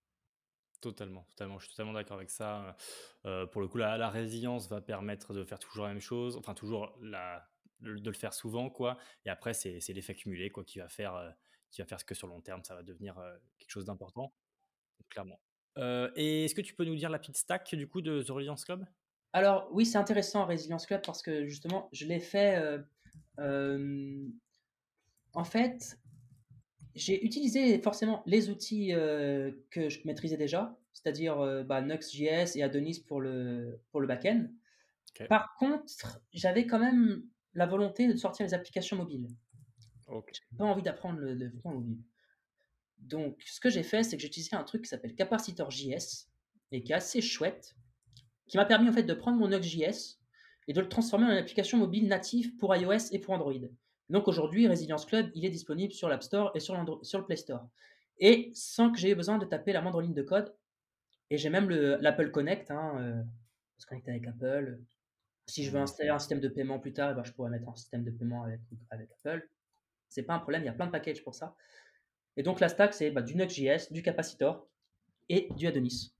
Totalement, 0.80 1.24
totalement. 1.24 1.58
Je 1.58 1.66
suis 1.66 1.74
totalement 1.74 1.92
d'accord 1.92 2.16
avec 2.16 2.30
ça. 2.30 2.76
Euh, 3.26 3.46
pour 3.46 3.60
le 3.60 3.68
coup, 3.68 3.76
la, 3.76 3.98
la, 3.98 4.08
résilience 4.08 4.68
va 4.68 4.80
permettre 4.80 5.34
de 5.34 5.44
faire 5.44 5.58
toujours 5.58 5.84
la 5.84 5.92
même 5.92 6.00
chose, 6.00 6.36
enfin, 6.36 6.54
toujours 6.54 6.96
la, 7.02 7.46
de, 7.80 7.90
le 7.90 8.12
faire 8.12 8.32
souvent, 8.32 8.70
quoi. 8.70 8.96
Et 9.26 9.30
après, 9.30 9.52
c'est, 9.52 9.80
l'effet 9.88 10.14
cumulé, 10.14 10.48
quoi, 10.48 10.64
qui 10.64 10.78
va 10.78 10.88
faire, 10.88 11.14
euh, 11.14 11.30
qui 11.70 11.82
va 11.82 11.86
faire 11.86 12.00
ce 12.00 12.06
que 12.06 12.14
sur 12.14 12.26
le 12.26 12.32
long 12.32 12.40
terme, 12.40 12.64
ça 12.64 12.74
va 12.74 12.82
devenir 12.82 13.16
quelque 13.58 13.70
chose 13.70 13.84
d'important, 13.84 14.32
clairement. 15.10 15.40
et 15.76 16.46
est-ce 16.46 16.54
que 16.54 16.62
tu 16.62 16.74
peux 16.74 16.86
nous 16.86 16.96
dire 16.96 17.10
la 17.10 17.18
petite 17.18 17.36
stack 17.36 17.74
du 17.74 17.86
coup 17.86 18.00
de 18.00 18.22
The 18.22 18.30
Resilience 18.30 18.64
Club? 18.64 18.86
Alors 19.32 19.68
oui, 19.72 19.84
c'est 19.84 19.98
intéressant 19.98 20.46
Resilience 20.46 20.86
Club 20.86 21.02
parce 21.04 21.22
que 21.22 21.46
justement, 21.46 21.88
je 21.92 22.06
l'ai 22.06 22.20
fait. 22.20 22.56
Euh, 22.56 22.78
euh, 23.38 24.26
en 25.34 25.44
fait, 25.44 25.98
j'ai 26.94 27.24
utilisé 27.24 27.80
forcément 27.80 28.22
les 28.26 28.48
outils 28.50 28.92
euh, 28.94 29.52
que 29.70 29.88
je 29.88 30.00
maîtrisais 30.06 30.36
déjà, 30.36 30.76
c'est-à-dire 30.92 31.64
bah, 31.64 31.82
Nux.js 31.82 32.56
et 32.56 32.62
Adonis 32.62 33.04
pour 33.06 33.20
le, 33.20 33.80
pour 33.90 34.00
le 34.00 34.06
back-end. 34.06 34.46
Par 35.28 35.54
contre, 35.56 36.20
j'avais 36.32 36.66
quand 36.66 36.78
même 36.78 37.24
la 37.54 37.66
volonté 37.66 38.06
de 38.06 38.16
sortir 38.16 38.46
les 38.46 38.54
applications 38.54 38.96
mobiles. 38.96 39.28
Okay. 40.06 40.32
J'ai 40.32 40.56
pas 40.56 40.64
envie 40.64 40.82
d'apprendre 40.82 41.18
le 41.18 41.34
développement 41.34 41.72
mobile. 41.74 41.98
Donc, 42.98 43.42
ce 43.44 43.60
que 43.60 43.68
j'ai 43.68 43.82
fait, 43.82 44.04
c'est 44.04 44.16
que 44.16 44.22
j'ai 44.22 44.28
utilisé 44.28 44.54
un 44.56 44.64
truc 44.64 44.82
qui 44.82 44.88
s'appelle 44.88 45.14
Capacitor.js 45.14 46.28
et 46.70 46.82
qui 46.82 46.92
est 46.92 46.94
assez 46.94 47.20
chouette 47.20 47.76
qui 48.48 48.56
m'a 48.56 48.64
permis 48.64 48.88
en 48.88 48.92
fait 48.92 49.02
de 49.02 49.14
prendre 49.14 49.38
mon 49.38 49.48
Nux.js 49.48 50.18
et 50.66 50.72
de 50.72 50.80
le 50.80 50.88
transformer 50.88 51.26
en 51.26 51.30
une 51.30 51.38
application 51.38 51.78
mobile 51.78 52.08
native 52.08 52.56
pour 52.56 52.74
iOS 52.74 53.12
et 53.12 53.18
pour 53.18 53.34
Android. 53.34 53.54
Donc 54.10 54.28
aujourd'hui, 54.28 54.68
Resilience 54.68 55.06
Club, 55.06 55.30
il 55.34 55.44
est 55.44 55.50
disponible 55.50 55.92
sur 55.92 56.08
l'App 56.08 56.22
Store 56.22 56.50
et 56.54 56.60
sur, 56.60 56.74
le 56.74 57.24
Play 57.24 57.36
Store. 57.36 57.68
Et 58.18 58.50
sans 58.54 58.90
que 58.90 58.98
j'ai 58.98 59.14
besoin 59.14 59.38
de 59.38 59.44
taper 59.44 59.72
la 59.72 59.82
moindre 59.82 60.00
ligne 60.00 60.14
de 60.14 60.22
code. 60.22 60.54
Et 61.30 61.36
j'ai 61.36 61.50
même 61.50 61.68
l'Apple 61.68 62.30
Connect, 62.30 62.70
hein, 62.70 62.96
euh, 63.00 63.22
se 63.76 63.86
connecter 63.86 64.10
avec 64.12 64.26
Apple. 64.26 64.78
Si 65.46 65.62
je 65.62 65.70
veux 65.70 65.78
installer 65.78 66.08
un 66.08 66.18
système 66.18 66.40
de 66.40 66.48
paiement 66.48 66.78
plus 66.78 66.92
tard, 66.92 67.10
eh 67.12 67.14
ben, 67.14 67.24
je 67.24 67.32
pourrais 67.32 67.50
mettre 67.50 67.68
un 67.68 67.76
système 67.76 68.02
de 68.02 68.10
paiement 68.10 68.44
avec, 68.44 68.60
avec 68.90 69.10
Apple. 69.12 69.46
C'est 70.08 70.22
pas 70.22 70.34
un 70.34 70.38
problème, 70.38 70.62
il 70.62 70.66
y 70.66 70.70
a 70.70 70.72
plein 70.72 70.86
de 70.86 70.90
packages 70.90 71.22
pour 71.22 71.34
ça. 71.34 71.54
Et 72.38 72.42
donc 72.42 72.60
la 72.60 72.68
stack, 72.68 72.94
c'est 72.94 73.10
bah, 73.10 73.20
du 73.20 73.34
Nux.js, 73.34 73.92
du 73.92 74.02
Capacitor 74.02 74.66
et 75.28 75.48
du 75.56 75.66
Adonis. 75.66 76.14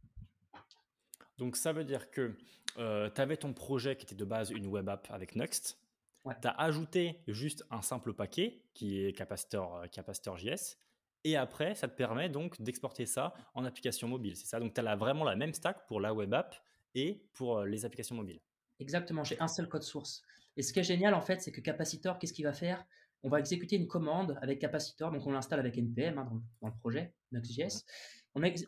Donc 1.38 1.56
ça 1.56 1.72
veut 1.72 1.84
dire 1.84 2.10
que 2.10 2.36
euh, 2.78 3.08
tu 3.14 3.20
avais 3.20 3.36
ton 3.36 3.52
projet 3.52 3.96
qui 3.96 4.04
était 4.04 4.14
de 4.14 4.24
base 4.24 4.50
une 4.50 4.66
web 4.66 4.88
app 4.88 5.08
avec 5.10 5.36
Next. 5.36 5.78
Tu 6.24 6.48
as 6.48 6.50
ajouté 6.50 7.22
juste 7.26 7.64
un 7.70 7.80
simple 7.80 8.12
paquet 8.12 8.62
qui 8.74 9.02
est 9.02 9.12
capacitor, 9.12 9.76
euh, 9.76 9.86
capacitor.js. 9.86 10.76
Et 11.24 11.36
après, 11.36 11.74
ça 11.74 11.88
te 11.88 11.96
permet 11.96 12.28
donc 12.28 12.60
d'exporter 12.60 13.06
ça 13.06 13.34
en 13.54 13.64
application 13.64 14.08
mobile. 14.08 14.36
C'est 14.36 14.46
ça? 14.46 14.60
Donc 14.60 14.74
tu 14.74 14.80
as 14.80 14.96
vraiment 14.96 15.24
la 15.24 15.36
même 15.36 15.54
stack 15.54 15.86
pour 15.86 16.00
la 16.00 16.12
web 16.12 16.34
app 16.34 16.54
et 16.94 17.24
pour 17.32 17.58
euh, 17.58 17.66
les 17.66 17.84
applications 17.84 18.14
mobiles. 18.14 18.40
Exactement, 18.80 19.24
j'ai 19.24 19.40
un 19.40 19.48
seul 19.48 19.68
code 19.68 19.82
source. 19.82 20.22
Et 20.56 20.62
ce 20.62 20.72
qui 20.72 20.80
est 20.80 20.84
génial 20.84 21.14
en 21.14 21.20
fait, 21.20 21.40
c'est 21.40 21.52
que 21.52 21.60
Capacitor, 21.60 22.18
qu'est-ce 22.18 22.32
qu'il 22.32 22.44
va 22.44 22.52
faire? 22.52 22.84
On 23.22 23.28
va 23.28 23.40
exécuter 23.40 23.76
une 23.76 23.88
commande 23.88 24.38
avec 24.42 24.60
Capacitor, 24.60 25.10
donc 25.10 25.26
on 25.26 25.32
l'installe 25.32 25.58
avec 25.58 25.76
NPM 25.76 26.18
hein, 26.18 26.28
dans, 26.60 26.68
le 26.68 26.74
projet 26.78 27.14
Next.js 27.32 27.84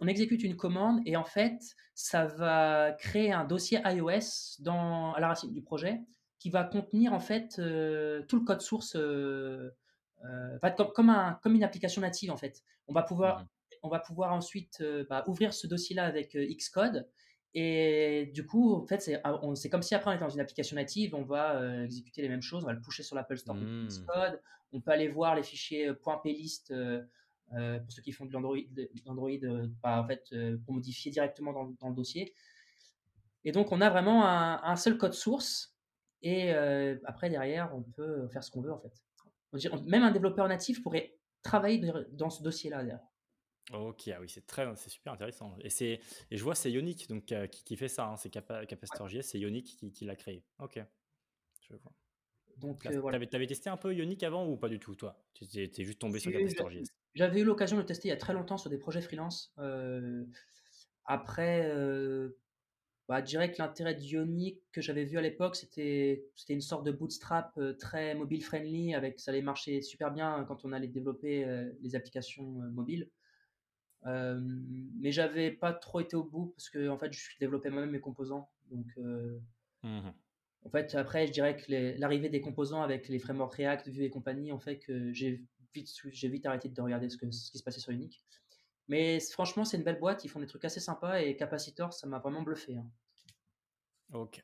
on, 0.00 0.06
exécute 0.06 0.42
une 0.42 0.56
commande 0.56 1.00
et 1.06 1.16
en 1.16 1.24
fait, 1.24 1.58
ça 1.94 2.26
va 2.26 2.92
créer 2.92 3.32
un 3.32 3.44
dossier 3.44 3.80
iOS 3.84 4.60
dans, 4.60 5.12
à 5.14 5.20
la 5.20 5.28
racine 5.28 5.52
du 5.52 5.62
projet 5.62 6.00
qui 6.38 6.50
va 6.50 6.64
contenir 6.64 7.12
en 7.12 7.20
fait 7.20 7.58
euh, 7.58 8.22
tout 8.22 8.38
le 8.38 8.44
code 8.44 8.62
source, 8.62 8.96
euh, 8.96 9.70
euh, 10.24 10.84
comme, 10.94 11.10
un, 11.10 11.38
comme 11.42 11.54
une 11.54 11.64
application 11.64 12.00
native 12.00 12.30
en 12.30 12.36
fait. 12.36 12.62
On 12.88 12.92
va 12.92 13.02
pouvoir, 13.02 13.40
mmh 13.40 13.46
on 13.82 13.88
va 13.88 13.98
pouvoir 13.98 14.34
ensuite 14.34 14.84
bah, 15.08 15.24
ouvrir 15.26 15.54
ce 15.54 15.66
dossier-là 15.66 16.04
avec 16.04 16.36
Xcode 16.36 17.08
et 17.54 18.30
du 18.34 18.44
coup, 18.44 18.74
en 18.74 18.86
fait, 18.86 19.10
ah, 19.24 19.40
c'est 19.54 19.70
comme 19.70 19.80
si 19.80 19.94
après 19.94 20.10
on 20.10 20.12
était 20.12 20.22
dans 20.22 20.28
une 20.28 20.40
application 20.40 20.76
native, 20.76 21.14
on 21.14 21.22
va 21.22 21.82
exécuter 21.82 22.20
les 22.20 22.28
mêmes 22.28 22.42
choses, 22.42 22.62
on 22.62 22.66
va 22.66 22.74
le 22.74 22.82
pusher 22.82 23.02
sur 23.02 23.16
l'Apple 23.16 23.38
Store 23.38 23.56
mmh. 23.56 23.86
Xcode, 23.88 24.38
on 24.72 24.80
peut 24.80 24.90
aller 24.90 25.08
voir 25.08 25.34
les 25.34 25.42
fichiers 25.42 25.90
.plist 26.22 26.70
euh, 26.70 27.02
pour 27.50 27.92
ceux 27.92 28.02
qui 28.02 28.12
font 28.12 28.26
de 28.26 28.32
l'Android, 28.32 28.56
euh, 28.56 29.66
bah, 29.82 30.02
en 30.02 30.06
fait, 30.06 30.24
euh, 30.32 30.56
pour 30.64 30.74
modifier 30.74 31.10
directement 31.10 31.52
dans, 31.52 31.88
le 31.88 31.94
dossier. 31.94 32.34
Et 33.44 33.52
donc, 33.52 33.72
on 33.72 33.80
a 33.80 33.90
vraiment 33.90 34.26
un, 34.26 34.76
seul 34.76 34.98
code 34.98 35.14
source. 35.14 35.74
Et 36.22 36.52
après, 37.04 37.30
derrière, 37.30 37.74
on 37.74 37.82
peut 37.82 38.28
faire 38.28 38.44
ce 38.44 38.50
qu'on 38.50 38.60
veut, 38.60 38.72
en 38.72 38.78
fait. 38.80 38.92
Même 39.86 40.02
un 40.02 40.10
développeur 40.10 40.46
natif 40.46 40.82
pourrait 40.82 41.16
travailler 41.42 41.80
dans 42.12 42.30
ce 42.30 42.42
dossier-là, 42.42 42.84
derrière. 42.84 43.00
OK, 43.72 44.08
ah 44.08 44.20
oui, 44.20 44.28
c'est 44.28 44.46
très 44.46 44.66
c'est 44.74 44.90
super 44.90 45.12
intéressant 45.12 45.54
et 45.60 45.70
c'est 45.70 46.00
et 46.30 46.36
je 46.36 46.42
vois 46.42 46.56
c'est 46.56 46.72
Ionic 46.72 47.08
donc 47.08 47.26
qui 47.26 47.64
qui 47.64 47.76
fait 47.76 47.86
ça, 47.86 48.08
hein, 48.08 48.16
c'est 48.16 48.28
Capa 48.28 48.66
Capacitor.js, 48.66 49.22
c'est 49.22 49.38
Ionic 49.38 49.76
qui 49.78 49.92
qui 49.92 50.04
l'a 50.06 50.16
créé. 50.16 50.44
OK, 50.58 50.80
je 51.68 51.76
vois. 51.76 51.92
Donc 52.56 52.84
Là, 52.84 52.90
heu, 52.90 52.94
tu 52.94 53.00
voilà. 53.00 53.18
avais 53.32 53.46
testé 53.46 53.70
un 53.70 53.76
peu 53.76 53.94
Ionic 53.94 54.22
avant 54.22 54.46
ou 54.46 54.56
pas 54.56 54.68
du 54.68 54.78
tout 54.78 54.94
toi? 54.94 55.22
Tu 55.34 55.44
étais 55.44 55.84
juste 55.84 56.00
tombé 56.00 56.18
sur 56.18 56.32
Capacitor.js? 56.32 56.90
J'avais 57.14 57.40
eu 57.40 57.44
l'occasion 57.44 57.76
de 57.76 57.82
le 57.82 57.86
tester 57.86 58.08
il 58.08 58.10
y 58.10 58.14
a 58.14 58.16
très 58.16 58.32
longtemps 58.32 58.58
sur 58.58 58.70
des 58.70 58.78
projets 58.78 59.00
freelance, 59.00 59.52
heu, 59.58 60.28
après, 61.04 61.68
heu, 61.74 62.38
bah, 63.08 63.20
je 63.20 63.26
dirais 63.26 63.52
que 63.52 63.58
l'intérêt 63.58 63.94
d'Ionic 63.94 64.62
que 64.72 64.80
j'avais 64.80 65.04
vu 65.04 65.18
à 65.18 65.22
l'époque, 65.22 65.56
c'était 65.56 66.30
une 66.48 66.60
sorte 66.60 66.84
de 66.86 66.92
bootstrap, 66.92 67.56
heu, 67.58 67.76
très 67.76 68.14
mobile 68.14 68.42
friendly 68.44 68.94
avec 68.94 69.20
ça 69.20 69.32
allait 69.32 69.42
marcher 69.42 69.82
super 69.82 70.12
bien 70.12 70.44
quand 70.46 70.64
on 70.64 70.72
allait 70.72 70.88
développer, 70.88 71.44
les 71.80 71.96
applications, 71.96 72.46
mobiles. 72.46 73.10
Mais 74.04 75.12
j'avais 75.12 75.50
pas 75.50 75.72
trop 75.72 76.00
été 76.00 76.16
au 76.16 76.24
bout 76.24 76.54
parce 76.56 76.70
qu'en 76.70 76.98
fait, 76.98 77.12
je 77.12 77.38
développais 77.38 77.70
moi-même 77.70 77.90
mes 77.90 78.00
composants 78.00 78.50
donc 78.70 78.86
Mmh 79.82 80.14
En 80.64 80.70
fait, 80.70 80.94
après, 80.94 81.26
je 81.26 81.32
dirais 81.32 81.56
que 81.56 81.98
l'arrivée 81.98 82.28
des 82.28 82.40
composants 82.40 82.82
avec 82.82 83.08
les 83.08 83.18
frameworks 83.18 83.54
React, 83.54 83.88
Vue 83.88 84.04
et 84.04 84.10
compagnie 84.10 84.52
ont 84.52 84.58
fait 84.58 84.78
que 84.78 85.12
j'ai 85.12 85.44
j'ai 85.74 86.28
vite 86.28 86.46
arrêté 86.46 86.68
de 86.68 86.80
regarder 86.80 87.08
ce 87.08 87.16
qui 87.16 87.58
se 87.58 87.62
passait 87.62 87.80
sur 87.80 87.92
Unique. 87.92 88.22
Mais 88.88 89.20
franchement, 89.20 89.64
c'est 89.64 89.76
une 89.76 89.84
belle 89.84 90.00
boîte, 90.00 90.24
ils 90.24 90.28
font 90.28 90.40
des 90.40 90.46
trucs 90.46 90.64
assez 90.64 90.80
sympas 90.80 91.20
et 91.20 91.36
Capacitor, 91.36 91.92
ça 91.92 92.06
m'a 92.06 92.18
vraiment 92.18 92.42
bluffé, 92.42 92.76
hein. 92.76 92.90
OK. 94.12 94.42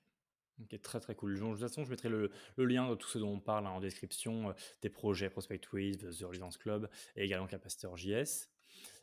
OK, 0.63 0.81
très, 0.81 1.01
très 1.01 1.15
cool. 1.15 1.35
De 1.35 1.41
toute 1.41 1.59
façon, 1.59 1.85
je 1.85 1.91
mettrai 1.91 2.09
le 2.09 2.31
lien 2.57 2.89
de 2.89 2.95
tout 2.95 3.09
ce 3.09 3.19
dont 3.19 3.33
on 3.33 3.41
parle, 3.41 3.67
hein, 3.67 3.71
en 3.71 3.81
description, 3.81 4.55
des 4.81 4.89
projets 4.89 5.29
Prospect 5.29 5.61
With, 5.73 6.19
The 6.19 6.23
Residence 6.23 6.57
Club 6.57 6.89
et 7.15 7.25
également 7.25 7.47
Capacitor.js. 7.47 8.49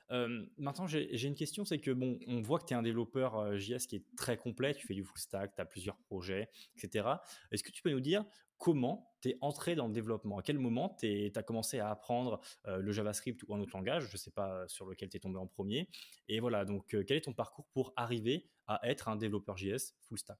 Maintenant, 0.09 0.87
j'ai 0.87 1.27
une 1.27 1.35
question, 1.35 1.65
c'est 1.65 1.79
que 1.79 1.91
bon, 1.91 2.19
on 2.27 2.41
voit 2.41 2.59
que 2.59 2.65
tu 2.65 2.73
es 2.73 2.77
un 2.77 2.83
développeur, 2.83 3.39
heu, 3.39 3.57
JS 3.57 3.87
qui 3.87 3.95
est 3.97 4.05
très 4.15 4.37
complet, 4.37 4.73
tu 4.75 4.85
fais 4.85 4.93
du 4.93 5.03
full 5.03 5.17
stack, 5.17 5.55
tu 5.55 5.61
as 5.61 5.65
plusieurs 5.65 5.97
projets, 5.97 6.49
et 6.75 6.79
cetera. 6.79 7.21
Est-ce 7.51 7.63
que 7.63 7.71
tu 7.71 7.81
peux 7.81 7.91
nous 7.91 7.99
dire 8.01 8.25
comment 8.57 9.15
tu 9.21 9.29
es 9.29 9.37
entré 9.41 9.75
dans 9.75 9.87
le 9.87 9.93
développement? 9.93 10.37
À 10.37 10.43
quel 10.43 10.59
moment 10.59 10.95
tu 10.99 11.31
as 11.35 11.43
commencé 11.43 11.79
à 11.79 11.89
apprendre, 11.89 12.39
heu, 12.67 12.81
le 12.81 12.91
JavaScript 12.91 13.43
ou 13.47 13.55
un 13.55 13.59
autre 13.59 13.75
langage? 13.75 14.07
Je 14.07 14.13
ne 14.13 14.17
sais 14.17 14.31
pas, 14.31 14.63
heu, 14.63 14.67
sur 14.67 14.85
lequel 14.85 15.09
tu 15.09 15.17
es 15.17 15.19
tombé 15.19 15.37
en 15.39 15.47
premier 15.47 15.89
et 16.27 16.39
voilà, 16.39 16.65
donc 16.65 16.87
quel 16.89 17.17
est 17.17 17.21
ton 17.21 17.33
parcours 17.33 17.67
pour 17.73 17.93
arriver 17.95 18.49
à 18.67 18.79
être 18.87 19.09
un 19.09 19.15
développeur 19.15 19.57
JS 19.57 19.95
full 20.01 20.17
stack? 20.19 20.37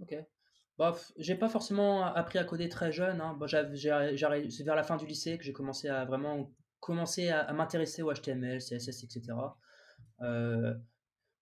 OK. 0.00 0.14
Bah, 0.78 0.96
j'ai 1.18 1.36
pas 1.36 1.48
forcément 1.48 2.02
appris 2.04 2.38
à 2.38 2.44
coder 2.44 2.68
très 2.68 2.92
jeune, 2.92 3.20
hein. 3.20 3.38
C'est 3.48 4.64
vers 4.64 4.74
la 4.76 4.82
fin 4.82 4.96
du 4.96 5.06
lycée 5.06 5.38
que 5.38 5.44
j'ai 5.44 5.52
commencé 5.52 5.88
à 5.88 6.04
vraiment 6.04 6.50
commencer 6.82 7.30
à 7.30 7.52
m'intéresser 7.54 8.02
au 8.02 8.12
HTML, 8.12 8.60
CSS 8.60 9.04
et 9.04 9.08
cetera. 9.10 9.56
Heu 10.22 10.76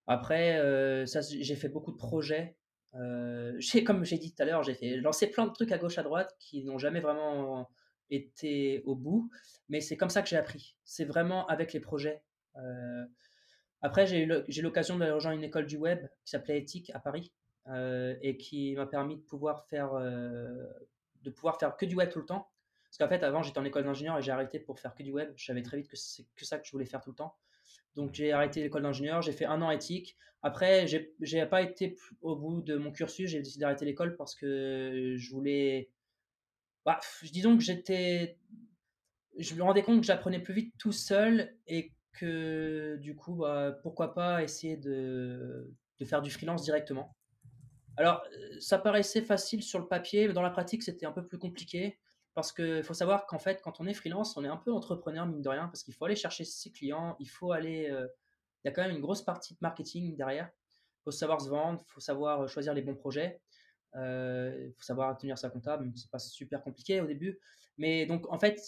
Après, 0.07 0.59
heu, 0.61 1.05
ça 1.07 1.21
j'ai 1.21 1.55
fait 1.57 1.69
beaucoup 1.69 1.91
de 1.91 1.97
projets. 1.97 2.57
J'ai 3.59 3.83
comme 3.85 4.03
j'ai 4.05 4.17
dit 4.17 4.33
tout 4.33 4.43
à 4.43 4.45
l'heure, 4.45 4.63
j'ai 4.63 4.75
fait 4.75 4.97
lancé 4.97 5.27
plein 5.27 5.47
de 5.47 5.53
trucs 5.53 5.71
à 5.71 5.77
gauche, 5.77 5.97
à 5.97 6.03
droite 6.03 6.35
qui 6.39 6.63
n'ont 6.65 6.77
jamais 6.77 6.99
vraiment 7.01 7.69
été 8.09 8.83
au 8.85 8.95
bout, 8.95 9.29
mais 9.69 9.79
c'est 9.81 9.97
comme 9.97 10.09
ça 10.09 10.21
que 10.21 10.29
j'ai 10.29 10.37
appris. 10.37 10.75
C'est 10.83 11.05
vraiment 11.05 11.47
avec 11.47 11.73
les 11.73 11.79
projets. 11.79 12.21
Après 13.81 14.05
j'ai 14.07 14.23
eu 14.23 14.61
l'occasion 14.61 14.97
de 14.97 15.09
rejoindre 15.09 15.37
une 15.37 15.43
école 15.45 15.67
du 15.67 15.77
web 15.77 16.05
qui 16.25 16.31
s'appelait 16.31 16.57
Ethic 16.59 16.91
à 16.93 16.99
Paris, 16.99 17.31
et 18.21 18.37
qui 18.37 18.75
m'a 18.75 18.87
permis 18.87 19.15
de 19.17 19.21
pouvoir 19.21 19.65
faire, 19.67 19.93
de 19.95 21.29
pouvoir 21.29 21.59
faire 21.59 21.77
que 21.77 21.85
du 21.85 21.95
web 21.95 22.09
tout 22.09 22.19
le 22.19 22.25
temps. 22.25 22.49
Parce 22.91 22.97
qu'en 22.97 23.07
fait, 23.07 23.23
avant, 23.23 23.41
j'étais 23.41 23.57
en 23.57 23.63
école 23.63 23.85
d'ingénieur 23.85 24.17
et 24.17 24.21
j'ai 24.21 24.31
arrêté 24.31 24.59
pour 24.59 24.77
faire 24.77 24.93
que 24.93 25.01
du 25.01 25.13
web. 25.13 25.31
Je 25.37 25.45
savais 25.45 25.61
très 25.61 25.77
vite 25.77 25.87
que 25.87 25.95
c'est 25.95 26.25
que 26.35 26.43
ça 26.43 26.59
que 26.59 26.67
je 26.67 26.71
voulais 26.71 26.85
faire 26.85 26.99
tout 26.99 27.11
le 27.11 27.15
temps. 27.15 27.37
Donc 27.95 28.11
Mmh. 28.11 28.13
j'ai 28.13 28.31
arrêté 28.33 28.61
l'école 28.61 28.83
d'ingénieur, 28.83 29.21
j'ai 29.21 29.31
fait 29.31 29.45
un 29.45 29.61
an 29.61 29.71
éthique. 29.71 30.17
Après, 30.43 30.87
j'ai 30.87 31.45
pas 31.45 31.61
été 31.61 31.95
au 32.21 32.35
bout 32.35 32.61
de 32.61 32.75
mon 32.75 32.91
cursus, 32.91 33.29
j'ai 33.29 33.39
décidé 33.39 33.61
d'arrêter 33.61 33.85
l'école 33.85 34.17
parce 34.17 34.35
que 34.35 35.15
je 35.17 35.31
voulais. 35.31 35.89
Bah, 36.85 36.99
disons 37.31 37.57
que 37.57 37.63
j'étais. 37.63 38.37
Je 39.37 39.55
me 39.55 39.63
rendais 39.63 39.83
compte 39.83 40.01
que 40.01 40.05
j'apprenais 40.05 40.39
plus 40.39 40.53
vite 40.53 40.73
tout 40.77 40.91
seul 40.91 41.55
et 41.67 41.93
que 42.11 42.97
du 42.97 43.15
coup, 43.15 43.35
bah, 43.35 43.77
pourquoi 43.83 44.13
pas 44.13 44.43
essayer 44.43 44.75
de, 44.75 45.73
de 45.99 46.05
faire 46.05 46.21
du 46.21 46.29
freelance 46.29 46.63
directement. 46.63 47.15
Alors, 47.95 48.23
ça 48.59 48.79
paraissait 48.79 49.21
facile 49.21 49.63
sur 49.63 49.79
le 49.79 49.87
papier, 49.87 50.27
mais 50.27 50.33
dans 50.33 50.41
la 50.41 50.49
pratique, 50.49 50.83
c'était 50.83 51.05
un 51.05 51.11
peu 51.11 51.25
plus 51.25 51.37
compliqué. 51.37 52.00
Parce 52.33 52.53
qu'il 52.53 52.83
faut 52.83 52.93
savoir 52.93 53.25
qu'en 53.25 53.39
fait, 53.39 53.61
quand 53.61 53.81
on 53.81 53.87
est 53.87 53.93
freelance, 53.93 54.37
on 54.37 54.43
est 54.45 54.49
un 54.49 54.57
peu 54.57 54.71
entrepreneur, 54.71 55.25
mine 55.25 55.41
de 55.41 55.49
rien, 55.49 55.67
parce 55.67 55.83
qu'il 55.83 55.93
faut 55.93 56.05
aller 56.05 56.15
chercher 56.15 56.45
ses 56.45 56.71
clients, 56.71 57.15
il 57.19 57.29
faut 57.29 57.51
aller. 57.51 57.89
euh, 57.89 58.07
il 58.63 58.67
y 58.67 58.69
a 58.69 58.73
quand 58.73 58.83
même 58.83 58.95
une 58.95 59.01
grosse 59.01 59.23
partie 59.23 59.53
de 59.53 59.59
marketing 59.61 60.15
derrière. 60.15 60.49
Il 60.99 61.03
faut 61.05 61.11
savoir 61.11 61.41
se 61.41 61.49
vendre, 61.49 61.83
il 61.87 61.91
faut 61.91 61.99
savoir 61.99 62.47
choisir 62.47 62.73
les 62.73 62.81
bons 62.81 62.95
projets, 62.95 63.41
euh, 63.95 64.67
il 64.67 64.73
faut 64.73 64.83
savoir 64.83 65.17
tenir 65.17 65.37
sa 65.37 65.49
comptable, 65.49 65.91
c'est 65.95 66.11
pas 66.11 66.19
super 66.19 66.61
compliqué 66.63 67.01
au 67.01 67.07
début. 67.07 67.39
Mais 67.77 68.05
donc, 68.05 68.31
en 68.31 68.37
fait, 68.37 68.61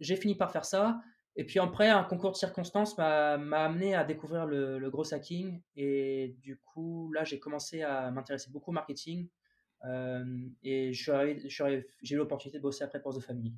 j'ai 0.00 0.16
fini 0.16 0.34
par 0.34 0.50
faire 0.50 0.64
ça. 0.64 1.00
Et 1.36 1.44
puis 1.44 1.60
après, 1.60 1.88
un 1.88 2.02
concours 2.02 2.32
de 2.32 2.36
circonstances 2.36 2.96
m'a 2.96 3.34
amené 3.34 3.94
à 3.94 4.04
découvrir 4.04 4.46
le, 4.46 4.90
gros 4.90 5.14
hacking. 5.14 5.62
Et 5.76 6.34
du 6.40 6.58
coup, 6.58 7.12
là, 7.12 7.24
j'ai 7.24 7.38
commencé 7.38 7.82
à 7.82 8.10
m'intéresser 8.10 8.50
beaucoup 8.50 8.70
au 8.70 8.74
marketing. 8.74 9.28
Euh, 9.84 10.48
et 10.62 10.92
j'ai 10.92 11.84
eu 12.10 12.16
l'opportunité 12.16 12.58
de 12.58 12.62
bosser 12.62 12.84
après 12.84 13.00
pour 13.00 13.14
The 13.14 13.20
Family. 13.20 13.54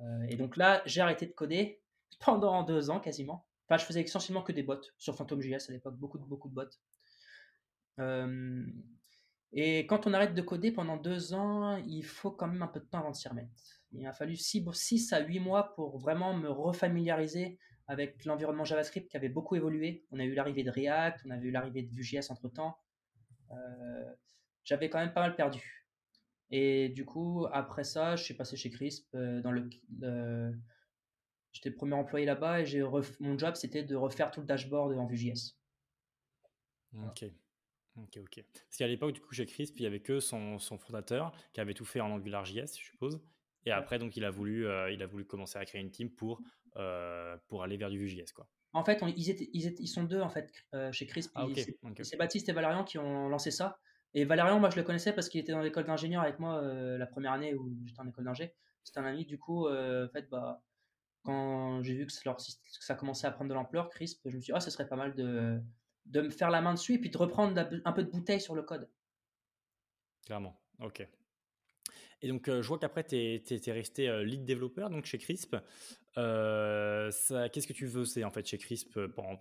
Euh, 0.00 0.22
et 0.28 0.36
donc 0.36 0.56
là, 0.56 0.82
j'ai 0.86 1.00
arrêté 1.00 1.26
de 1.26 1.32
coder 1.32 1.80
pendant 2.20 2.62
deux 2.62 2.90
ans 2.90 3.00
quasiment. 3.00 3.46
Enfin, 3.68 3.78
je 3.78 3.84
faisais 3.84 4.02
essentiellement 4.02 4.42
que 4.42 4.52
des 4.52 4.62
bots 4.62 4.80
sur 4.98 5.14
PhantomJS 5.14 5.68
à 5.68 5.72
l'époque, 5.72 5.96
beaucoup 5.96 6.18
de, 6.18 6.54
bots. 6.54 6.64
Euh, 8.00 8.66
et 9.52 9.86
quand 9.86 10.06
on 10.06 10.14
arrête 10.14 10.34
de 10.34 10.42
coder 10.42 10.72
pendant 10.72 10.96
deux 10.96 11.34
ans, 11.34 11.76
il 11.76 12.04
faut 12.04 12.30
quand 12.30 12.48
même 12.48 12.62
un 12.62 12.66
peu 12.66 12.80
de 12.80 12.86
temps 12.86 12.98
avant 12.98 13.10
de 13.10 13.16
s'y 13.16 13.28
remettre. 13.28 13.50
Il 13.92 14.06
a 14.06 14.12
fallu 14.12 14.36
6 14.36 15.12
à 15.12 15.20
8 15.20 15.40
mois 15.40 15.74
pour 15.74 15.98
vraiment 15.98 16.34
me 16.34 16.48
refamiliariser 16.48 17.58
avec 17.86 18.24
l'environnement 18.24 18.64
JavaScript 18.64 19.10
qui 19.10 19.16
avait 19.16 19.28
beaucoup 19.28 19.54
évolué. 19.54 20.04
On 20.10 20.18
a 20.18 20.24
eu 20.24 20.34
l'arrivée 20.34 20.64
de 20.64 20.70
React, 20.70 21.22
on 21.26 21.30
a 21.30 21.36
eu 21.36 21.50
l'arrivée 21.50 21.82
de 21.82 21.90
Vue.js 21.90 22.30
entre 22.30 22.48
temps. 22.48 22.78
Euh, 23.50 24.14
J'avais 24.64 24.88
quand 24.88 24.98
même 24.98 25.12
pas 25.12 25.22
mal 25.22 25.34
perdu. 25.34 25.86
Et 26.50 26.90
du 26.90 27.04
coup, 27.04 27.46
après 27.52 27.84
ça, 27.84 28.16
je 28.16 28.24
suis 28.24 28.34
passé 28.34 28.56
chez 28.56 28.70
Crisp. 28.70 29.14
Euh, 29.14 29.40
dans 29.40 29.50
le, 29.50 29.68
J'étais 31.52 31.70
le 31.70 31.74
premier 31.74 31.94
employé 31.94 32.24
là-bas 32.26 32.60
et 32.60 32.66
j'ai 32.66 32.82
ref... 32.82 33.18
mon 33.20 33.38
job 33.38 33.54
c'était 33.56 33.82
de 33.82 33.94
refaire 33.94 34.30
tout 34.30 34.40
le 34.40 34.46
dashboard 34.46 34.96
en 34.96 35.06
Vue.js. 35.06 35.56
Ok. 37.06 37.24
Ok, 37.96 38.18
ok. 38.18 38.44
Parce 38.52 38.76
qu'à 38.78 38.86
l'époque, 38.86 39.12
du 39.12 39.20
coup, 39.20 39.34
chez 39.34 39.44
Crisp, 39.44 39.78
il 39.78 39.82
y 39.82 39.86
avait 39.86 40.00
que 40.00 40.18
son, 40.18 40.58
son, 40.58 40.78
fondateur 40.78 41.32
qui 41.52 41.60
avait 41.60 41.74
tout 41.74 41.84
fait 41.84 42.00
en 42.00 42.10
AngularJS, 42.14 42.78
je 42.78 42.84
suppose. 42.84 43.20
Et 43.66 43.70
après, 43.70 43.98
donc, 43.98 44.16
il 44.16 44.24
a, 44.24 44.30
voulu, 44.30 44.66
euh, 44.66 44.90
il 44.90 45.02
a 45.02 45.06
voulu 45.06 45.24
commencer 45.24 45.58
à 45.58 45.64
créer 45.64 45.80
une 45.80 45.90
team 45.90 46.10
pour, 46.10 46.40
euh, 46.76 47.36
pour 47.48 47.62
aller 47.62 47.76
vers 47.76 47.90
du 47.90 47.98
Vue.js, 47.98 48.32
quoi. 48.34 48.48
En 48.72 48.84
fait, 48.84 49.02
on, 49.02 49.08
ils, 49.08 49.28
étaient, 49.28 49.50
ils, 49.52 49.66
étaient, 49.66 49.82
ils, 49.82 49.88
sont 49.88 50.04
deux, 50.04 50.22
en 50.22 50.30
fait, 50.30 50.50
euh, 50.72 50.90
chez 50.90 51.06
Crisp. 51.06 51.30
Ah, 51.34 51.44
okay. 51.46 51.64
C'est 51.64 51.78
okay. 51.82 52.16
Baptiste 52.16 52.48
et 52.48 52.52
Valérian 52.52 52.84
qui 52.84 52.96
ont 52.96 53.28
lancé 53.28 53.50
ça. 53.50 53.78
Et 54.14 54.24
Valérian, 54.24 54.60
moi, 54.60 54.70
je 54.70 54.76
le 54.76 54.82
connaissais 54.82 55.12
parce 55.12 55.28
qu'il 55.28 55.40
était 55.40 55.52
dans 55.52 55.62
l'école 55.62 55.84
d'ingénieur 55.84 56.22
avec 56.22 56.38
moi 56.38 56.62
euh, 56.62 56.98
la 56.98 57.06
première 57.06 57.32
année 57.32 57.54
où 57.54 57.72
j'étais 57.86 58.00
en 58.00 58.08
école 58.08 58.24
d'ingé. 58.24 58.54
C'était 58.84 59.00
un 59.00 59.04
ami. 59.04 59.24
Du 59.24 59.38
coup, 59.38 59.66
euh, 59.66 60.06
en 60.06 60.10
fait, 60.10 60.28
bah, 60.28 60.62
quand 61.22 61.82
j'ai 61.82 61.94
vu 61.94 62.06
que, 62.06 62.12
ça 62.12 62.94
commençait 62.94 63.26
à 63.26 63.30
prendre 63.30 63.48
de 63.48 63.54
l'ampleur, 63.54 63.88
Crisp, 63.88 64.20
je 64.26 64.36
me 64.36 64.42
suis 64.42 64.52
dit, 64.52 64.56
ah, 64.56 64.60
ce 64.60 64.70
serait 64.70 64.88
pas 64.88 64.96
mal 64.96 65.14
de, 65.14 65.60
de 66.06 66.20
me 66.20 66.30
faire 66.30 66.50
la 66.50 66.60
main 66.60 66.74
dessus 66.74 66.94
et 66.94 66.98
puis 66.98 67.10
de 67.10 67.16
reprendre 67.16 67.58
un 67.84 67.92
peu 67.92 68.02
de 68.02 68.10
bouteille 68.10 68.40
sur 68.40 68.54
le 68.54 68.62
code. 68.62 68.88
Clairement, 70.26 70.60
ok. 70.80 71.08
Et 72.20 72.28
donc, 72.28 72.48
euh, 72.48 72.62
je 72.62 72.68
vois 72.68 72.78
qu'après, 72.78 73.04
tu 73.04 73.16
es, 73.16 73.42
es, 73.50 73.68
es, 73.68 73.72
resté 73.72 74.24
lead 74.24 74.44
développeur 74.44 74.90
donc 74.90 75.06
chez 75.06 75.18
Crisp. 75.18 75.56
Qu'est-ce 76.14 77.66
que 77.66 77.72
tu 77.72 77.88
faisais 77.88 78.24
en 78.24 78.30
fait 78.30 78.46
chez 78.46 78.58
Crisp 78.58 78.98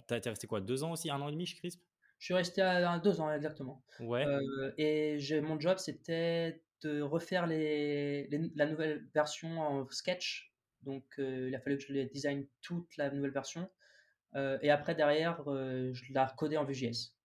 Tu 0.08 0.14
es 0.14 0.30
resté 0.30 0.48
quoi 0.48 0.62
Deux 0.62 0.84
ans 0.84 0.94
aussi 0.94 1.12
Un 1.12 1.20
an 1.20 1.28
et 1.28 1.32
demi 1.34 1.46
chez 1.46 1.58
Crisp? 1.58 1.82
Je 2.22 2.26
suis 2.26 2.34
resté 2.36 2.62
à, 2.62 2.92
à 2.92 3.00
deux 3.00 3.20
ans 3.20 3.34
exactement. 3.34 3.84
Ouais. 4.00 4.24
Euh, 4.28 4.72
et 4.78 5.18
mon 5.42 5.60
job, 5.60 5.80
c'était 5.80 6.62
de 6.84 7.02
refaire 7.02 7.48
les, 7.48 8.28
les, 8.28 8.52
la 8.56 8.68
nouvelle 8.68 9.08
version 9.16 9.60
en 9.60 9.90
Sketch. 9.90 10.54
Donc, 10.84 11.04
euh, 11.18 11.48
il 11.50 11.56
a 11.56 11.60
fallu 11.60 11.78
que 11.78 11.84
je 11.84 11.94
les 11.94 12.06
design 12.06 12.46
toute 12.62 12.96
la 12.98 13.10
nouvelle 13.10 13.32
version. 13.32 13.68
Euh, 14.36 14.60
et 14.62 14.70
après, 14.70 14.94
derrière, 14.94 15.44
je 15.48 16.14
la 16.14 16.28
recodais 16.28 16.58
en 16.58 16.64
Vue.js. 16.64 17.16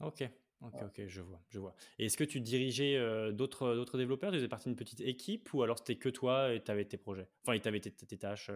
Ok, 0.00 0.22
Ok, 0.62 0.72
voilà. 0.72 0.86
ok, 0.86 1.02
je 1.06 1.20
vois, 1.20 1.42
je 1.50 1.58
vois. 1.58 1.74
Et 1.98 2.06
est-ce 2.06 2.16
que 2.16 2.24
tu 2.24 2.40
dirigeais 2.40 2.98
d'autres 3.32 3.74
d'autres 3.74 3.98
développeurs? 3.98 4.30
Tu 4.30 4.38
faisais 4.38 4.48
partie 4.48 4.70
d'une 4.70 4.76
petite 4.76 5.02
équipe 5.02 5.52
ou 5.52 5.62
alors 5.62 5.76
c'était 5.76 5.96
que 5.96 6.08
toi 6.08 6.54
et 6.54 6.64
tu 6.64 6.70
avais 6.70 6.86
tes 6.86 6.96
projets? 6.96 7.28
Enfin, 7.44 7.58
tu 7.58 7.68
avais 7.68 7.80
tes, 7.80 7.90
tes, 7.92 8.16
tâches. 8.16 8.50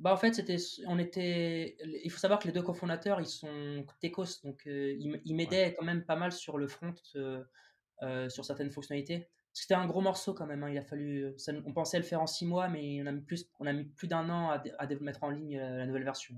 Bah 0.00 0.14
en 0.14 0.16
fait, 0.16 0.32
c'était, 0.34 0.56
on 0.86 0.98
était. 0.98 1.76
Il 2.04 2.10
faut 2.10 2.18
savoir 2.18 2.38
que 2.38 2.46
les 2.46 2.54
deux 2.54 2.62
cofondateurs, 2.62 3.20
ils 3.20 3.26
sont 3.26 3.84
techos, 4.00 4.40
donc 4.42 4.66
euh, 4.66 4.96
ils, 4.98 5.20
ils 5.26 5.36
m'aidaient 5.36 5.66
ouais. 5.66 5.74
quand 5.78 5.84
même 5.84 6.04
pas 6.04 6.16
mal 6.16 6.32
sur 6.32 6.56
le 6.56 6.68
front, 6.68 6.94
euh, 7.16 8.28
sur 8.30 8.46
certaines 8.46 8.70
fonctionnalités. 8.70 9.28
C'était 9.52 9.74
un 9.74 9.86
gros 9.86 10.00
morceau 10.00 10.32
quand 10.32 10.46
même. 10.46 10.62
Hein. 10.62 10.70
Il 10.70 10.78
a 10.78 10.82
fallu. 10.82 11.34
Ça, 11.36 11.52
on 11.66 11.74
pensait 11.74 11.98
le 11.98 12.04
faire 12.04 12.22
en 12.22 12.26
six 12.26 12.46
mois, 12.46 12.68
mais 12.68 13.02
on 13.02 13.06
a 13.06 13.12
mis 13.12 13.20
plus, 13.20 13.50
on 13.58 13.66
a 13.66 13.74
mis 13.74 13.84
plus 13.84 14.08
d'un 14.08 14.30
an 14.30 14.48
à, 14.48 14.62
à, 14.78 14.86
mettre 15.00 15.22
en 15.22 15.28
ligne 15.28 15.58
la, 15.58 15.84
nouvelle 15.84 16.04
version. 16.04 16.34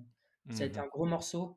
Ça 0.51 0.64
a 0.64 0.66
été 0.66 0.81
Mmh 0.81 0.83
un 0.83 0.88
gros 0.88 1.07
morceau. 1.07 1.57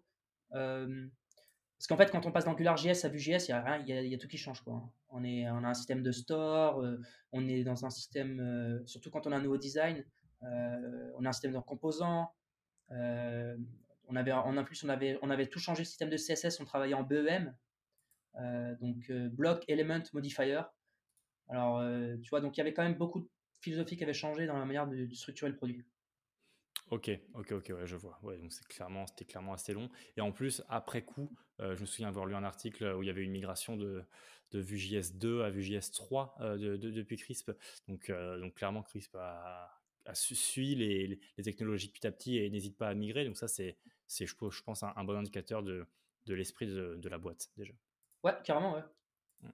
parce 0.52 1.88
qu'en 1.90 1.98
fait, 1.98 2.12
quand 2.12 2.28
on 2.28 2.32
passe 2.32 2.46
d'AngularJS 2.46 3.04
à 3.04 3.08
Vue.js, 3.08 3.46
il 3.48 3.50
y 3.50 3.52
a 3.52 3.64
rien, 3.64 3.78
il 3.78 3.88
y 3.88 3.94
a, 3.94 4.02
il 4.04 4.12
y 4.12 4.14
a 4.14 4.20
tout 4.20 4.28
qui 4.28 4.38
change, 4.38 4.62
quoi. 4.62 4.80
On 5.10 5.24
est, 5.24 5.50
on 5.50 5.64
a 5.64 5.70
un 5.70 5.74
système 5.74 6.04
de 6.04 6.12
store, 6.12 6.86
on 7.32 7.48
est 7.48 7.64
dans 7.64 7.84
un 7.84 7.90
système, 7.90 8.84
surtout 8.86 9.10
quand 9.10 9.26
on 9.26 9.32
a 9.32 9.38
un 9.38 9.42
nouveau 9.42 9.58
design, 9.58 10.06
on 11.18 11.26
a 11.26 11.30
un 11.30 11.32
système 11.32 11.54
de 11.54 11.60
composants. 11.60 12.32
on 12.90 14.16
avait, 14.16 14.32
en 14.32 14.64
plus, 14.64 14.84
on 14.84 14.90
avait, 14.90 15.18
on 15.22 15.30
avait 15.30 15.48
tout 15.48 15.60
changé 15.60 15.82
le 15.82 15.86
système 15.86 16.10
de 16.10 16.18
CSS, 16.18 16.60
on 16.60 16.66
travaillait 16.66 16.96
en 16.96 17.04
BEM, 17.04 17.56
donc 18.82 19.12
Block 19.12 19.64
Element 19.68 20.04
Modifier. 20.14 20.62
Alors, 21.50 21.84
tu 22.22 22.30
vois, 22.30 22.42
donc 22.42 22.58
il 22.58 22.60
y 22.60 22.62
avait 22.62 22.74
quand 22.74 22.84
même 22.84 22.98
beaucoup 22.98 23.22
de 23.22 23.30
philosophie 23.62 23.98
qui 23.98 24.04
avait 24.04 24.14
changé 24.14 24.48
dans 24.48 24.58
la 24.58 24.66
manière 24.66 24.88
de, 24.88 25.08
structurer 25.14 25.50
le 25.50 25.58
produit. 25.58 25.84
Ok, 26.92 27.10
ok, 27.34 27.52
ok, 27.52 27.72
ouais, 27.76 27.88
je 27.88 27.96
vois. 27.96 28.20
Donc 28.22 28.54
c'est 28.54 28.68
clairement, 28.68 29.08
c'était 29.08 29.26
clairement 29.26 29.54
assez 29.54 29.74
long. 29.74 29.90
Et 30.18 30.22
en 30.22 30.32
plus, 30.32 30.64
après 30.70 31.04
coup, 31.04 31.36
je 31.60 31.80
me 31.80 31.86
souviens 31.86 32.10
avoir 32.10 32.26
lu 32.26 32.36
un 32.36 32.44
article 32.44 32.86
où 32.96 33.02
il 33.02 33.08
y 33.08 33.10
avait 33.10 33.24
une 33.24 33.32
migration 33.32 33.76
de, 33.76 34.04
de 34.52 34.60
Vue.js 34.60 35.14
2 35.16 35.44
à 35.44 35.50
Vue.js 35.50 35.92
3 35.94 36.36
de, 36.58 36.78
depuis 36.78 37.18
Crisp. 37.18 37.52
Donc, 37.88 38.12
donc 38.12 38.54
clairement, 38.54 38.84
Crisp 38.84 39.16
a, 39.16 39.82
a 40.06 40.16
suivi 40.16 40.76
les, 40.76 41.20
les, 41.38 41.44
technologies 41.44 41.90
petit 41.90 42.06
à 42.08 42.12
petit 42.12 42.38
et 42.38 42.50
n'hésite 42.50 42.78
pas 42.78 42.90
à 42.90 42.94
migrer. 42.94 43.26
Donc 43.26 43.38
ça, 43.38 43.48
c'est, 43.48 43.78
c'est 44.08 44.26
je, 44.26 44.36
je 44.50 44.64
pense, 44.64 44.84
un, 44.84 44.94
un, 44.96 45.04
bon 45.04 45.18
indicateur 45.18 45.64
de, 45.64 45.86
de 46.26 46.34
l'esprit 46.34 46.68
de, 46.68 46.96
de, 46.96 47.10
la 47.10 47.18
boîte 47.18 47.50
déjà. 47.58 47.74
Ouais, 48.24 48.34
carrément, 48.44 48.74
ouais. 48.74 48.84
Mmh. 49.42 49.50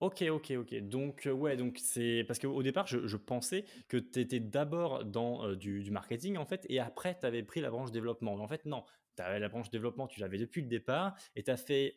Ok, 0.00 0.22
ok, 0.22 0.50
ok. 0.58 0.74
Donc, 0.88 1.28
ouais, 1.30 1.56
donc 1.56 1.78
c'est 1.80 2.24
parce 2.26 2.38
qu'au 2.38 2.62
départ, 2.62 2.86
je, 2.86 3.06
je, 3.06 3.16
pensais 3.16 3.64
que 3.88 3.96
tu 3.96 4.20
étais 4.20 4.40
d'abord 4.40 5.04
dans 5.04 5.54
du, 5.54 5.82
du, 5.82 5.90
marketing, 5.90 6.36
en 6.36 6.46
fait, 6.46 6.66
et 6.68 6.80
après, 6.80 7.18
tu 7.18 7.26
avais 7.26 7.42
pris 7.42 7.60
la 7.60 7.70
branche 7.70 7.92
développement. 7.92 8.36
Mais 8.36 8.42
en 8.42 8.48
fait, 8.48 8.64
non, 8.64 8.84
tu 9.16 9.22
avais 9.22 9.38
la 9.38 9.48
branche 9.48 9.70
développement, 9.70 10.06
tu 10.06 10.20
l'avais 10.20 10.38
depuis 10.38 10.62
le 10.62 10.68
départ, 10.68 11.16
et 11.34 11.42
tu 11.42 11.50
as 11.50 11.56
fait 11.56 11.94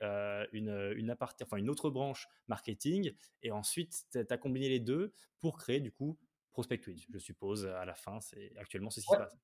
une, 0.52 0.94
une, 0.96 1.16
enfin, 1.20 1.58
une 1.58 1.70
autre 1.70 1.90
branche 1.90 2.28
marketing, 2.48 3.14
et 3.44 3.52
ensuite, 3.52 4.06
tu 4.12 4.20
as 4.30 4.38
combiné 4.38 4.70
les 4.70 4.80
deux 4.80 5.14
pour 5.40 5.58
créer, 5.58 5.80
du 5.80 5.92
coup, 5.92 6.18
Prospect 6.60 6.82
je 7.14 7.20
suppose, 7.20 7.66
à 7.66 7.86
la 7.86 7.96
fin. 7.96 8.20
C'est 8.20 8.52
Actuellement, 8.58 8.90
c'est 8.90 9.02
ce 9.02 9.08
qui 9.08 9.14
se 9.14 9.18
passe. 9.18 9.38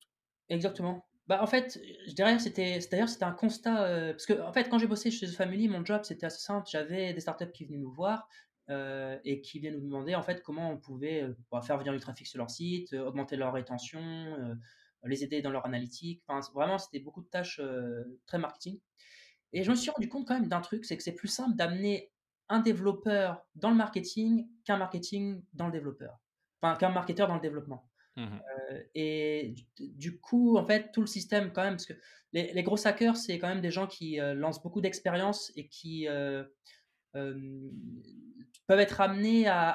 Exactement. 0.48 1.06
Bah, 1.26 1.42
en 1.42 1.46
fait, 1.46 1.80
dirais 2.14 2.38
c'était 2.38 2.78
d'ailleurs 2.90 3.08
c'était 3.08 3.24
un 3.24 3.32
constat 3.32 4.12
parce 4.12 4.26
que 4.26 4.40
en 4.40 4.52
fait 4.52 4.68
quand 4.68 4.78
j'ai 4.78 4.86
bossé 4.86 5.10
chez 5.10 5.26
The 5.26 5.34
Family, 5.34 5.68
mon 5.68 5.84
job 5.84 6.02
c'était 6.04 6.26
assez 6.26 6.40
simple. 6.40 6.68
J'avais 6.70 7.12
des 7.12 7.20
startups 7.20 7.50
qui 7.52 7.64
venaient 7.64 7.78
nous 7.78 7.90
voir 7.90 8.28
et 8.68 9.40
qui 9.42 9.58
venaient 9.58 9.72
nous 9.72 9.80
demander 9.80 10.14
en 10.14 10.22
fait 10.22 10.42
comment 10.42 10.70
on 10.70 10.78
pouvait 10.78 11.24
bah, 11.50 11.62
faire 11.62 11.78
venir 11.78 11.92
du 11.92 12.00
trafic 12.00 12.26
sur 12.26 12.38
leur 12.38 12.50
site, 12.50 12.92
augmenter 12.92 13.36
leur 13.36 13.52
rétention, 13.52 14.36
les 15.04 15.24
aider 15.24 15.42
dans 15.42 15.50
leur 15.50 15.66
analytique. 15.66 16.22
Enfin, 16.26 16.46
vraiment 16.54 16.78
c'était 16.78 17.00
beaucoup 17.00 17.22
de 17.22 17.28
tâches 17.28 17.60
très 18.26 18.38
marketing. 18.38 18.78
Et 19.52 19.62
je 19.62 19.70
me 19.70 19.76
suis 19.76 19.90
rendu 19.90 20.08
compte 20.08 20.28
quand 20.28 20.34
même 20.34 20.48
d'un 20.48 20.60
truc, 20.60 20.84
c'est 20.84 20.96
que 20.96 21.02
c'est 21.02 21.14
plus 21.14 21.28
simple 21.28 21.56
d'amener 21.56 22.12
un 22.48 22.60
développeur 22.60 23.44
dans 23.56 23.70
le 23.70 23.76
marketing 23.76 24.48
qu'un 24.64 24.76
marketing 24.76 25.42
dans 25.54 25.66
le 25.66 25.72
développeur, 25.72 26.20
enfin 26.60 26.76
qu'un 26.76 26.90
marketeur 26.90 27.28
dans 27.28 27.34
le 27.34 27.40
développement. 27.40 27.88
Mmh 28.16 28.38
et 28.94 29.54
du, 29.78 30.18
coup, 30.18 30.56
en 30.56 30.66
fait, 30.66 30.90
tout 30.90 31.02
le 31.02 31.06
système, 31.06 31.52
quand 31.52 31.62
même, 31.62 31.74
parce 31.74 31.86
que 31.86 31.92
les, 32.32 32.52
les 32.52 32.62
gros 32.62 32.86
hackers, 32.86 33.16
c'est 33.16 33.38
quand 33.38 33.48
même 33.48 33.60
des 33.60 33.70
gens 33.70 33.86
qui 33.86 34.16
lancent 34.16 34.62
beaucoup 34.62 34.80
d'expérience 34.80 35.52
et 35.54 35.68
qui 35.68 36.06
peuvent 37.12 38.80
être 38.80 39.00
amenés 39.00 39.46
à, 39.46 39.70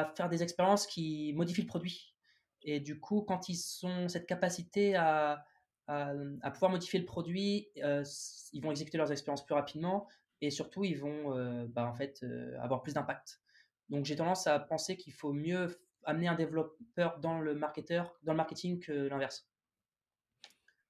à, 0.00 0.12
faire 0.16 0.28
des 0.28 0.42
expériences 0.42 0.86
qui 0.86 1.32
modifient 1.34 1.62
le 1.62 1.68
produit. 1.68 2.14
Et 2.62 2.80
du 2.80 3.00
coup, 3.00 3.22
quand 3.22 3.48
ils 3.48 3.58
ont 3.84 4.08
cette 4.08 4.26
capacité 4.26 4.94
à, 4.96 5.44
à, 5.86 6.50
pouvoir 6.52 6.72
modifier 6.72 6.98
le 6.98 7.06
produit, 7.06 7.68
ils 7.76 8.60
vont 8.62 8.70
exécuter 8.70 8.98
leurs 8.98 9.12
expériences 9.12 9.44
plus 9.44 9.54
rapidement 9.54 10.06
et 10.40 10.50
surtout, 10.50 10.84
ils 10.84 10.98
vont 10.98 11.66
bah, 11.68 11.86
en 11.86 11.94
fait, 11.94 12.24
avoir 12.60 12.82
plus 12.82 12.94
d'impact. 12.94 13.40
Donc, 13.88 14.04
j'ai 14.04 14.16
tendance 14.16 14.46
à 14.46 14.58
penser 14.58 14.96
qu'il 14.96 15.12
faut 15.12 15.32
mieux 15.32 15.80
amener 16.04 16.28
un 16.28 16.34
développeur 16.34 17.18
dans 17.20 17.40
le 17.40 17.54
marketeur, 17.54 18.14
dans 18.22 18.32
le 18.32 18.36
marketing 18.36 18.80
que 18.80 18.92
l'inverse. 18.92 19.48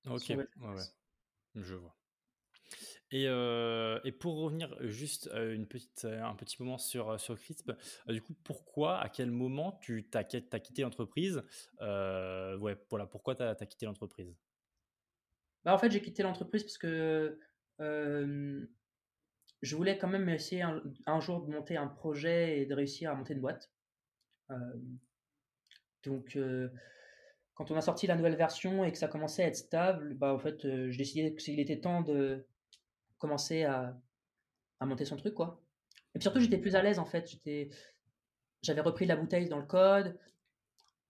Ok, 0.07 0.25
ouais, 0.31 0.37
ouais. 0.37 0.83
je 1.55 1.75
vois. 1.75 1.95
Et, 3.13 3.27
euh, 3.27 3.99
et, 4.05 4.13
pour 4.13 4.37
revenir 4.37 4.77
juste 4.83 5.29
une 5.35 5.67
petite, 5.67 6.05
un 6.05 6.35
petit 6.37 6.63
moment 6.63 6.79
sur, 6.79 7.19
sur 7.21 7.37
Crisp, 7.39 7.73
du 8.09 8.23
coup, 8.23 8.35
pourquoi, 8.45 8.99
à 9.01 9.09
quel 9.09 9.33
moment 9.33 9.79
tu 9.83 10.09
as, 10.15 10.21
as, 10.21 10.61
quitté 10.61 10.83
l'entreprise 10.83 11.43
euh, 11.81 12.57
Ouais, 12.59 12.77
voilà, 12.89 13.07
pourquoi 13.07 13.35
tu 13.35 13.43
as, 13.43 13.51
as, 13.51 13.67
quitté 13.67 13.87
l'entreprise? 13.87 14.33
Bah, 15.65 15.75
En 15.75 15.79
fait, 15.79 15.91
j'ai 15.91 16.01
quitté 16.01 16.23
l'entreprise 16.23 16.63
parce 16.63 16.79
que 16.79 17.41
euh, 17.81 18.65
je 19.61 19.77
voulais 19.77 19.99
quand 19.99 20.09
même 20.09 20.29
essayer 20.29 20.63
un, 20.63 20.81
un, 21.07 21.21
jour 21.21 21.45
de 21.45 21.51
monter 21.51 21.77
un 21.77 21.89
projet 21.89 22.61
et 22.61 22.67
de 22.67 22.75
réussir 22.75 23.11
à 23.11 23.15
monter 23.15 23.35
une 23.35 23.41
boîte. 23.41 23.73
Donc, 26.05 26.39
quand 27.55 27.71
on 27.71 27.77
a 27.77 27.81
sorti 27.81 28.07
la 28.07 28.17
nouvelle 28.17 28.37
version 28.37 28.85
et 28.85 28.93
que 28.93 28.99
ça 28.99 29.09
commençait 29.09 29.45
à 29.45 29.47
être 29.49 29.57
stable, 29.57 30.15
bah, 30.15 30.33
en 30.33 30.39
fait, 30.39 30.63
je 30.63 30.97
décidais 30.97 31.35
qu'il 31.35 31.61
était 31.61 31.81
temps 31.81 32.01
de 32.01 32.47
commencer 33.19 33.65
à, 33.65 33.97
monter 34.81 35.05
son 35.05 35.17
truc, 35.17 35.35
quoi. 35.35 35.61
Et 36.15 36.19
puis 36.19 36.23
surtout, 36.23 36.41
j'étais 36.41 36.59
plus 36.59 36.75
à 36.75 36.83
l'aise, 36.83 36.99
en 36.99 37.05
fait. 37.05 37.31
J'avais 38.63 38.81
repris 38.81 39.07
la 39.07 39.17
bouteille 39.17 39.49
dans 39.49 39.59
le 39.59 39.67
code. 39.67 40.19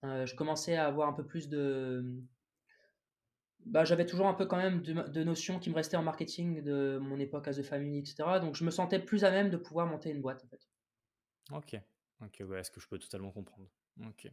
je 0.02 0.34
commençais 0.34 0.76
à 0.76 0.86
avoir 0.86 1.08
un 1.08 1.12
peu 1.12 1.24
plus 1.24 1.48
de... 1.48 2.04
Bah, 3.66 3.84
j'avais 3.84 4.06
toujours 4.06 4.26
un 4.26 4.34
peu 4.34 4.46
quand 4.46 4.56
même 4.56 4.82
de, 4.82 5.22
notions 5.22 5.58
qui 5.58 5.70
me 5.70 5.74
restaient 5.74 5.96
en 5.96 6.02
marketing 6.02 6.62
de 6.62 6.98
mon 7.00 7.20
époque 7.20 7.46
à 7.46 7.52
The 7.52 7.62
Family, 7.62 7.98
etc. 7.98 8.40
Donc 8.40 8.56
je 8.56 8.64
me 8.64 8.70
sentais 8.70 8.98
plus 8.98 9.22
à 9.24 9.30
même 9.30 9.50
de 9.50 9.56
pouvoir 9.56 9.86
monter 9.86 10.10
une 10.10 10.20
boîte, 10.20 10.44
en 10.44 10.48
fait. 10.48 10.66
Ok. 11.52 11.80
Ok, 12.22 12.42
ouais, 12.46 12.60
est-ce 12.60 12.70
que 12.70 12.80
je 12.80 12.88
peux 12.88 12.98
totalement 12.98 13.30
comprendre? 13.30 13.68
Ok. 14.06 14.30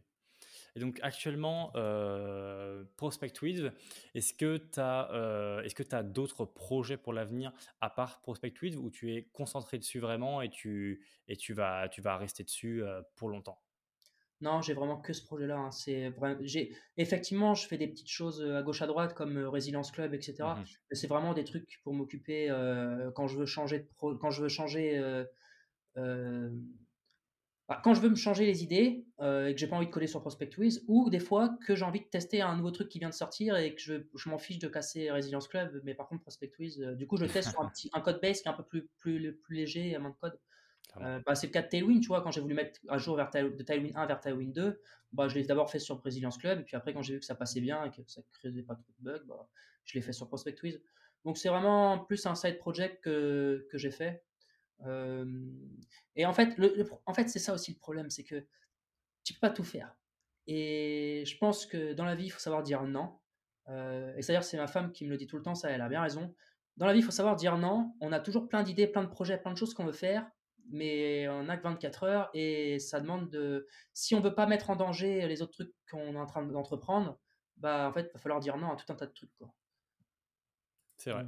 Et 0.75 0.79
donc 0.79 0.99
actuellement, 1.01 1.71
euh, 1.75 2.83
ProspectWith, 2.97 3.71
est-ce 4.13 4.33
que 4.33 4.57
tu 4.57 4.79
as, 4.79 5.11
euh, 5.11 5.61
est-ce 5.61 5.75
que 5.75 5.83
as 5.95 6.03
d'autres 6.03 6.45
projets 6.45 6.97
pour 6.97 7.13
l'avenir 7.13 7.51
à 7.81 7.89
part 7.89 8.21
ProspectWith 8.21 8.75
où 8.75 8.89
tu 8.89 9.13
es 9.13 9.23
concentré 9.33 9.79
dessus 9.79 9.99
vraiment 9.99 10.41
et 10.41 10.49
tu, 10.49 11.03
et 11.27 11.35
tu, 11.35 11.53
vas, 11.53 11.89
tu 11.89 12.01
vas 12.01 12.17
rester 12.17 12.43
dessus 12.43 12.83
euh, 12.83 13.01
pour 13.15 13.29
longtemps? 13.29 13.59
Non, 14.39 14.61
j'ai 14.61 14.75
vraiment 14.75 14.97
que 14.97 15.13
ce 15.13 15.23
projet-là. 15.23 15.57
Hein. 15.57 15.71
C'est 15.71 16.13
j'ai 16.41 16.75
effectivement, 16.97 17.55
je 17.55 17.67
fais 17.67 17.79
des 17.79 17.87
petites 17.87 18.11
choses 18.11 18.43
à 18.43 18.61
gauche 18.61 18.83
à 18.83 18.87
droite 18.87 19.15
comme 19.15 19.35
Resilience 19.39 19.91
Club, 19.91 20.13
etc. 20.13 20.53
Mmh 20.53 20.63
Mais 20.91 20.95
c'est 20.95 21.07
vraiment 21.07 21.33
des 21.33 21.43
trucs 21.43 21.79
pour 21.83 21.95
m'occuper 21.95 22.47
quand 23.15 23.25
je 23.25 23.35
veux 23.35 23.47
changer 23.47 23.79
de 23.79 23.87
quand 23.97 24.29
je 24.29 24.43
veux 24.43 24.49
changer 24.49 25.25
bah, 27.67 27.81
quand 27.83 27.93
je 27.93 27.99
veux 27.99 28.09
me 28.09 28.15
changer 28.15 28.45
les 28.45 28.63
idées 28.63 29.05
euh, 29.19 29.47
et 29.47 29.53
que 29.53 29.59
j'ai 29.59 29.67
pas 29.67 29.75
envie 29.75 29.87
de 29.87 29.91
coller 29.91 30.07
sur 30.07 30.21
ProspectWiz, 30.21 30.85
ou 30.87 31.09
des 31.09 31.19
fois 31.19 31.49
que 31.65 31.75
j'ai 31.75 31.83
envie 31.83 31.99
de 31.99 32.05
tester 32.05 32.41
un 32.41 32.55
nouveau 32.55 32.71
truc 32.71 32.87
qui 32.87 32.99
vient 32.99 33.09
de 33.09 33.13
sortir 33.13 33.57
et 33.57 33.75
que 33.75 33.81
je, 33.81 33.95
je 34.15 34.29
m'en 34.29 34.37
fiche 34.37 34.59
de 34.59 34.69
casser 34.69 35.11
Resilience 35.11 35.49
Club, 35.49 35.81
mais 35.83 35.93
par 35.93 36.07
contre 36.07 36.21
ProspectWiz, 36.21 36.81
euh, 36.81 36.95
du 36.95 37.07
coup 37.07 37.17
je 37.17 37.25
teste 37.25 37.49
sur 37.51 37.61
un, 37.61 37.67
petit, 37.67 37.89
un 37.93 37.99
code 37.99 38.21
base 38.21 38.41
qui 38.41 38.47
est 38.47 38.51
un 38.51 38.53
peu 38.53 38.63
plus, 38.63 38.87
plus, 38.99 39.33
plus 39.33 39.55
léger 39.55 39.91
et 39.91 39.97
moins 39.97 40.11
de 40.11 40.15
code. 40.15 40.39
Euh, 41.01 41.19
bah, 41.25 41.35
c'est 41.35 41.47
le 41.47 41.51
cas 41.51 41.61
de 41.61 41.67
Tailwind, 41.67 42.01
tu 42.01 42.07
vois, 42.07 42.21
quand 42.21 42.31
j'ai 42.31 42.39
voulu 42.39 42.53
mettre 42.55 42.79
un 42.87 42.97
jour 42.97 43.17
vers 43.17 43.29
de 43.29 43.63
Tailwind 43.63 43.95
1 43.95 44.05
vers 44.05 44.19
Tailwind 44.21 44.53
2, 44.53 44.81
bah, 45.11 45.27
je 45.27 45.35
l'ai 45.35 45.43
d'abord 45.43 45.69
fait 45.69 45.79
sur 45.79 46.01
Resilience 46.01 46.37
Club, 46.37 46.61
et 46.61 46.63
puis 46.63 46.77
après 46.77 46.93
quand 46.93 47.01
j'ai 47.01 47.15
vu 47.15 47.19
que 47.19 47.25
ça 47.25 47.35
passait 47.35 47.61
bien 47.61 47.83
et 47.83 47.91
que 47.91 48.01
ça 48.07 48.21
ne 48.21 48.25
créait 48.31 48.63
pas 48.63 48.75
trop 48.75 48.93
de 48.99 49.03
bugs, 49.03 49.25
bah, 49.27 49.47
je 49.83 49.95
l'ai 49.95 50.01
fait 50.01 50.13
sur 50.13 50.27
ProspectWiz. 50.27 50.81
Donc 51.25 51.37
c'est 51.37 51.49
vraiment 51.49 51.99
plus 51.99 52.25
un 52.25 52.35
side 52.35 52.59
project 52.59 53.03
que, 53.03 53.67
que 53.69 53.77
j'ai 53.77 53.91
fait 53.91 54.23
et 54.85 56.25
en 56.25 56.33
fait, 56.33 56.57
le, 56.57 56.87
en 57.05 57.13
fait 57.13 57.29
c'est 57.29 57.39
ça 57.39 57.53
aussi 57.53 57.71
le 57.71 57.77
problème, 57.77 58.09
c'est 58.09 58.23
que 58.23 58.45
tu 59.23 59.33
peux 59.33 59.39
pas 59.39 59.49
tout 59.49 59.63
faire. 59.63 59.95
Et 60.47 61.23
je 61.25 61.37
pense 61.37 61.65
que 61.65 61.93
dans 61.93 62.05
la 62.05 62.15
vie, 62.15 62.25
il 62.25 62.29
faut 62.29 62.39
savoir 62.39 62.63
dire 62.63 62.83
non. 62.83 63.19
et 63.67 64.21
c'est-à-dire, 64.21 64.43
c'est 64.43 64.57
ma 64.57 64.67
femme 64.67 64.91
qui 64.91 65.05
me 65.05 65.09
le 65.09 65.17
dit 65.17 65.27
tout 65.27 65.37
le 65.37 65.43
temps, 65.43 65.55
ça, 65.55 65.69
elle 65.69 65.81
a 65.81 65.89
bien 65.89 66.01
raison. 66.01 66.33
Dans 66.77 66.85
la 66.85 66.93
vie, 66.93 66.99
il 66.99 67.05
faut 67.05 67.11
savoir 67.11 67.35
dire 67.35 67.57
non. 67.57 67.95
On 67.99 68.11
a 68.11 68.19
toujours 68.19 68.47
plein 68.47 68.63
d'idées, 68.63 68.87
plein 68.87 69.03
de 69.03 69.09
projets, 69.09 69.37
plein 69.37 69.51
de 69.51 69.57
choses 69.57 69.73
qu'on 69.73 69.85
veut 69.85 69.91
faire, 69.91 70.29
mais 70.69 71.27
on 71.27 71.43
n'a 71.43 71.57
que 71.57 71.63
24 71.63 72.03
heures 72.03 72.29
et 72.33 72.79
ça 72.79 73.01
demande 73.01 73.29
de. 73.29 73.67
Si 73.93 74.15
on 74.15 74.21
veut 74.21 74.35
pas 74.35 74.45
mettre 74.45 74.69
en 74.69 74.75
danger 74.75 75.27
les 75.27 75.41
autres 75.41 75.53
trucs 75.53 75.73
qu'on 75.89 76.13
est 76.13 76.19
en 76.19 76.25
train 76.25 76.45
d'entreprendre, 76.45 77.19
bah 77.57 77.89
en 77.89 77.93
fait, 77.93 78.09
il 78.09 78.13
va 78.13 78.19
falloir 78.19 78.39
dire 78.39 78.57
non 78.57 78.71
à 78.71 78.75
tout 78.75 78.91
un 78.91 78.95
tas 78.95 79.07
de 79.07 79.13
trucs. 79.13 79.31
C'est 80.97 81.11
vrai. 81.11 81.25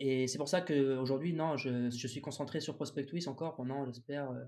Et 0.00 0.26
c'est 0.26 0.38
pour 0.38 0.48
ça 0.48 0.62
qu'aujourd'hui, 0.62 1.34
non, 1.34 1.58
je, 1.58 1.90
je, 1.90 2.06
suis 2.06 2.22
concentré 2.22 2.60
sur 2.60 2.74
ProspectWith 2.74 3.28
encore 3.28 3.54
pendant, 3.54 3.84
j'espère, 3.84 4.30
euh, 4.30 4.44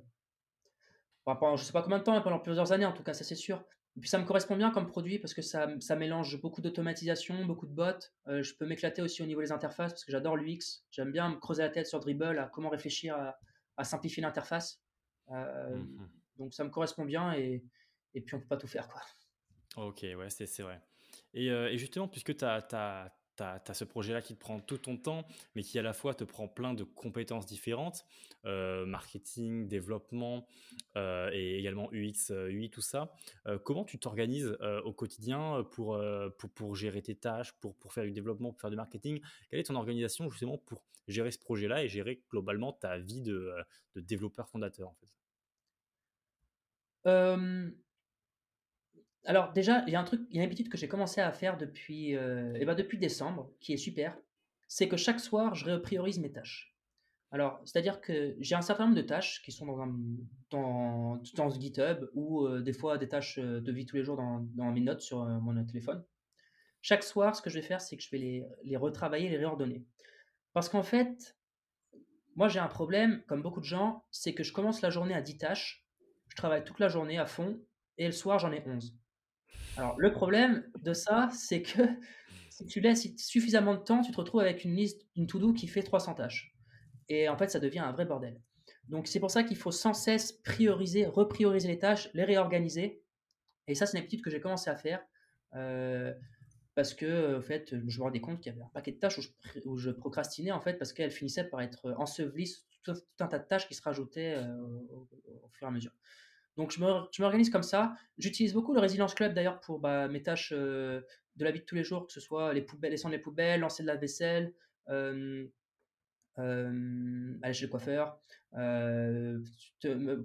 pendant, 1.25 1.57
je 1.57 1.65
sais 1.65 1.75
pas 1.75 1.83
combien 1.83 1.99
de 1.99 2.05
temps, 2.05 2.15
mais 2.15 2.23
pendant 2.23 2.39
plusieurs 2.39 2.73
années 2.73 2.87
en 2.87 2.95
tout 2.95 3.03
cas, 3.03 3.13
ça 3.13 3.23
c'est 3.23 3.35
sûr. 3.35 3.63
Et 3.95 4.01
puis 4.01 4.09
ça 4.09 4.19
me 4.19 4.25
correspond 4.25 4.57
bien 4.57 4.71
comme 4.71 4.87
produit 4.87 5.19
parce 5.19 5.35
que 5.35 5.43
ça, 5.43 5.69
ça 5.81 5.95
mélange 5.95 6.41
beaucoup 6.41 6.63
d'automatisation, 6.63 7.45
beaucoup 7.45 7.67
de 7.67 7.75
bots. 7.75 7.85
Euh, 8.29 8.43
je 8.43 8.55
peux 8.55 8.65
m'éclater 8.65 9.03
aussi 9.03 9.23
au 9.23 9.27
niveau 9.27 9.43
des 9.43 9.53
interfaces 9.53 9.93
parce 9.93 10.07
que 10.07 10.11
j'adore 10.11 10.39
l'UX. 10.39 10.87
J'aime 10.91 11.13
bien 11.13 11.29
me 11.29 11.37
creuser 11.37 11.63
la 11.63 11.69
tête 11.69 11.87
sur 11.87 12.01
Dribble 12.01 12.39
à 12.39 12.49
comment 12.49 12.71
réfléchir 12.71 13.15
à, 13.77 13.85
simplifier 13.85 14.23
l'interface. 14.23 14.81
Euh, 15.31 15.77
mmh 15.77 16.09
donc 16.39 16.55
ça 16.55 16.65
me 16.65 16.71
correspond 16.71 17.05
bien 17.05 17.35
et, 17.35 17.63
et 18.15 18.23
puis 18.23 18.35
on 18.35 18.41
peut 18.41 18.47
pas 18.47 18.57
tout 18.57 18.67
faire 18.67 18.89
quoi. 18.89 19.03
Ok, 19.77 20.01
ouais, 20.03 20.31
c'est 20.31 20.63
vrai. 20.63 20.81
Et, 21.35 21.49
et 21.49 21.77
justement, 21.77 22.09
puisque 22.09 22.35
tu 22.35 22.45
as, 22.45 23.13
tu 23.65 23.71
as, 23.71 23.75
ce 23.75 23.85
projet-là 23.85 24.23
qui 24.23 24.35
te 24.35 24.41
prend 24.41 24.61
tout 24.61 24.79
ton 24.79 24.97
temps, 24.97 25.27
mais 25.55 25.63
qui 25.63 25.79
à 25.79 25.83
la 25.83 25.93
fois 25.93 26.15
te 26.15 26.25
prend 26.25 26.49
plein 26.49 26.75
de 26.75 26.85
compétences 26.85 27.47
différentes, 27.47 28.05
euh, 28.45 28.87
marketing, 28.87 29.69
développement 29.69 30.47
euh, 30.97 31.31
et 31.33 31.59
également 31.59 31.89
UX, 31.93 32.31
UI, 32.31 32.71
tout 32.71 32.81
ça. 32.81 33.13
Euh, 33.47 33.59
comment 33.59 33.85
tu 33.85 33.99
t'organises 33.99 34.57
au 34.85 34.93
quotidien 34.93 35.65
pour, 35.71 36.01
pour, 36.39 36.51
pour, 36.51 36.77
gérer 36.77 37.03
tes 37.03 37.15
tâches, 37.15 37.53
pour, 37.61 37.75
pour 37.77 37.93
faire 37.93 38.05
du 38.05 38.13
développement, 38.13 38.53
pour 38.53 38.61
faire 38.61 38.71
du 38.71 38.77
marketing? 38.77 39.21
Quelle 39.51 39.61
est 39.61 39.65
ton 39.65 39.77
organisation 39.77 40.31
justement 40.31 40.59
pour 40.59 40.83
gérer 41.09 41.31
ce 41.31 41.39
projet-là 41.39 41.85
et 41.85 41.89
gérer 41.89 42.23
globalement 42.31 42.73
ta 42.73 42.99
vie 42.99 43.23
de, 43.23 43.53
de 43.95 44.01
développeur 44.01 44.49
fondateur 44.49 44.89
en 44.89 44.95
fait? 44.95 45.09
Alors 49.25 49.53
déjà, 49.53 49.85
il 49.87 49.93
y 49.93 49.97
a 49.97 50.01
un 50.01 50.05
truc, 50.05 50.23
il 50.31 50.37
y 50.37 50.41
a 50.41 50.43
une 50.43 50.47
habitude 50.47 50.69
que 50.69 50.77
j'ai 50.77 50.89
commencé 50.89 51.21
à 51.21 51.33
faire 51.33 51.57
depuis, 51.57 52.17
euh, 52.17 52.57
eh 52.59 52.65
ben 52.65 52.75
depuis 52.75 52.99
décembre, 52.99 53.51
qui 53.61 53.73
est 53.73 53.77
super, 53.77 54.17
c'est 54.67 54.89
que 54.89 54.97
chaque 54.97 55.21
soir, 55.21 55.55
je 55.55 55.71
repriorise 55.71 56.19
mes 56.19 56.33
tâches. 56.33 56.75
Alors, 57.31 57.61
c'est-à-dire 57.65 58.01
que 58.01 58.37
j'ai 58.41 58.55
un 58.55 58.63
certain 58.63 58.85
nombre 58.85 58.97
de 58.97 59.03
tâches 59.03 59.43
qui 59.43 59.53
sont 59.53 59.65
dans, 59.65 59.81
un, 59.81 59.95
dans, 60.51 61.23
dans 61.35 61.51
ce 61.51 61.59
GitHub 61.59 62.11
ou 62.15 62.47
euh, 62.47 62.61
des 62.61 62.73
fois 62.73 62.99
des 62.99 63.09
tâches 63.09 63.39
euh, 63.39 63.61
de 63.61 63.73
vie 63.73 63.87
tous 63.87 63.97
les 63.97 64.05
jours 64.05 64.17
dans, 64.17 64.41
dans 64.55 64.71
mes 64.71 64.81
notes 64.81 65.01
sur 65.01 65.25
mon 65.25 65.65
téléphone. 65.65 66.05
Chaque 66.83 67.05
soir, 67.05 67.37
ce 67.37 67.41
que 67.41 67.49
je 67.49 67.55
vais 67.55 67.67
faire, 67.67 67.81
c'est 67.81 67.97
que 67.97 68.03
je 68.03 68.11
vais 68.11 68.19
les, 68.19 68.47
les 68.65 68.77
retravailler, 68.77 69.29
les 69.29 69.39
réordonner. 69.39 69.87
Parce 70.53 70.69
qu'en 70.69 70.83
fait, 70.83 71.37
moi 72.35 72.49
j'ai 72.49 72.59
un 72.59 72.69
problème, 72.69 73.23
comme 73.27 73.41
beaucoup 73.41 73.61
de 73.61 73.65
gens, 73.65 74.05
c'est 74.11 74.35
que 74.35 74.43
je 74.43 74.53
commence 74.53 74.83
la 74.83 74.91
journée 74.91 75.15
à 75.15 75.23
10 75.23 75.39
tâches, 75.39 75.87
je 76.29 76.37
travaille 76.37 76.65
toute 76.65 76.81
la 76.81 76.89
journée 76.89 77.19
à 77.19 77.27
fond, 77.27 77.61
et 77.99 78.07
le 78.07 78.13
soir 78.13 78.39
j'en 78.39 78.53
ai 78.53 78.63
11. 78.67 78.95
Alors, 79.77 79.99
le 79.99 80.13
problème 80.13 80.65
de 80.83 80.93
ça, 80.93 81.29
c'est 81.33 81.63
que 81.63 81.83
si 82.51 82.67
tu 82.67 82.81
laisses 82.81 83.09
suffisamment 83.17 83.75
de 83.75 83.81
temps, 83.81 84.03
tu 84.03 84.13
te 84.13 84.17
retrouves 84.17 84.41
avec 84.41 84.65
une 84.65 84.75
liste, 84.75 85.07
une 85.17 85.27
to-do 85.27 85.53
qui 85.53 85.67
fait 85.67 85.83
300 85.83 86.15
tâches. 86.15 86.55
Et 87.09 87.29
en 87.29 87.37
fait, 87.37 87.51
ça 87.51 87.61
devient 87.61 87.81
un 87.81 87.93
vrai 87.93 88.05
bordel. 88.05 88.41
Donc, 88.89 89.07
c'est 89.07 89.21
pour 89.21 89.31
ça 89.31 89.43
qu'il 89.43 89.57
faut 89.57 89.71
sans 89.71 89.95
cesse 89.95 90.33
prioriser, 90.33 91.07
reprioriser 91.07 91.69
les 91.69 91.79
tâches, 91.79 92.09
les 92.15 92.25
réorganiser. 92.25 93.03
Et 93.69 93.75
ça, 93.75 93.87
c'est 93.87 93.97
une 93.97 94.03
habitude 94.03 94.23
que 94.23 94.31
j'ai 94.31 94.41
commencé 94.41 94.71
à 94.71 94.77
faire. 94.77 95.01
Euh, 95.55 96.13
parce 96.75 96.95
que, 96.95 97.39
en 97.39 97.43
fait, 97.43 97.75
je 97.87 97.99
me 97.99 98.03
rendais 98.03 98.21
compte 98.21 98.41
qu'il 98.41 98.51
y 98.51 98.55
avait 98.55 98.65
un 98.65 98.71
paquet 98.73 98.93
de 98.93 98.99
tâches 98.99 99.19
où 99.67 99.77
je, 99.77 99.91
procrastinais, 99.91 100.53
en 100.53 100.61
fait, 100.61 100.75
parce 100.75 100.93
qu'elles 100.93 101.11
finissaient 101.11 101.45
par 101.45 101.61
être 101.61 101.95
ensevelies, 101.99 102.51
tout, 102.83 102.95
un 103.21 103.29
tas 103.29 103.39
de 103.39 103.47
tâches 103.47 103.69
qui 103.69 103.75
se 103.75 103.83
rajoutaient 103.83 104.37
euh, 104.37 104.61
au, 104.91 105.49
fur 105.53 105.67
et 105.67 105.69
à 105.69 105.71
mesure. 105.71 105.93
Donc 106.57 106.71
je 106.71 106.81
m'organise 107.21 107.51
comme 107.51 107.63
ça. 107.63 107.95
J'utilise 108.19 108.53
beaucoup 108.53 108.75
le 108.75 108.81
Resilience 108.81 109.15
Club 109.15 109.35
d'ailleurs 109.35 109.61
pour 109.61 109.79
bah, 109.79 110.09
mes 110.09 110.23
tâches 110.23 110.53
euh, 110.55 111.01
de 111.37 111.45
la 111.45 111.51
vie 111.51 111.61
de 111.61 111.65
tous 111.65 111.75
les 111.75 111.85
jours, 111.85 112.07
que 112.07 112.13
ce 112.13 112.21
soit 112.21 112.53
les 112.53 112.63
poubelles, 112.63 112.91
descendre 112.91 113.15
les 113.15 113.21
poubelles, 113.21 113.61
lancer 113.61 113.83
de 113.83 113.89
la 113.89 113.97
vaisselle, 113.97 114.53
euh, 114.89 115.47
euh, 116.39 117.35
aller 117.43 117.55
chez 117.55 117.67
le 117.67 117.71
coiffeur, 117.71 118.19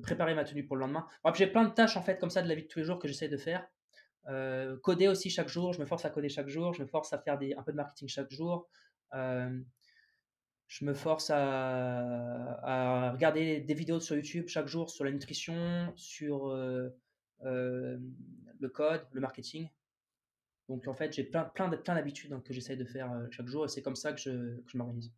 préparer 0.04 0.36
ma 0.36 0.44
tenue 0.44 0.66
pour 0.66 0.76
le 0.76 0.82
lendemain. 0.82 1.08
J'ai 1.36 1.48
plein 1.48 1.64
de 1.64 1.74
tâches 1.74 1.96
en 1.96 2.04
fait 2.04 2.20
comme 2.20 2.30
ça 2.30 2.42
de 2.42 2.50
la 2.50 2.56
vie 2.56 2.64
de 2.64 2.68
tous 2.68 2.80
les 2.80 2.86
jours 2.86 3.00
que 3.00 3.08
j'essaie 3.08 3.30
de 3.30 3.38
faire. 3.38 3.66
coder 4.82 5.08
aussi 5.08 5.30
chaque 5.30 5.48
jour, 5.48 5.72
je 5.72 5.80
me 5.80 5.86
force 5.86 6.04
à 6.04 6.10
coder 6.10 6.28
chaque 6.30 6.50
jour, 6.50 6.74
je 6.74 6.82
me 6.82 6.88
force 6.88 7.14
à 7.14 7.20
faire 7.20 7.38
des, 7.38 7.54
un 7.56 7.64
peu 7.64 7.72
de 7.72 7.78
marketing 7.78 8.10
chaque 8.10 8.32
jour 8.32 8.68
je 10.68 10.84
me 10.84 10.94
force 10.94 11.32
à, 11.34 13.12
regarder 13.14 13.62
des 13.62 13.74
vidéos 13.74 14.00
sur 14.00 14.16
YouTube 14.16 14.48
chaque 14.48 14.68
jour 14.68 14.90
sur 14.90 15.06
la 15.06 15.12
nutrition, 15.12 15.94
sur 15.96 16.50
euh, 16.50 16.90
euh, 17.46 17.98
le 18.60 18.70
code, 18.70 19.06
le 19.14 19.22
marketing. 19.22 19.70
Donc 20.68 20.88
en 20.88 20.94
fait, 20.94 21.14
j'ai 21.14 21.24
plein, 21.24 21.46
plein, 21.46 21.70
d'habitudes 21.70 22.34
hein, 22.34 22.42
que 22.44 22.54
j'essaie 22.54 22.76
de 22.76 22.84
faire 22.84 23.12
euh, 23.14 23.28
chaque 23.32 23.48
jour 23.48 23.66
et 23.66 23.70
c'est 23.70 23.82
comme 23.82 23.96
ça 23.96 24.12
que 24.12 24.20
je 24.20 24.78
m'organise. 24.78 25.14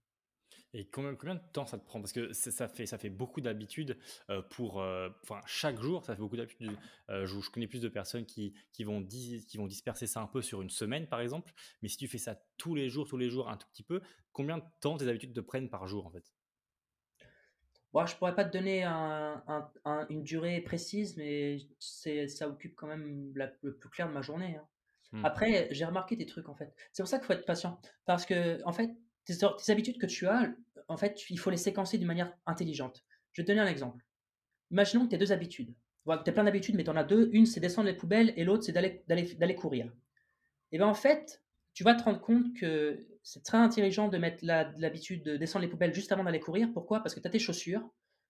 Et 0.73 0.85
combien, 0.85 1.15
combien, 1.15 1.35
de 1.35 1.41
temps 1.51 1.65
ça 1.65 1.79
te 1.79 1.85
prend? 1.85 1.99
Parce 1.99 2.13
que 2.13 2.31
ça 2.31 2.67
fait, 2.67 2.85
ça 2.85 2.99
fait 2.99 3.09
beaucoup 3.09 3.41
d'habitudes 3.41 3.97
euh, 4.29 4.41
pour. 4.41 4.81
Euh, 4.81 5.09
enfin, 5.23 5.41
chaque 5.47 5.81
jour, 5.81 6.05
ça 6.05 6.15
fait 6.15 6.21
beaucoup 6.21 6.37
d'habitudes. 6.37 6.77
Euh, 7.09 7.25
je, 7.25 7.49
connais 7.49 7.67
plus 7.67 7.81
de 7.81 7.89
personnes 7.89 8.25
qui, 8.25 8.53
qui, 8.71 8.83
vont 8.83 9.03
qui 9.03 9.57
vont 9.57 9.65
disperser 9.65 10.05
ça 10.05 10.21
un 10.21 10.27
peu 10.27 10.41
sur 10.43 10.61
une 10.61 10.69
semaine, 10.69 11.07
par 11.07 11.21
exemple. 11.21 11.51
Mais 11.81 11.87
si 11.87 11.97
tu 11.97 12.07
fais 12.07 12.19
ça 12.19 12.39
tous 12.57 12.75
les 12.75 12.89
jours, 12.89 13.07
tous 13.07 13.17
les 13.17 13.29
jours, 13.29 13.49
un 13.49 13.57
tout 13.57 13.67
petit 13.71 13.83
peu, 13.83 13.99
combien 14.31 14.59
de 14.59 14.63
temps 14.79 14.97
tes 14.97 15.07
habitudes 15.07 15.33
te 15.33 15.39
prennent 15.39 15.69
par 15.69 15.87
jour, 15.87 16.05
en 16.05 16.11
fait? 16.11 16.31
Bon, 17.91 18.05
je 18.05 18.15
pourrais 18.15 18.35
pas 18.35 18.45
te 18.45 18.55
donner 18.55 18.83
un, 18.83 19.43
un, 19.83 20.07
une 20.09 20.21
durée 20.21 20.61
précise, 20.61 21.17
mais 21.17 21.57
ça 21.79 22.47
occupe 22.47 22.75
quand 22.75 22.85
même 22.85 23.33
le 23.33 23.75
plus 23.75 23.89
clair 23.89 24.07
de 24.07 24.13
ma 24.13 24.21
journée. 24.21 24.57
Hein. 24.57 24.67
Mmh. 25.11 25.25
Après, 25.25 25.67
j'ai 25.71 25.85
remarqué 25.85 26.15
des 26.15 26.27
trucs 26.27 26.49
en 26.49 26.55
fait. 26.55 26.71
C'est 26.93 27.01
pour 27.01 27.09
ça 27.09 27.17
qu'il 27.17 27.25
faut 27.25 27.33
être 27.33 27.47
patient. 27.47 27.81
Parce 28.05 28.27
que, 28.27 28.63
en 28.63 28.73
fait, 28.73 28.91
tes, 29.37 29.71
habitudes 29.71 29.97
que 29.97 30.05
tu 30.05 30.27
as, 30.27 30.53
en 30.87 30.97
fait, 30.97 31.29
il 31.29 31.37
faut 31.37 31.49
les 31.49 31.57
séquencer 31.57 31.97
d'une 31.97 32.07
manière 32.07 32.33
intelligente. 32.45 33.03
Je 33.31 33.41
vais 33.41 33.45
te 33.45 33.51
donner 33.51 33.61
un 33.61 33.67
exemple. 33.67 34.03
Imaginons 34.71 35.05
que 35.05 35.09
tu 35.09 35.15
as 35.15 35.19
deux 35.19 35.31
habitudes. 35.31 35.73
Tu 36.05 36.11
as 36.11 36.33
plein 36.33 36.43
d'habitudes, 36.43 36.75
mais 36.75 36.83
tu 36.83 36.89
en 36.89 36.95
as 36.95 37.03
deux. 37.03 37.29
Une, 37.33 37.45
c'est 37.45 37.59
descendre 37.59 37.87
les 37.87 37.95
poubelles 37.95 38.33
et 38.35 38.43
l'autre, 38.43 38.63
c'est 38.63 38.71
d'aller 38.71 39.55
courir. 39.55 39.91
Et 40.71 40.77
bien 40.77 40.87
en 40.87 40.93
fait, 40.93 41.43
tu 41.73 41.83
vas 41.83 41.95
te 41.95 42.03
rendre 42.03 42.19
compte 42.19 42.53
que 42.55 43.07
c'est 43.23 43.43
très 43.43 43.57
intelligent 43.57 44.07
de 44.07 44.17
mettre 44.17 44.43
l'habitude 44.43 45.23
de 45.23 45.37
descendre 45.37 45.63
les 45.63 45.69
poubelles 45.69 45.93
juste 45.93 46.11
avant 46.11 46.23
d'aller 46.23 46.39
courir. 46.39 46.69
Pourquoi? 46.73 47.01
Parce 47.01 47.13
que 47.13 47.19
tu 47.19 47.27
as 47.27 47.31
tes 47.31 47.39
chaussures. 47.39 47.87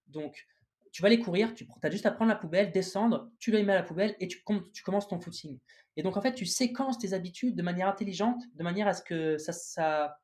Donc, 0.07 0.45
tu 0.91 1.01
vas 1.01 1.07
aller 1.07 1.19
courir, 1.19 1.53
tu 1.53 1.67
as 1.83 1.91
juste 1.91 2.05
à 2.05 2.11
prendre 2.11 2.29
la 2.29 2.35
poubelle, 2.35 2.71
descendre, 2.71 3.31
tu 3.39 3.51
les 3.51 3.63
mets 3.63 3.73
à 3.73 3.75
la 3.75 3.83
poubelle 3.83 4.15
et 4.19 4.27
tu, 4.27 4.43
tu 4.73 4.83
commences 4.83 5.07
ton 5.07 5.19
footing. 5.19 5.59
Et 5.95 6.03
donc, 6.03 6.17
en 6.17 6.21
fait, 6.21 6.33
tu 6.33 6.45
séquences 6.45 6.97
tes 6.97 7.13
habitudes 7.13 7.55
de 7.55 7.61
manière 7.61 7.87
intelligente, 7.87 8.41
de 8.55 8.63
manière 8.63 8.87
à 8.87 8.93
ce 8.93 9.03
que 9.03 9.37
ça, 9.37 9.53
ça, 9.53 10.17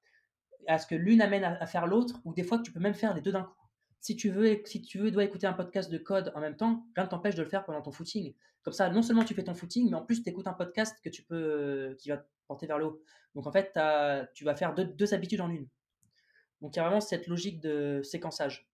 à 0.67 0.77
ce 0.77 0.87
que 0.87 0.95
l'une 0.95 1.21
amène 1.21 1.43
à, 1.43 1.65
faire 1.65 1.87
l'autre, 1.87 2.19
ou 2.25 2.33
des 2.33 2.43
fois 2.43 2.57
que 2.57 2.63
tu 2.63 2.71
peux 2.71 2.79
même 2.79 2.93
faire 2.93 3.13
les 3.13 3.21
deux 3.21 3.31
d'un 3.31 3.43
coup. 3.43 3.53
Si 3.99 4.15
tu 4.15 4.29
veux, 4.29 4.61
si 4.65 4.81
tu 4.81 4.99
veux, 4.99 5.11
dois 5.11 5.23
écouter 5.23 5.47
un 5.47 5.53
podcast 5.53 5.91
de 5.91 5.97
code 5.97 6.31
en 6.35 6.39
même 6.39 6.55
temps, 6.55 6.85
rien 6.95 7.05
ne 7.05 7.09
t'empêche 7.09 7.35
de 7.35 7.41
le 7.41 7.49
faire 7.49 7.65
pendant 7.65 7.81
ton 7.81 7.91
footing. 7.91 8.33
Comme 8.61 8.73
ça, 8.73 8.89
non 8.89 9.01
seulement 9.01 9.23
tu 9.23 9.33
fais 9.33 9.43
ton 9.43 9.55
footing, 9.55 9.89
mais 9.89 9.95
en 9.95 10.05
plus 10.05 10.23
tu 10.23 10.29
écoutes 10.29 10.47
un 10.47 10.53
podcast 10.53 10.97
que 11.03 11.09
tu 11.09 11.23
peux, 11.23 11.95
qui 11.99 12.09
va 12.09 12.17
te 12.17 12.27
porter 12.47 12.67
vers 12.67 12.77
le 12.77 12.85
haut. 12.85 13.01
Donc 13.33 13.47
en 13.47 13.51
fait, 13.51 13.71
tu 14.33 14.43
vas 14.43 14.55
faire 14.55 14.75
deux, 14.75 15.13
habitudes 15.13 15.41
en 15.41 15.49
une. 15.49 15.67
Donc 16.61 16.75
il 16.75 16.77
y 16.77 16.79
a 16.79 16.83
vraiment 16.83 17.01
cette 17.01 17.27
logique 17.27 17.59
de 17.59 18.01
séquençage. 18.03 18.69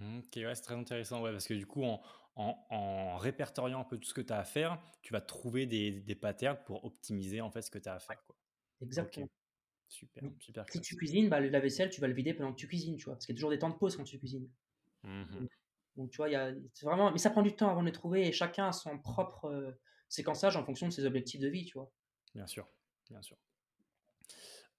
Ok, 0.00 0.34
c'est 0.34 0.62
très 0.62 0.74
intéressant, 0.74 1.22
ouais, 1.22 1.32
parce 1.32 1.46
que 1.46 1.54
du 1.54 1.66
coup, 1.66 1.84
en, 1.84 2.00
en, 2.36 3.16
répertoriant 3.16 3.80
un 3.80 3.84
peu 3.84 3.98
tout 3.98 4.08
ce 4.08 4.14
que 4.14 4.20
tu 4.20 4.32
as 4.32 4.38
à 4.38 4.44
faire, 4.44 4.80
tu 5.02 5.12
vas 5.12 5.20
trouver 5.20 5.66
des, 5.66 6.00
des 6.00 6.14
patterns 6.14 6.58
pour 6.64 6.84
optimiser 6.84 7.40
en 7.40 7.50
fait 7.50 7.62
ce 7.62 7.70
que 7.70 7.78
tu 7.78 7.88
as 7.88 7.94
à 7.94 7.98
faire. 7.98 8.22
Quoi. 8.24 8.36
Exactement. 8.80 9.28
Super, 9.90 10.22
super. 10.38 10.64
Si 10.70 10.80
tu 10.80 10.94
cuisines, 10.94 11.28
bah, 11.28 11.40
la 11.40 11.60
vaisselle, 11.60 11.90
tu 11.90 12.00
vas 12.00 12.06
le 12.06 12.14
vider 12.14 12.32
pendant 12.32 12.52
que 12.52 12.58
tu 12.58 12.68
cuisines, 12.68 12.96
tu 12.96 13.06
vois, 13.06 13.14
parce 13.14 13.26
qu'il 13.26 13.34
y 13.34 13.36
a 13.36 13.38
toujours 13.38 13.50
des 13.50 13.58
temps 13.58 13.68
de 13.68 13.74
pause 13.74 13.96
quand 13.96 14.04
tu 14.04 14.18
cuisines. 14.18 14.48
Mmh 15.02 15.46
donc, 15.96 16.10
tu 16.10 16.18
vois, 16.18 16.28
il 16.28 16.32
y 16.32 16.36
a, 16.36 16.52
vraiment, 16.82 17.10
mais 17.10 17.18
ça 17.18 17.30
prend 17.30 17.42
du 17.42 17.54
temps 17.54 17.68
avant 17.68 17.82
de 17.82 17.86
les 17.86 17.92
trouver 17.92 18.26
et 18.26 18.32
chacun 18.32 18.68
a 18.68 18.72
son 18.72 18.96
propre 19.00 19.46
euh, 19.46 19.72
séquençage 20.08 20.56
en 20.56 20.64
fonction 20.64 20.86
de 20.86 20.92
ses 20.92 21.04
objectifs 21.04 21.40
de 21.40 21.48
vie, 21.48 21.64
tu 21.64 21.74
vois. 21.74 21.90
Bien 22.32 22.46
sûr, 22.46 22.68
bien 23.10 23.20
sûr. 23.20 23.36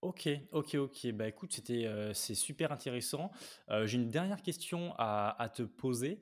Ok, 0.01 0.29
ok, 0.51 0.75
ok. 0.75 1.11
Bah 1.11 1.27
écoute, 1.27 1.53
c'était 1.53 1.85
euh, 1.85 2.13
c'est 2.13 2.33
super 2.33 2.71
intéressant. 2.71 3.29
Euh, 3.69 3.85
j'ai 3.85 3.97
une 3.97 4.09
dernière 4.09 4.41
question 4.41 4.95
à, 4.97 5.35
à 5.37 5.49
te 5.49 5.61
poser. 5.61 6.19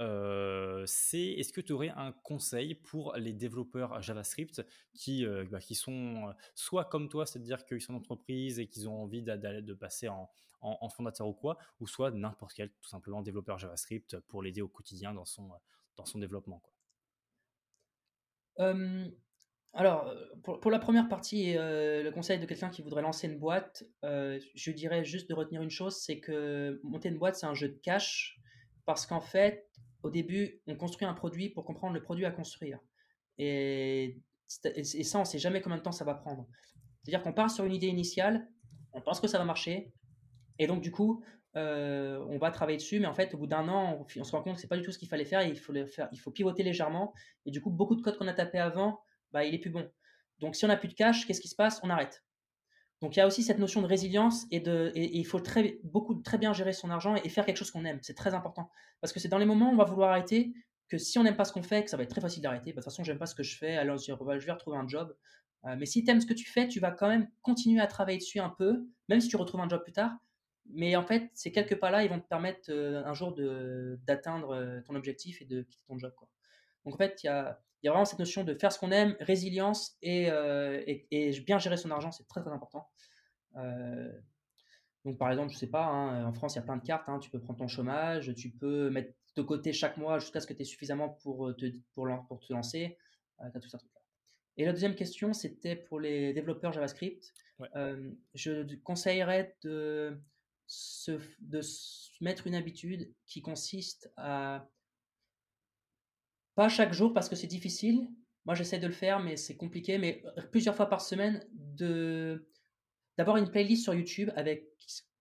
C'est 0.00 1.20
est-ce 1.20 1.52
que 1.52 1.60
tu 1.60 1.72
aurais 1.72 1.90
un 1.90 2.12
conseil 2.12 2.74
pour 2.74 3.14
les 3.16 3.34
développeurs 3.34 4.00
JavaScript 4.00 4.64
qui, 4.94 5.26
bah, 5.50 5.60
qui 5.60 5.74
sont 5.74 6.34
soit 6.54 6.86
comme 6.86 7.08
toi, 7.08 7.26
c'est-à-dire 7.26 7.66
qu'ils 7.66 7.82
sont 7.82 7.92
en 7.92 7.98
entreprise 7.98 8.58
et 8.58 8.66
qu'ils 8.66 8.88
ont 8.88 9.02
envie 9.02 9.22
de 9.22 9.74
passer 9.74 10.08
en, 10.08 10.30
en, 10.62 10.88
fondateur 10.88 11.26
ou 11.26 11.34
quoi, 11.34 11.58
ou 11.80 11.86
soit 11.86 12.10
n'importe 12.10 12.54
quel 12.54 12.70
tout 12.70 12.88
simplement 12.88 13.20
développeur 13.20 13.58
JavaScript 13.58 14.18
pour 14.20 14.42
l'aider 14.42 14.62
au 14.62 14.68
quotidien 14.68 15.12
dans 15.12 15.26
son, 15.26 15.50
dans 15.96 16.06
son 16.06 16.18
développement 16.18 16.62
alors, 19.72 20.12
pour, 20.42 20.60
pour, 20.60 20.70
la 20.70 20.78
première 20.78 21.08
partie, 21.08 21.54
le 21.54 22.10
conseil 22.10 22.38
de 22.38 22.46
quelqu'un 22.46 22.70
qui 22.70 22.82
voudrait 22.82 23.02
lancer 23.02 23.28
une 23.28 23.38
boîte, 23.38 23.84
je 24.02 24.70
dirais 24.70 25.04
juste 25.04 25.28
de 25.28 25.34
retenir 25.34 25.62
une 25.62 25.70
chose, 25.70 25.96
c'est 25.96 26.20
que 26.20 26.80
monter 26.82 27.08
une 27.08 27.18
boîte, 27.18 27.36
c'est 27.36 27.46
un 27.46 27.54
jeu 27.54 27.68
de 27.68 27.78
cash, 27.78 28.40
parce 28.84 29.06
qu'en 29.06 29.20
fait, 29.20 29.70
au 30.02 30.10
début, 30.10 30.60
on 30.66 30.76
construit 30.76 31.06
un 31.06 31.14
produit 31.14 31.50
pour 31.50 31.64
comprendre 31.64 31.94
le 31.94 32.02
produit 32.02 32.24
à 32.24 32.30
construire. 32.30 32.78
Et, 33.38 34.18
ça, 34.46 35.18
on 35.18 35.20
ne 35.20 35.24
sait 35.24 35.38
jamais 35.38 35.60
combien 35.60 35.78
de 35.78 35.82
temps 35.82 35.92
ça 35.92 36.04
va 36.04 36.14
prendre. 36.14 36.46
C'est-à-dire 37.02 37.22
qu'on 37.22 37.32
part 37.32 37.50
sur 37.50 37.64
une 37.64 37.72
idée 37.72 37.86
initiale, 37.86 38.48
on 38.92 39.00
pense 39.00 39.20
que 39.20 39.28
ça 39.28 39.38
va 39.38 39.44
marcher, 39.44 39.92
et 40.58 40.66
donc 40.66 40.82
du 40.82 40.90
coup, 40.90 41.22
euh, 41.56 42.24
on 42.28 42.38
va 42.38 42.50
travailler 42.50 42.78
dessus, 42.78 43.00
mais 43.00 43.06
en 43.06 43.14
fait, 43.14 43.34
au 43.34 43.38
bout 43.38 43.46
d'un 43.46 43.68
an, 43.68 44.04
on, 44.16 44.24
se 44.24 44.32
rend 44.32 44.42
compte 44.42 44.56
que 44.56 44.60
c'est 44.60 44.68
pas 44.68 44.76
du 44.76 44.82
tout 44.82 44.92
ce 44.92 44.98
qu'il 44.98 45.08
fallait 45.08 45.24
faire, 45.24 45.42
il 45.42 45.58
faut, 45.58 45.72
faire, 45.86 46.08
il 46.12 46.18
faut 46.18 46.30
pivoter 46.30 46.62
légèrement, 46.62 47.14
et 47.46 47.50
du 47.50 47.60
coup, 47.60 47.70
beaucoup 47.70 47.94
de 47.94 48.02
code 48.02 48.18
qu'on 48.18 48.28
a 48.28 48.34
tapé 48.34 48.58
avant, 48.58 49.00
bah, 49.32 49.44
il 49.44 49.54
est 49.54 49.58
plus 49.58 49.70
bon. 49.70 49.88
Donc 50.40 50.56
si 50.56 50.64
on 50.64 50.68
n'a 50.68 50.76
plus 50.76 50.88
de 50.88 50.94
cash, 50.94 51.26
qu'est-ce 51.26 51.40
qui 51.40 51.48
se 51.48 51.56
passe? 51.56 51.80
On 51.82 51.90
arrête. 51.90 52.24
Donc 53.00 53.16
il 53.16 53.18
y 53.18 53.22
a 53.22 53.26
aussi 53.26 53.42
cette 53.42 53.58
notion 53.58 53.80
de 53.80 53.86
résilience 53.86 54.46
et, 54.50 54.62
il 54.94 55.24
faut 55.24 55.40
très, 55.40 55.78
beaucoup, 55.84 56.14
très 56.16 56.38
bien 56.38 56.52
gérer 56.52 56.72
son 56.72 56.90
argent 56.90 57.14
et, 57.14 57.28
faire 57.28 57.46
quelque 57.46 57.56
chose 57.56 57.70
qu'on 57.70 57.84
aime. 57.84 57.98
C'est 58.02 58.14
très 58.14 58.34
important. 58.34 58.70
Parce 59.00 59.12
que 59.12 59.20
c'est 59.20 59.28
dans 59.28 59.38
les 59.38 59.46
moments 59.46 59.70
où 59.70 59.72
on 59.72 59.76
va 59.76 59.84
vouloir 59.84 60.10
arrêter 60.10 60.52
que 60.88 60.98
si 60.98 61.18
on 61.18 61.22
n'aime 61.22 61.36
pas 61.36 61.44
ce 61.44 61.52
qu'on 61.52 61.62
fait, 61.62 61.84
que 61.84 61.90
ça 61.90 61.96
va 61.96 62.02
être 62.02 62.10
très 62.10 62.20
facile 62.20 62.42
d'arrêter. 62.42 62.72
Bah, 62.72 62.80
de 62.80 62.80
toute 62.80 62.84
façon, 62.84 63.04
j'aime 63.04 63.18
pas 63.18 63.26
ce 63.26 63.34
que 63.34 63.42
je 63.42 63.56
fais, 63.56 63.76
alors 63.76 63.96
je 63.96 64.12
vais 64.12 64.52
retrouver 64.52 64.76
un 64.76 64.88
job. 64.88 65.16
mais 65.64 65.86
si 65.86 66.04
tu 66.04 66.10
aimes 66.10 66.20
ce 66.20 66.26
que 66.26 66.34
tu 66.34 66.50
fais, 66.50 66.68
tu 66.68 66.80
vas 66.80 66.90
quand 66.90 67.08
même 67.08 67.28
continuer 67.42 67.80
à 67.80 67.86
travailler 67.86 68.18
dessus 68.18 68.40
un 68.40 68.50
peu, 68.50 68.86
même 69.08 69.20
si 69.20 69.28
tu 69.28 69.36
retrouves 69.36 69.60
un 69.60 69.68
job 69.68 69.82
plus 69.82 69.92
tard. 69.92 70.12
Mais 70.72 70.94
en 70.96 71.02
fait, 71.02 71.30
ces 71.32 71.52
quelques 71.52 71.78
pas-là, 71.78 72.04
ils 72.04 72.10
vont 72.10 72.20
te 72.20 72.28
permettre 72.28 72.70
un 72.70 73.14
jour 73.14 73.34
d'atteindre 74.06 74.82
ton 74.84 74.94
objectif 74.94 75.40
et 75.40 75.46
de 75.46 75.62
quitter 75.62 75.84
ton 75.88 75.98
job. 75.98 76.12
Donc 76.84 76.94
en 76.94 76.98
fait, 76.98 77.22
il 77.22 77.26
y 77.26 77.30
a, 77.30 77.60
y 77.82 77.88
a, 77.88 77.92
vraiment 77.92 78.04
cette 78.04 78.18
notion 78.18 78.44
de 78.44 78.54
faire 78.54 78.72
ce 78.72 78.78
qu'on 78.78 78.90
aime, 78.90 79.16
résilience 79.20 79.96
et, 80.02 80.28
et, 81.10 81.40
bien 81.40 81.58
gérer 81.58 81.76
son 81.76 81.90
argent, 81.90 82.10
c'est 82.12 82.26
très 82.28 82.40
très 82.40 82.50
important. 82.50 82.88
donc 85.04 85.18
par 85.18 85.30
exemple, 85.30 85.52
je 85.52 85.58
sais 85.58 85.66
pas, 85.66 85.84
hein, 85.84 86.26
en 86.26 86.32
France, 86.32 86.54
il 86.54 86.58
y 86.58 86.60
a 86.60 86.64
plein 86.64 86.76
de 86.76 86.84
cartes, 86.84 87.08
hein, 87.08 87.18
tu 87.18 87.30
peux 87.30 87.40
prendre 87.40 87.58
ton 87.58 87.68
chômage, 87.68 88.34
tu 88.34 88.50
peux 88.50 88.90
mettre 88.90 89.14
de 89.36 89.42
côté 89.42 89.72
chaque 89.72 89.96
mois 89.96 90.18
jusqu'à 90.18 90.40
ce 90.40 90.46
que 90.46 90.52
tu 90.52 90.62
aies 90.62 90.64
suffisamment 90.64 91.08
pour 91.08 91.54
te, 91.56 91.66
pour, 91.94 92.08
pour 92.28 92.40
te 92.40 92.52
lancer. 92.52 92.98
tu 93.38 93.56
as 93.56 93.60
tout 93.60 93.68
ça. 93.68 93.78
Et 94.56 94.64
la 94.64 94.72
deuxième 94.72 94.94
question, 94.94 95.32
c'était 95.32 95.76
pour 95.76 96.00
les 96.00 96.32
développeurs 96.34 96.72
JavaScript. 96.72 97.32
je 98.34 98.76
conseillerais 98.82 99.56
de 99.62 100.20
se, 100.66 101.18
de 101.40 101.60
se 101.62 102.22
mettre 102.22 102.46
une 102.46 102.54
habitude 102.54 103.12
qui 103.26 103.42
consiste 103.42 104.12
à 104.16 104.68
pas 106.60 106.68
chaque 106.68 106.92
jour 106.92 107.14
parce 107.14 107.30
que 107.30 107.36
c'est 107.36 107.46
difficile. 107.46 108.06
Moi, 108.44 108.54
j'essaie 108.54 108.78
de 108.78 108.86
le 108.86 108.92
faire, 108.92 109.18
mais 109.18 109.38
c'est 109.38 109.56
compliqué. 109.56 109.96
Mais 109.96 110.22
plusieurs 110.52 110.76
fois 110.76 110.90
par 110.90 111.00
semaine, 111.00 111.42
de 111.54 112.46
d'avoir 113.16 113.38
une 113.38 113.50
playlist 113.50 113.84
sur 113.84 113.94
YouTube 113.94 114.30
avec 114.36 114.68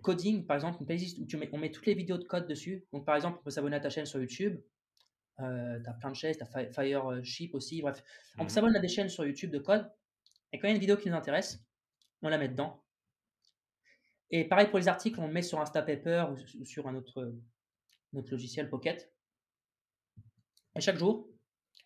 coding, 0.02 0.46
par 0.46 0.56
exemple, 0.56 0.80
une 0.82 0.86
playlist 0.86 1.18
où 1.18 1.26
tu 1.26 1.38
mets, 1.38 1.50
on 1.54 1.58
met 1.58 1.72
toutes 1.72 1.86
les 1.86 1.94
vidéos 1.94 2.18
de 2.18 2.26
code 2.26 2.46
dessus. 2.46 2.86
Donc, 2.92 3.06
par 3.06 3.16
exemple, 3.16 3.38
on 3.40 3.44
peut 3.46 3.52
s'abonner 3.52 3.78
à 3.78 3.80
ta 3.80 3.90
chaîne 3.90 4.06
sur 4.06 4.20
YouTube. 4.20 4.60
Euh, 5.40 5.80
tu 5.82 5.90
as 5.90 5.94
plein 5.94 6.12
de 6.12 6.16
chaînes, 6.18 6.36
tu 6.36 6.44
as 6.44 6.74
Fireship 6.74 7.56
aussi. 7.56 7.82
Bref, 7.82 8.04
on 8.36 8.40
peut 8.40 8.46
mmh 8.48 8.50
s'abonner 8.50 8.78
à 8.78 8.82
des 8.82 8.90
chaînes 8.90 9.08
sur 9.08 9.26
YouTube 9.26 9.52
de 9.52 9.60
code. 9.60 9.90
Et 10.52 10.60
quand 10.60 10.68
il 10.68 10.72
y 10.72 10.74
a 10.74 10.76
une 10.76 10.82
vidéo 10.82 10.98
qui 10.98 11.10
nous 11.10 11.16
intéresse, 11.16 11.64
on 12.22 12.28
la 12.28 12.38
met 12.38 12.50
dedans. 12.50 12.84
Et 14.30 14.44
pareil 14.44 14.68
pour 14.68 14.80
les 14.80 14.90
articles, 14.90 15.18
on 15.22 15.28
le 15.28 15.34
met 15.34 15.42
sur 15.42 15.62
Instapaper 15.62 16.26
ou 16.60 16.66
sur 16.66 16.90
un 16.90 16.96
autre, 16.96 17.34
notre 18.12 18.30
logiciel 18.30 18.70
Pocket. 18.70 19.10
Et 20.76 20.82
chaque 20.82 20.98
jour, 20.98 21.28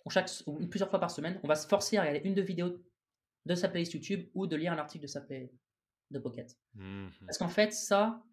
ou, 0.05 0.09
chaque, 0.09 0.29
plusieurs 0.69 0.89
fois 0.89 0.99
par 0.99 1.11
semaine, 1.11 1.39
on 1.43 1.47
va 1.47 1.55
se 1.55 1.67
forcer 1.67 1.97
à 1.97 2.01
regarder 2.01 2.21
une 2.27 2.35
de 2.35 2.41
vidéos 2.41 2.77
de 3.45 3.55
sa 3.55 3.69
playlist 3.69 3.93
YouTube 3.93 4.29
ou 4.33 4.47
de 4.47 4.55
lire 4.55 4.73
un 4.73 4.77
article 4.77 5.03
de 5.03 5.07
sa 5.07 5.21
playlist 5.21 5.53
de 6.11 6.19
Pocket. 6.19 6.57
Mmh 6.75 7.07
Parce 7.25 7.37
qu'en 7.37 7.49
fait, 7.49 7.73
ça, 7.73 8.23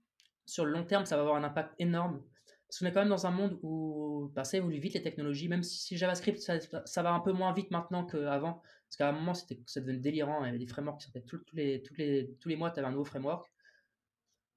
sur 0.46 0.64
le 0.64 0.72
long 0.72 0.84
terme, 0.84 1.06
ça 1.06 1.16
va 1.16 1.22
avoir 1.22 1.36
un 1.36 1.44
impact 1.44 1.74
énorme. 1.78 2.22
Parce 2.66 2.78
qu'on 2.78 2.86
est 2.86 2.92
quand 2.92 3.00
même 3.00 3.08
dans 3.08 3.26
un 3.26 3.32
monde 3.32 3.58
où 3.62 4.30
bah, 4.32 4.44
ça 4.44 4.56
évolue 4.56 4.78
vite 4.78 4.94
les 4.94 5.02
technologies, 5.02 5.48
même 5.48 5.64
si 5.64 5.96
JavaScript, 5.96 6.38
ça, 6.38 7.02
va 7.02 7.12
un 7.12 7.20
peu 7.20 7.32
moins 7.32 7.52
vite 7.52 7.70
maintenant 7.72 8.06
qu'avant. 8.06 8.62
Parce 8.86 8.96
qu'à 8.96 9.08
un 9.08 9.12
moment, 9.12 9.34
ça 9.34 9.80
devenait 9.80 9.98
délirant. 9.98 10.44
Il 10.44 10.46
y 10.46 10.48
avait 10.50 10.58
des 10.58 10.68
frameworks 10.68 11.00
qui 11.00 11.06
sortaient 11.06 11.22
tous, 11.22 11.42
les, 11.52 11.82
tous, 11.82 11.94
les, 11.96 12.36
tous 12.40 12.48
les 12.48 12.56
mois, 12.56 12.70
tu 12.70 12.78
avais 12.78 12.86
un 12.88 12.92
nouveau 12.92 13.04
framework. 13.04 13.50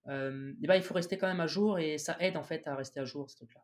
Euh, 0.07 0.53
et 0.61 0.67
ben, 0.67 0.75
il 0.75 0.83
faut 0.83 0.93
rester 0.93 1.17
quand 1.17 1.27
même 1.27 1.39
à 1.39 1.47
jour 1.47 1.79
et 1.79 1.97
ça 1.97 2.17
aide 2.19 2.35
en 2.35 2.43
fait 2.43 2.67
à 2.67 2.75
rester 2.75 2.99
à 2.99 3.05
jour 3.05 3.29
ce 3.29 3.37
truc-là. 3.37 3.61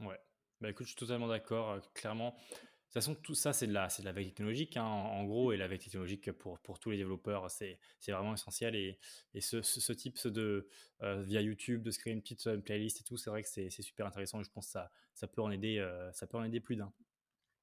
Ouais, 0.00 0.18
bah 0.60 0.70
écoute, 0.70 0.86
je 0.86 0.92
suis 0.92 0.98
totalement 0.98 1.28
d'accord. 1.28 1.72
Euh, 1.72 1.80
clairement, 1.94 2.30
de 2.30 2.56
toute 2.56 2.94
façon, 2.94 3.14
tout 3.14 3.34
ça, 3.34 3.52
c'est 3.52 3.66
de 3.66 3.72
la, 3.72 3.88
c'est 3.88 4.02
de 4.02 4.06
la 4.06 4.12
veille 4.12 4.26
technologique, 4.26 4.76
hein, 4.76 4.84
en, 4.84 5.24
gros, 5.24 5.52
et 5.52 5.56
la 5.56 5.68
veille 5.68 5.78
technologique 5.78 6.32
pour, 6.32 6.58
pour 6.60 6.78
tous 6.78 6.90
les 6.90 6.96
développeurs, 6.96 7.50
c'est, 7.50 7.78
c'est 7.98 8.12
vraiment 8.12 8.34
essentiel. 8.34 8.74
Et, 8.74 8.98
et 9.34 9.40
ce, 9.40 9.62
ce, 9.62 9.92
type 9.92 10.18
de, 10.26 10.68
euh, 11.02 11.22
via 11.22 11.40
YouTube, 11.40 11.82
de 11.82 11.90
se 11.90 11.98
créer 11.98 12.12
une 12.12 12.22
petite 12.22 12.56
playlist 12.62 13.00
et 13.00 13.04
tout, 13.04 13.16
c'est 13.16 13.30
vrai 13.30 13.42
que 13.42 13.48
c'est, 13.48 13.70
c'est 13.70 13.82
super 13.82 14.06
intéressant. 14.06 14.40
Et 14.40 14.44
je 14.44 14.50
pense 14.50 14.66
que 14.66 14.72
ça, 14.72 14.90
ça 15.14 15.26
peut 15.26 15.42
en 15.42 15.50
aider, 15.50 15.84
ça 16.12 16.26
peut 16.26 16.36
en 16.36 16.44
aider 16.44 16.60
plus 16.60 16.76
d'un. 16.76 16.92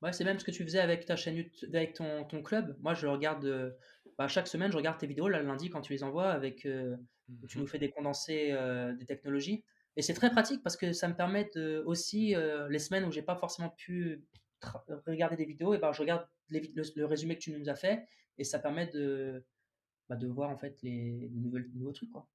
Ouais, 0.01 0.11
c'est 0.11 0.25
même 0.25 0.37
ce 0.37 0.43
que 0.43 0.51
tu 0.51 0.63
faisais 0.63 0.79
avec 0.79 1.05
ta 1.05 1.15
chaîne 1.15 1.37
YouTube, 1.37 1.73
avec 1.73 1.93
ton, 1.93 2.25
ton 2.25 2.43
club. 2.43 2.75
Moi, 2.81 2.93
je 2.93 3.07
regarde 3.07 3.73
bah, 4.17 4.27
chaque 4.27 4.47
semaine, 4.47 4.71
je 4.71 4.77
regarde 4.77 4.99
tes 4.99 5.07
vidéos 5.07 5.27
le 5.27 5.41
lundi 5.41 5.69
quand 5.69 5.81
tu 5.81 5.93
les 5.93 6.03
envoies 6.03 6.29
avec, 6.29 6.65
euh, 6.65 6.95
tu 7.47 7.57
nous 7.57 7.63
mmh 7.63 7.67
fais 7.67 7.79
des 7.79 7.89
condensés 7.89 8.49
euh, 8.51 8.93
des 8.93 9.05
technologies. 9.05 9.63
Et 9.95 10.01
c'est 10.01 10.13
très 10.13 10.31
pratique 10.31 10.63
parce 10.63 10.77
que 10.77 10.91
ça 10.91 11.07
me 11.07 11.15
permet 11.15 11.49
de, 11.55 11.83
aussi, 11.85 12.35
euh, 12.35 12.67
les 12.69 12.79
semaines 12.79 13.05
où 13.05 13.11
j'ai 13.11 13.21
pas 13.21 13.35
forcément 13.35 13.69
pu 13.69 14.23
regarder 15.05 15.35
des 15.35 15.45
vidéos, 15.45 15.73
et 15.73 15.77
ben, 15.77 15.91
je 15.91 16.01
regarde 16.01 16.25
le, 16.49 17.05
résumé 17.05 17.35
que 17.35 17.41
tu 17.41 17.51
nous 17.51 17.69
as 17.69 17.75
fait 17.75 18.05
et 18.37 18.43
ça 18.43 18.59
permet 18.59 18.87
de, 18.87 19.45
bah, 20.09 20.15
de 20.15 20.27
voir 20.27 20.49
en 20.49 20.57
fait 20.57 20.81
les, 20.81 21.29
les 21.31 21.39
nouveaux 21.39 21.91
trucs. 21.91 22.09
Quoi. 22.09 22.27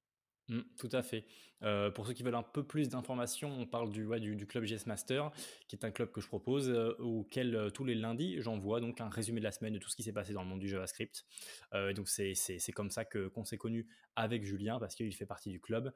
Mmh, 0.49 0.61
tout 0.77 0.89
à 0.91 1.03
fait. 1.03 1.25
Euh, 1.61 1.91
pour 1.91 2.07
ceux 2.07 2.13
qui 2.13 2.23
veulent 2.23 2.35
un 2.35 2.43
peu 2.43 2.63
plus 2.63 2.89
d'informations, 2.89 3.51
on 3.51 3.67
parle 3.67 3.91
du, 3.91 4.47
club 4.47 4.65
JS 4.65 4.87
Master, 4.87 5.31
qui 5.67 5.75
est 5.75 5.85
un 5.85 5.91
club 5.91 6.11
que 6.11 6.21
je 6.21 6.27
propose, 6.27 6.69
euh, 6.69 6.95
auquel 6.99 7.55
euh, 7.55 7.69
tous 7.69 7.85
les 7.85 7.93
lundis, 7.93 8.41
j'envoie 8.41 8.79
donc 8.79 8.99
un 8.99 9.09
résumé 9.09 9.39
de 9.39 9.45
la 9.45 9.51
semaine 9.51 9.73
de 9.73 9.77
tout 9.79 9.89
ce 9.89 9.95
qui 9.95 10.01
s'est 10.01 10.13
passé 10.13 10.33
dans 10.33 10.41
le 10.41 10.47
monde 10.47 10.59
du 10.59 10.67
JavaScript. 10.67 11.25
donc 11.95 12.09
c'est 12.09 12.71
comme 12.73 12.89
ça 12.89 13.05
que 13.05 13.27
qu'on 13.27 13.45
s'est 13.45 13.57
connu 13.57 13.87
avec 14.15 14.43
Julien, 14.43 14.79
parce 14.79 14.95
qu'il 14.95 15.13
fait 15.13 15.25
partie 15.27 15.49
du 15.49 15.59
club, 15.59 15.93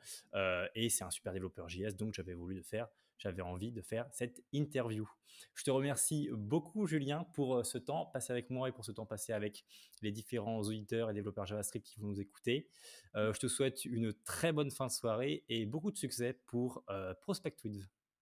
et 0.75 0.89
c'est 0.89 1.03
un 1.03 1.11
super 1.11 1.33
développeur 1.33 1.67
JS, 1.67 1.95
donc 1.97 2.13
j'avais 2.13 2.33
voulu 2.33 2.55
de 2.55 2.61
faire 2.61 2.87
j'avais 3.17 3.41
envie 3.41 3.71
de 3.71 3.81
faire 3.81 4.07
cette 4.11 4.43
interview. 4.51 5.09
Je 5.55 5.63
te 5.63 5.71
remercie 5.71 6.29
beaucoup, 6.31 6.87
Julien, 6.87 7.25
pour 7.33 7.57
euh, 7.57 7.63
ce 7.63 7.77
temps 7.77 8.05
passé 8.07 8.31
avec 8.31 8.49
moi 8.49 8.69
et 8.69 8.71
pour 8.71 8.85
ce 8.85 8.91
temps 8.91 9.05
passé 9.05 9.33
avec 9.33 9.65
les 10.01 10.11
différents 10.11 10.61
auditeurs 10.61 11.09
et 11.09 11.13
développeurs 11.13 11.45
JavaScript 11.45 11.85
qui 11.85 11.99
vont 11.99 12.07
nous 12.07 12.19
écouter. 12.19 12.69
Euh, 13.15 13.33
je 13.33 13.39
te 13.39 13.47
souhaite 13.47 13.85
une 13.85 14.13
très 14.13 14.51
bonne 14.51 14.71
fin 14.71 14.87
de 14.87 14.91
soirée 14.91 15.43
et 15.49 15.65
beaucoup 15.65 15.91
de 15.91 15.97
succès 15.97 16.33
pour 16.45 16.83
euh. 16.89 17.13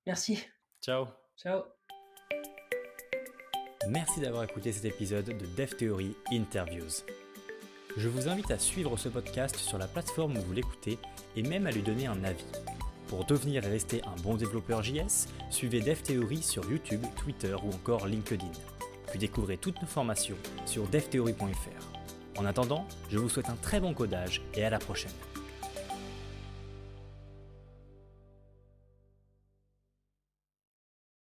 Merci. 0.05 0.39
Ciao. 0.81 1.07
Ciao. 1.37 1.63
Merci 3.89 4.21
d'avoir 4.21 4.43
écouté 4.43 4.71
cet 4.71 4.85
épisode 4.85 5.25
de 5.25 5.45
Dev 5.57 5.75
Theory 5.75 6.15
Interviews. 6.31 7.03
Je 7.97 8.07
vous 8.07 8.29
invite 8.29 8.51
à 8.51 8.57
suivre 8.57 8.95
ce 8.97 9.09
podcast 9.09 9.57
sur 9.57 9.77
la 9.77 9.87
plateforme 9.87 10.37
où 10.37 10.41
vous 10.41 10.53
l'écoutez 10.53 10.97
et 11.35 11.43
même 11.43 11.67
à 11.67 11.71
lui 11.71 11.81
donner 11.81 12.07
un 12.07 12.23
avis. 12.23 12.45
Pour 13.11 13.25
devenir 13.25 13.65
et 13.65 13.67
rester 13.67 14.01
un 14.05 14.21
bon 14.23 14.35
développeur 14.35 14.81
JS, 14.81 15.27
suivez 15.49 15.81
DevTheory 15.81 16.41
sur 16.41 16.63
YouTube, 16.71 17.01
Twitter 17.17 17.53
ou 17.61 17.67
encore 17.67 18.07
LinkedIn. 18.07 18.53
Puis 19.09 19.19
découvrez 19.19 19.57
toutes 19.57 19.81
nos 19.81 19.87
formations 19.87 20.37
sur 20.65 20.87
devtheory.fr. 20.87 22.39
En 22.39 22.45
attendant, 22.45 22.87
je 23.09 23.17
vous 23.17 23.27
souhaite 23.27 23.49
un 23.49 23.57
très 23.61 23.81
bon 23.81 23.93
codage 23.93 24.41
et 24.55 24.63
à 24.63 24.69
la 24.69 24.79
prochaine. 24.79 25.11